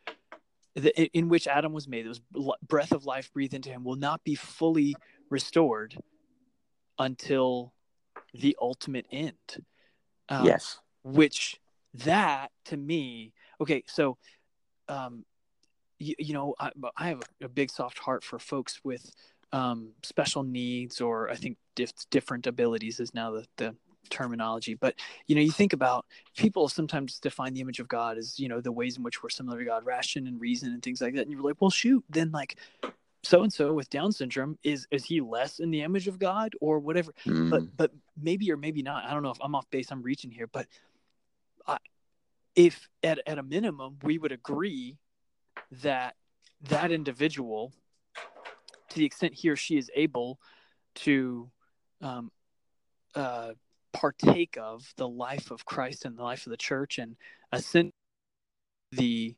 the, 0.75 0.93
in 1.17 1.27
which 1.27 1.47
Adam 1.47 1.73
was 1.73 1.87
made, 1.87 2.05
that 2.05 2.19
was 2.35 2.55
breath 2.61 2.91
of 2.91 3.05
life 3.05 3.33
breathed 3.33 3.55
into 3.55 3.69
him, 3.69 3.83
will 3.83 3.95
not 3.95 4.23
be 4.23 4.35
fully 4.35 4.95
restored 5.29 5.97
until 6.99 7.73
the 8.33 8.55
ultimate 8.61 9.07
end. 9.11 9.65
Um, 10.29 10.45
yes. 10.45 10.77
Which 11.03 11.59
that 11.95 12.51
to 12.65 12.77
me, 12.77 13.33
okay, 13.59 13.83
so, 13.87 14.17
um, 14.87 15.25
you, 15.97 16.13
you 16.19 16.33
know, 16.33 16.53
I, 16.59 16.71
I 16.95 17.07
have 17.07 17.23
a 17.41 17.49
big 17.49 17.71
soft 17.71 17.97
heart 17.97 18.23
for 18.23 18.37
folks 18.37 18.81
with 18.83 19.09
um, 19.51 19.91
special 20.03 20.43
needs 20.43 21.01
or 21.01 21.29
I 21.29 21.35
think 21.35 21.57
dif- 21.75 22.09
different 22.09 22.47
abilities 22.47 22.99
is 22.99 23.13
now 23.13 23.31
the, 23.31 23.45
the 23.57 23.75
terminology. 24.09 24.73
But 24.73 24.95
you 25.27 25.35
know, 25.35 25.41
you 25.41 25.51
think 25.51 25.73
about 25.73 26.05
people 26.35 26.67
sometimes 26.69 27.19
define 27.19 27.53
the 27.53 27.61
image 27.61 27.79
of 27.79 27.87
God 27.87 28.17
as 28.17 28.39
you 28.39 28.47
know 28.47 28.61
the 28.61 28.71
ways 28.71 28.97
in 28.97 29.03
which 29.03 29.23
we're 29.23 29.29
similar 29.29 29.59
to 29.59 29.65
God, 29.65 29.85
ration 29.85 30.27
and 30.27 30.39
reason 30.39 30.73
and 30.73 30.81
things 30.81 31.01
like 31.01 31.15
that. 31.15 31.21
And 31.21 31.31
you're 31.31 31.41
like, 31.41 31.61
well, 31.61 31.69
shoot, 31.69 32.03
then 32.09 32.31
like 32.31 32.57
so 33.23 33.43
and 33.43 33.51
so 33.51 33.73
with 33.73 33.89
Down 33.89 34.11
syndrome 34.11 34.57
is 34.63 34.87
is 34.91 35.05
he 35.05 35.21
less 35.21 35.59
in 35.59 35.71
the 35.71 35.81
image 35.81 36.07
of 36.07 36.19
God 36.19 36.53
or 36.61 36.79
whatever? 36.79 37.13
Mm. 37.25 37.49
But 37.49 37.77
but 37.77 37.91
maybe 38.21 38.51
or 38.51 38.57
maybe 38.57 38.81
not. 38.81 39.05
I 39.05 39.13
don't 39.13 39.23
know 39.23 39.31
if 39.31 39.39
I'm 39.41 39.55
off 39.55 39.69
base. 39.69 39.91
I'm 39.91 40.01
reaching 40.01 40.31
here, 40.31 40.47
but 40.47 40.67
I, 41.65 41.77
if 42.55 42.87
at 43.03 43.19
at 43.27 43.37
a 43.37 43.43
minimum 43.43 43.97
we 44.03 44.17
would 44.17 44.31
agree 44.31 44.97
that 45.83 46.15
that 46.69 46.91
individual 46.91 47.73
to 48.89 48.95
the 48.95 49.05
extent 49.05 49.33
he 49.33 49.49
or 49.49 49.55
she 49.55 49.77
is 49.77 49.91
able 49.95 50.39
to 50.95 51.49
um, 52.01 52.31
uh, 53.15 53.51
partake 53.93 54.57
of 54.59 54.91
the 54.97 55.07
life 55.07 55.51
of 55.51 55.65
Christ 55.65 56.05
and 56.05 56.17
the 56.17 56.23
life 56.23 56.45
of 56.45 56.51
the 56.51 56.57
church 56.57 56.97
and 56.97 57.15
ascend 57.51 57.91
the 58.91 59.35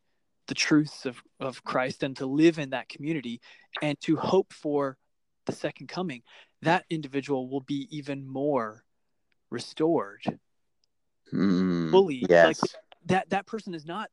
the 0.47 0.55
truths 0.55 1.05
of, 1.05 1.21
of 1.39 1.63
Christ 1.63 2.01
and 2.01 2.17
to 2.17 2.25
live 2.25 2.57
in 2.57 2.71
that 2.71 2.89
community 2.89 3.39
and 3.83 3.99
to 4.01 4.15
hope 4.15 4.51
for 4.51 4.97
the 5.45 5.51
second 5.51 5.87
coming, 5.87 6.23
that 6.63 6.85
individual 6.89 7.47
will 7.49 7.61
be 7.61 7.87
even 7.91 8.27
more 8.27 8.83
restored 9.51 10.21
mm, 11.31 11.91
fully. 11.91 12.25
Yes. 12.27 12.61
Like 12.61 12.71
that 13.05 13.29
that 13.29 13.45
person 13.45 13.73
is 13.73 13.85
not 13.85 14.09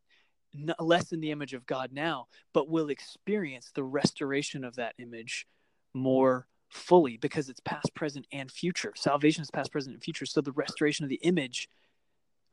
less 0.78 1.12
in 1.12 1.20
the 1.20 1.30
image 1.30 1.54
of 1.54 1.66
God 1.66 1.90
now, 1.92 2.26
but 2.52 2.68
will 2.68 2.90
experience 2.90 3.70
the 3.74 3.84
restoration 3.84 4.64
of 4.64 4.76
that 4.76 4.94
image 4.98 5.46
more 5.94 6.46
fully 6.68 7.16
because 7.16 7.48
it's 7.48 7.60
past, 7.60 7.94
present, 7.94 8.26
and 8.32 8.50
future. 8.50 8.92
Salvation 8.96 9.42
is 9.42 9.50
past, 9.50 9.72
present, 9.72 9.94
and 9.94 10.02
future. 10.02 10.26
So 10.26 10.40
the 10.40 10.52
restoration 10.52 11.04
of 11.04 11.08
the 11.08 11.20
image 11.22 11.68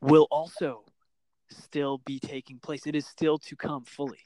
will 0.01 0.27
also 0.31 0.83
still 1.49 1.99
be 1.99 2.19
taking 2.19 2.59
place. 2.59 2.87
It 2.87 2.95
is 2.95 3.07
still 3.07 3.37
to 3.39 3.55
come 3.55 3.83
fully. 3.85 4.19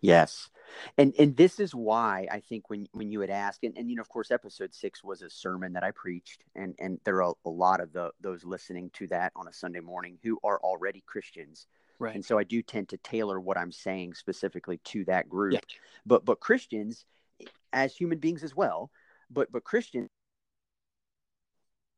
Yes. 0.00 0.50
And 0.98 1.14
and 1.16 1.36
this 1.36 1.60
is 1.60 1.74
why 1.74 2.26
I 2.30 2.40
think 2.40 2.68
when 2.68 2.88
when 2.92 3.10
you 3.12 3.20
had 3.20 3.30
asked, 3.30 3.62
and, 3.62 3.76
and 3.78 3.88
you 3.88 3.96
know, 3.96 4.02
of 4.02 4.08
course, 4.08 4.32
episode 4.32 4.74
six 4.74 5.04
was 5.04 5.22
a 5.22 5.30
sermon 5.30 5.74
that 5.74 5.84
I 5.84 5.92
preached, 5.92 6.44
and 6.56 6.74
and 6.80 6.98
there 7.04 7.22
are 7.22 7.30
a, 7.30 7.48
a 7.48 7.50
lot 7.50 7.80
of 7.80 7.92
the 7.92 8.10
those 8.20 8.44
listening 8.44 8.90
to 8.94 9.06
that 9.08 9.32
on 9.36 9.46
a 9.46 9.52
Sunday 9.52 9.80
morning 9.80 10.18
who 10.22 10.38
are 10.42 10.58
already 10.58 11.04
Christians 11.06 11.68
Right. 12.02 12.16
And 12.16 12.24
so 12.24 12.36
I 12.36 12.42
do 12.42 12.62
tend 12.62 12.88
to 12.88 12.96
tailor 12.96 13.38
what 13.38 13.56
I'm 13.56 13.70
saying 13.70 14.14
specifically 14.14 14.80
to 14.86 15.04
that 15.04 15.28
group. 15.28 15.52
Yeah. 15.52 15.60
But 16.04 16.24
but 16.24 16.40
Christians 16.40 17.04
eh, 17.40 17.46
as 17.72 17.94
human 17.94 18.18
beings 18.18 18.42
as 18.42 18.56
well, 18.56 18.90
but 19.30 19.52
but 19.52 19.62
Christians 19.62 20.08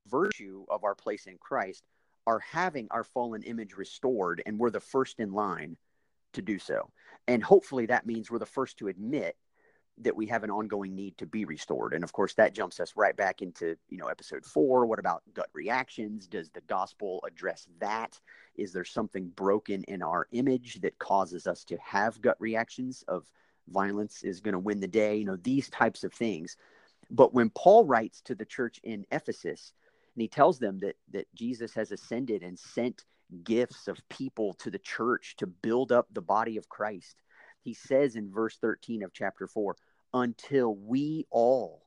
virtue 0.06 0.66
of 0.68 0.84
our 0.84 0.94
place 0.94 1.24
in 1.24 1.38
Christ 1.38 1.82
are 2.26 2.40
having 2.40 2.86
our 2.90 3.02
fallen 3.02 3.42
image 3.44 3.78
restored 3.78 4.42
and 4.44 4.58
we're 4.58 4.68
the 4.68 4.78
first 4.78 5.20
in 5.20 5.32
line 5.32 5.78
to 6.34 6.42
do 6.42 6.58
so. 6.58 6.90
And 7.26 7.42
hopefully 7.42 7.86
that 7.86 8.04
means 8.04 8.30
we're 8.30 8.38
the 8.38 8.44
first 8.44 8.76
to 8.78 8.88
admit 8.88 9.36
that 9.98 10.16
we 10.16 10.26
have 10.26 10.42
an 10.42 10.50
ongoing 10.50 10.94
need 10.94 11.16
to 11.18 11.26
be 11.26 11.44
restored. 11.44 11.94
And 11.94 12.02
of 12.02 12.12
course 12.12 12.34
that 12.34 12.54
jumps 12.54 12.80
us 12.80 12.94
right 12.96 13.16
back 13.16 13.42
into 13.42 13.76
you 13.88 13.98
know 13.98 14.08
episode 14.08 14.44
four. 14.44 14.86
What 14.86 14.98
about 14.98 15.22
gut 15.34 15.50
reactions? 15.52 16.26
Does 16.26 16.50
the 16.50 16.62
gospel 16.62 17.22
address 17.26 17.66
that? 17.80 18.18
Is 18.56 18.72
there 18.72 18.84
something 18.84 19.28
broken 19.28 19.84
in 19.84 20.02
our 20.02 20.26
image 20.32 20.80
that 20.80 20.98
causes 20.98 21.46
us 21.46 21.64
to 21.64 21.76
have 21.78 22.20
gut 22.20 22.36
reactions 22.40 23.04
of 23.08 23.24
violence 23.68 24.22
is 24.24 24.40
going 24.40 24.52
to 24.52 24.58
win 24.58 24.80
the 24.80 24.88
day? 24.88 25.16
You 25.16 25.26
know 25.26 25.36
these 25.36 25.68
types 25.70 26.02
of 26.04 26.12
things. 26.12 26.56
But 27.10 27.34
when 27.34 27.50
paul 27.50 27.84
writes 27.84 28.20
to 28.22 28.34
the 28.34 28.44
church 28.46 28.80
in 28.82 29.06
ephesus 29.12 29.72
and 30.14 30.22
he 30.22 30.28
tells 30.28 30.58
them 30.58 30.78
that 30.80 30.96
that 31.12 31.26
jesus 31.34 31.74
has 31.74 31.92
ascended 31.92 32.42
and 32.42 32.58
sent 32.58 33.04
gifts 33.44 33.88
of 33.88 34.06
people 34.08 34.54
to 34.54 34.70
the 34.70 34.78
church 34.78 35.34
to 35.36 35.46
build 35.46 35.92
up 35.92 36.06
the 36.12 36.22
body 36.22 36.56
of 36.56 36.68
christ 36.68 37.16
he 37.62 37.74
says 37.74 38.16
in 38.16 38.30
verse 38.30 38.56
13 38.60 39.02
of 39.02 39.12
chapter 39.12 39.46
4 39.46 39.76
until 40.14 40.76
we 40.76 41.26
all 41.30 41.82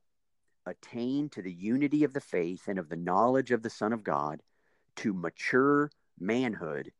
attain 0.65 1.29
to 1.29 1.41
the 1.41 1.51
unity 1.51 2.03
of 2.03 2.13
the 2.13 2.21
faith 2.21 2.67
and 2.67 2.77
of 2.77 2.89
the 2.89 2.97
knowledge 2.97 3.51
of 3.51 3.63
the 3.63 3.69
Son 3.69 3.93
of 3.93 4.03
God, 4.03 4.43
to 4.97 5.13
mature 5.13 5.89
manhood, 6.19 6.91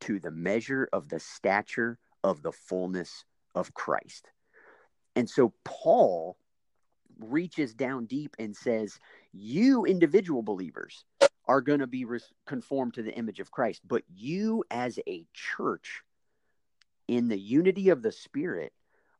to 0.00 0.20
the 0.20 0.30
measure 0.30 0.88
of 0.92 1.08
the 1.08 1.18
stature 1.18 1.98
of 2.22 2.42
the 2.42 2.52
fullness 2.52 3.24
of 3.54 3.72
Christ. 3.72 4.28
And 5.16 5.28
so 5.28 5.54
Paul 5.64 6.36
reaches 7.18 7.74
down 7.74 8.04
deep 8.04 8.36
and 8.38 8.54
says, 8.54 8.98
You 9.32 9.84
individual 9.84 10.42
believers 10.42 11.04
are 11.46 11.62
going 11.62 11.80
to 11.80 11.86
be 11.86 12.04
conformed 12.46 12.94
to 12.94 13.02
the 13.02 13.14
image 13.14 13.40
of 13.40 13.50
Christ, 13.50 13.80
but 13.88 14.02
you 14.14 14.64
as 14.70 14.98
a 15.08 15.24
church 15.32 16.02
in 17.08 17.28
the 17.28 17.38
unity 17.38 17.88
of 17.88 18.02
the 18.02 18.12
spirit 18.12 18.72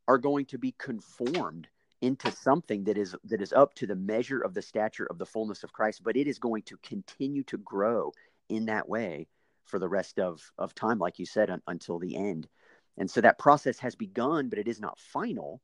are 0.08 0.18
going 0.18 0.46
to 0.46 0.58
be 0.58 0.74
conformed 0.78 1.68
into 2.00 2.32
something 2.32 2.84
that 2.84 2.96
is 2.96 3.14
that 3.24 3.42
is 3.42 3.52
up 3.52 3.74
to 3.74 3.86
the 3.86 3.94
measure 3.94 4.40
of 4.40 4.54
the 4.54 4.62
stature 4.62 5.06
of 5.06 5.18
the 5.18 5.26
fullness 5.26 5.62
of 5.62 5.72
Christ 5.72 6.02
but 6.02 6.16
it 6.16 6.26
is 6.26 6.38
going 6.38 6.62
to 6.62 6.78
continue 6.78 7.42
to 7.44 7.58
grow 7.58 8.12
in 8.48 8.66
that 8.66 8.88
way 8.88 9.28
for 9.64 9.78
the 9.78 9.88
rest 9.88 10.18
of 10.18 10.40
of 10.58 10.74
time 10.74 10.98
like 10.98 11.18
you 11.18 11.26
said 11.26 11.50
un, 11.50 11.60
until 11.66 11.98
the 11.98 12.16
end. 12.16 12.48
And 12.96 13.08
so 13.10 13.20
that 13.20 13.38
process 13.38 13.78
has 13.78 13.94
begun 13.94 14.48
but 14.48 14.58
it 14.58 14.66
is 14.68 14.80
not 14.80 14.98
final. 14.98 15.60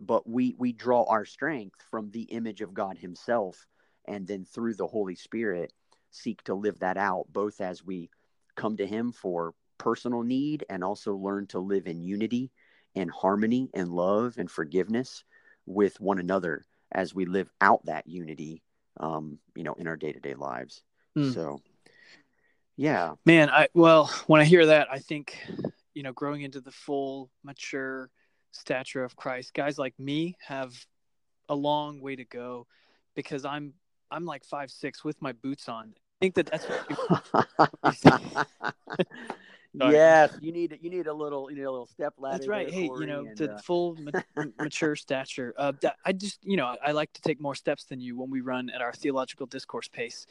But 0.00 0.28
we 0.28 0.54
we 0.58 0.72
draw 0.72 1.04
our 1.04 1.24
strength 1.24 1.82
from 1.90 2.10
the 2.10 2.22
image 2.22 2.60
of 2.60 2.74
God 2.74 2.98
himself 2.98 3.66
and 4.06 4.26
then 4.26 4.44
through 4.44 4.74
the 4.74 4.86
holy 4.86 5.14
spirit 5.14 5.72
seek 6.10 6.42
to 6.44 6.54
live 6.54 6.78
that 6.78 6.96
out 6.96 7.26
both 7.30 7.60
as 7.60 7.84
we 7.84 8.10
come 8.56 8.76
to 8.78 8.86
him 8.86 9.12
for 9.12 9.54
personal 9.76 10.22
need 10.22 10.64
and 10.70 10.82
also 10.82 11.14
learn 11.14 11.46
to 11.46 11.58
live 11.58 11.86
in 11.86 12.02
unity 12.02 12.50
and 12.94 13.10
harmony 13.10 13.70
and 13.74 13.88
love 13.90 14.36
and 14.38 14.50
forgiveness 14.50 15.24
with 15.66 16.00
one 16.00 16.18
another 16.18 16.64
as 16.92 17.14
we 17.14 17.26
live 17.26 17.50
out 17.60 17.84
that 17.84 18.06
unity 18.06 18.62
um, 18.98 19.38
you 19.54 19.62
know 19.62 19.74
in 19.74 19.86
our 19.86 19.96
day-to-day 19.96 20.34
lives. 20.34 20.82
Mm. 21.16 21.34
so 21.34 21.60
yeah. 22.76 23.14
Man 23.24 23.50
i 23.50 23.68
well 23.74 24.06
when 24.26 24.40
i 24.40 24.44
hear 24.44 24.66
that 24.66 24.88
i 24.90 24.98
think 24.98 25.38
you 25.94 26.02
know 26.02 26.12
growing 26.12 26.42
into 26.42 26.60
the 26.60 26.70
full 26.70 27.30
mature 27.42 28.10
stature 28.52 29.04
of 29.04 29.16
christ 29.16 29.52
guys 29.52 29.78
like 29.78 29.98
me 29.98 30.36
have 30.40 30.72
a 31.48 31.54
long 31.54 32.00
way 32.00 32.16
to 32.16 32.24
go 32.24 32.66
because 33.14 33.44
i'm 33.44 33.74
i'm 34.10 34.24
like 34.24 34.44
five 34.44 34.70
six 34.70 35.04
with 35.04 35.20
my 35.20 35.32
boots 35.32 35.68
on. 35.68 35.92
I 35.96 36.24
think 36.24 36.34
that 36.34 36.46
that's 36.46 36.66
yes, 39.80 40.36
you 40.40 40.52
need 40.52 40.78
you 40.80 40.90
need 40.90 41.06
a 41.06 41.12
little 41.12 41.50
you 41.50 41.56
need 41.56 41.64
a 41.64 41.70
little 41.70 41.86
step 41.86 42.14
ladder. 42.18 42.38
That's 42.38 42.48
right. 42.48 42.70
Hey, 42.70 42.84
you 42.84 43.06
know, 43.06 43.24
and, 43.26 43.36
the 43.36 43.54
uh... 43.54 43.58
full 43.58 43.96
ma- 43.96 44.20
mature 44.58 44.96
stature. 44.96 45.54
Uh, 45.56 45.72
I 46.04 46.12
just 46.12 46.38
you 46.44 46.56
know 46.56 46.76
I 46.84 46.92
like 46.92 47.12
to 47.14 47.22
take 47.22 47.40
more 47.40 47.54
steps 47.54 47.84
than 47.84 48.00
you 48.00 48.16
when 48.16 48.30
we 48.30 48.40
run 48.40 48.70
at 48.70 48.80
our 48.80 48.92
theological 48.92 49.46
discourse 49.46 49.88
pace. 49.88 50.26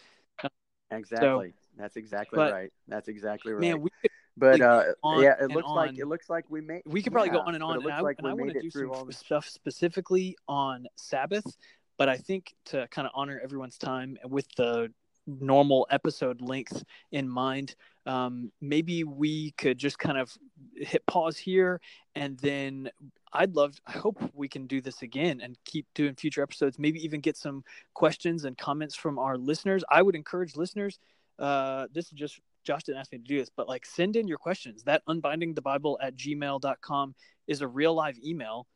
exactly. 0.92 1.50
So, 1.50 1.54
That's 1.78 1.98
exactly 1.98 2.38
but, 2.38 2.54
right. 2.54 2.74
That's 2.88 3.08
exactly 3.08 3.54
right. 3.54 3.62
Man, 3.62 3.82
we 3.82 3.90
could, 4.02 4.12
but 4.38 4.62
uh, 4.62 4.84
yeah, 5.18 5.36
it 5.42 5.52
looks 5.52 5.70
like 5.70 5.98
it 5.98 6.08
looks 6.08 6.30
like 6.30 6.46
we 6.50 6.62
made. 6.62 6.84
We 6.86 7.02
could 7.02 7.12
probably 7.12 7.30
yeah, 7.30 7.36
go 7.36 7.42
on 7.42 7.56
and 7.56 7.64
on, 7.64 7.82
and 7.82 7.92
I, 7.92 8.02
like 8.02 8.20
and 8.20 8.28
I 8.28 8.34
want 8.34 8.54
to 8.54 8.62
do 8.62 8.70
some 8.70 8.92
all 8.92 9.12
stuff 9.12 9.48
specifically 9.50 10.38
on 10.48 10.88
Sabbath. 10.96 11.58
But 11.98 12.10
I 12.10 12.18
think 12.18 12.54
to 12.66 12.88
kind 12.90 13.08
of 13.08 13.14
honor 13.16 13.42
everyone's 13.44 13.80
time 13.80 14.18
with 14.24 14.46
the 14.56 14.94
normal 15.28 15.86
episode 15.92 16.42
length 16.42 16.84
in 17.12 17.28
mind, 17.28 17.76
um, 18.06 18.52
maybe 18.62 19.04
we 19.04 19.52
could 19.52 19.78
just 19.78 20.00
kind 20.00 20.18
of 20.18 20.36
hit 20.76 21.06
pause 21.06 21.38
here, 21.38 21.82
and 22.16 22.38
then 22.40 22.90
I'd 23.34 23.56
love. 23.56 23.80
I 23.86 23.92
hope 23.92 24.18
we 24.34 24.48
can 24.48 24.66
do 24.66 24.82
this 24.82 25.02
again 25.02 25.42
and 25.42 25.58
keep 25.66 25.86
doing 25.94 26.16
future 26.16 26.42
episodes. 26.42 26.80
Maybe 26.80 27.04
even 27.04 27.20
get 27.20 27.36
some 27.36 27.64
questions 27.94 28.46
and 28.46 28.58
comments 28.58 28.96
from 28.96 29.20
our 29.20 29.38
listeners. 29.38 29.84
I 29.90 30.02
would 30.02 30.16
encourage 30.16 30.56
listeners. 30.56 31.00
Uh, 31.38 31.88
this 31.94 32.06
is 32.06 32.12
just 32.14 32.40
Josh 32.64 32.84
didn't 32.84 33.00
ask 33.00 33.12
me 33.12 33.18
to 33.18 33.24
do 33.24 33.38
this, 33.38 33.50
but 33.56 33.68
like 33.68 33.86
send 33.86 34.16
in 34.16 34.28
your 34.28 34.38
questions. 34.38 34.84
That 34.84 35.04
unbinding 35.08 35.56
the 35.56 35.62
Bible 35.62 36.00
at 36.02 36.16
gmail.com 36.16 37.16
is 37.48 37.62
a 37.62 37.68
real 37.68 37.94
live 37.94 38.18
email 38.24 38.68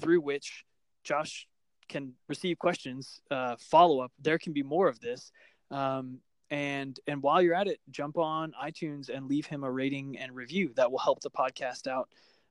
through 0.00 0.20
which 0.20 0.64
Josh 1.04 1.46
can 1.88 2.14
receive 2.28 2.58
questions, 2.58 3.20
uh, 3.30 3.56
follow 3.58 4.00
up. 4.00 4.12
There 4.18 4.38
can 4.38 4.52
be 4.52 4.62
more 4.62 4.88
of 4.88 5.00
this. 5.00 5.30
Um, 5.70 6.20
and 6.50 6.98
and 7.06 7.22
while 7.22 7.42
you're 7.42 7.54
at 7.54 7.68
it, 7.68 7.80
jump 7.90 8.18
on 8.18 8.52
iTunes 8.62 9.08
and 9.08 9.26
leave 9.26 9.46
him 9.46 9.64
a 9.64 9.70
rating 9.70 10.18
and 10.18 10.34
review. 10.34 10.72
That 10.76 10.90
will 10.90 10.98
help 10.98 11.20
the 11.20 11.30
podcast 11.30 11.86
out 11.86 12.08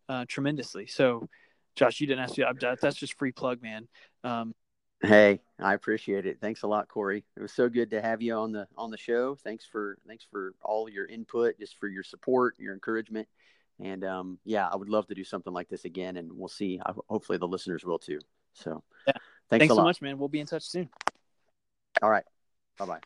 uh, 0.09 0.25
tremendously. 0.27 0.87
So, 0.87 1.27
Josh, 1.75 2.01
you 2.01 2.07
didn't 2.07 2.23
ask 2.23 2.37
you. 2.37 2.45
That's 2.59 2.97
just 2.97 3.17
free 3.17 3.31
plug, 3.31 3.61
man. 3.61 3.87
Um, 4.23 4.53
Hey, 5.03 5.41
I 5.59 5.73
appreciate 5.73 6.25
it. 6.25 6.39
Thanks 6.39 6.63
a 6.63 6.67
lot, 6.67 6.87
Corey. 6.87 7.25
It 7.35 7.41
was 7.41 7.51
so 7.51 7.67
good 7.67 7.89
to 7.89 8.01
have 8.01 8.21
you 8.21 8.35
on 8.35 8.53
the 8.53 8.67
on 8.77 8.89
the 8.89 8.97
show. 8.97 9.35
Thanks 9.35 9.65
for 9.65 9.97
thanks 10.07 10.25
for 10.31 10.53
all 10.61 10.87
your 10.87 11.05
input, 11.05 11.59
just 11.59 11.77
for 11.77 11.89
your 11.89 12.03
support, 12.03 12.55
your 12.57 12.73
encouragement, 12.73 13.27
and 13.81 14.05
um, 14.05 14.39
yeah, 14.45 14.65
I 14.65 14.77
would 14.77 14.87
love 14.87 15.07
to 15.07 15.13
do 15.13 15.25
something 15.25 15.51
like 15.51 15.67
this 15.67 15.83
again, 15.83 16.15
and 16.15 16.31
we'll 16.31 16.47
see. 16.47 16.79
Hopefully, 17.09 17.37
the 17.37 17.47
listeners 17.47 17.83
will 17.83 17.99
too. 17.99 18.19
So, 18.53 18.81
yeah, 19.05 19.13
thanks, 19.49 19.63
thanks 19.63 19.67
so 19.73 19.75
lot. 19.75 19.83
much, 19.83 20.01
man. 20.01 20.17
We'll 20.17 20.29
be 20.29 20.39
in 20.39 20.47
touch 20.47 20.63
soon. 20.63 20.87
All 22.01 22.09
right, 22.09 22.23
bye 22.77 22.85
bye. 22.85 22.99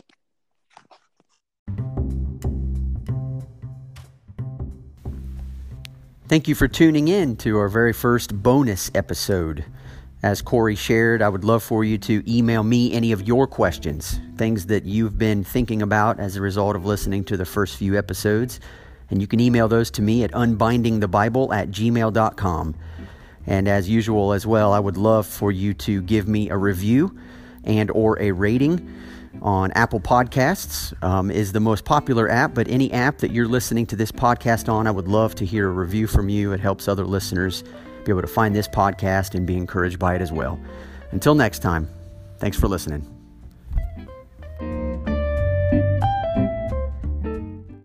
Thank 6.27 6.49
you 6.49 6.55
for 6.55 6.67
tuning 6.67 7.07
in 7.07 7.37
to 7.37 7.57
our 7.57 7.69
very 7.69 7.93
first 7.93 8.43
bonus 8.43 8.91
episode. 8.93 9.63
As 10.21 10.41
Corey 10.41 10.75
shared, 10.75 11.21
I 11.21 11.29
would 11.29 11.45
love 11.45 11.63
for 11.63 11.85
you 11.85 11.97
to 11.99 12.21
email 12.29 12.63
me 12.63 12.91
any 12.91 13.13
of 13.13 13.25
your 13.25 13.47
questions, 13.47 14.19
things 14.35 14.65
that 14.65 14.83
you've 14.83 15.17
been 15.17 15.45
thinking 15.45 15.81
about 15.81 16.19
as 16.19 16.35
a 16.35 16.41
result 16.41 16.75
of 16.75 16.85
listening 16.85 17.23
to 17.25 17.37
the 17.37 17.45
first 17.45 17.77
few 17.77 17.97
episodes. 17.97 18.59
And 19.09 19.21
you 19.21 19.27
can 19.27 19.39
email 19.39 19.69
those 19.69 19.89
to 19.91 20.01
me 20.01 20.25
at 20.25 20.31
unbindingthebible 20.31 21.55
at 21.55 21.69
gmail.com. 21.69 22.75
And 23.45 23.67
as 23.69 23.87
usual 23.87 24.33
as 24.33 24.45
well, 24.45 24.73
I 24.73 24.79
would 24.79 24.97
love 24.97 25.25
for 25.25 25.53
you 25.53 25.73
to 25.75 26.01
give 26.01 26.27
me 26.27 26.49
a 26.49 26.57
review 26.57 27.17
and 27.63 27.89
or 27.91 28.21
a 28.21 28.31
rating 28.31 28.93
on 29.41 29.71
Apple 29.71 29.99
Podcasts 29.99 30.93
um, 31.03 31.31
is 31.31 31.51
the 31.51 31.59
most 31.59 31.85
popular 31.85 32.29
app, 32.29 32.53
but 32.53 32.67
any 32.67 32.91
app 32.91 33.17
that 33.19 33.31
you're 33.31 33.47
listening 33.47 33.85
to 33.87 33.95
this 33.95 34.11
podcast 34.11 34.71
on, 34.71 34.87
I 34.87 34.91
would 34.91 35.07
love 35.07 35.35
to 35.35 35.45
hear 35.45 35.67
a 35.67 35.71
review 35.71 36.07
from 36.07 36.29
you. 36.29 36.53
It 36.53 36.59
helps 36.59 36.87
other 36.87 37.05
listeners 37.05 37.63
be 38.05 38.11
able 38.11 38.21
to 38.21 38.27
find 38.27 38.55
this 38.55 38.67
podcast 38.67 39.35
and 39.35 39.45
be 39.45 39.57
encouraged 39.57 39.99
by 39.99 40.15
it 40.15 40.21
as 40.21 40.31
well. 40.31 40.59
Until 41.11 41.35
next 41.35 41.59
time, 41.59 41.89
thanks 42.39 42.59
for 42.59 42.67
listening. 42.67 43.16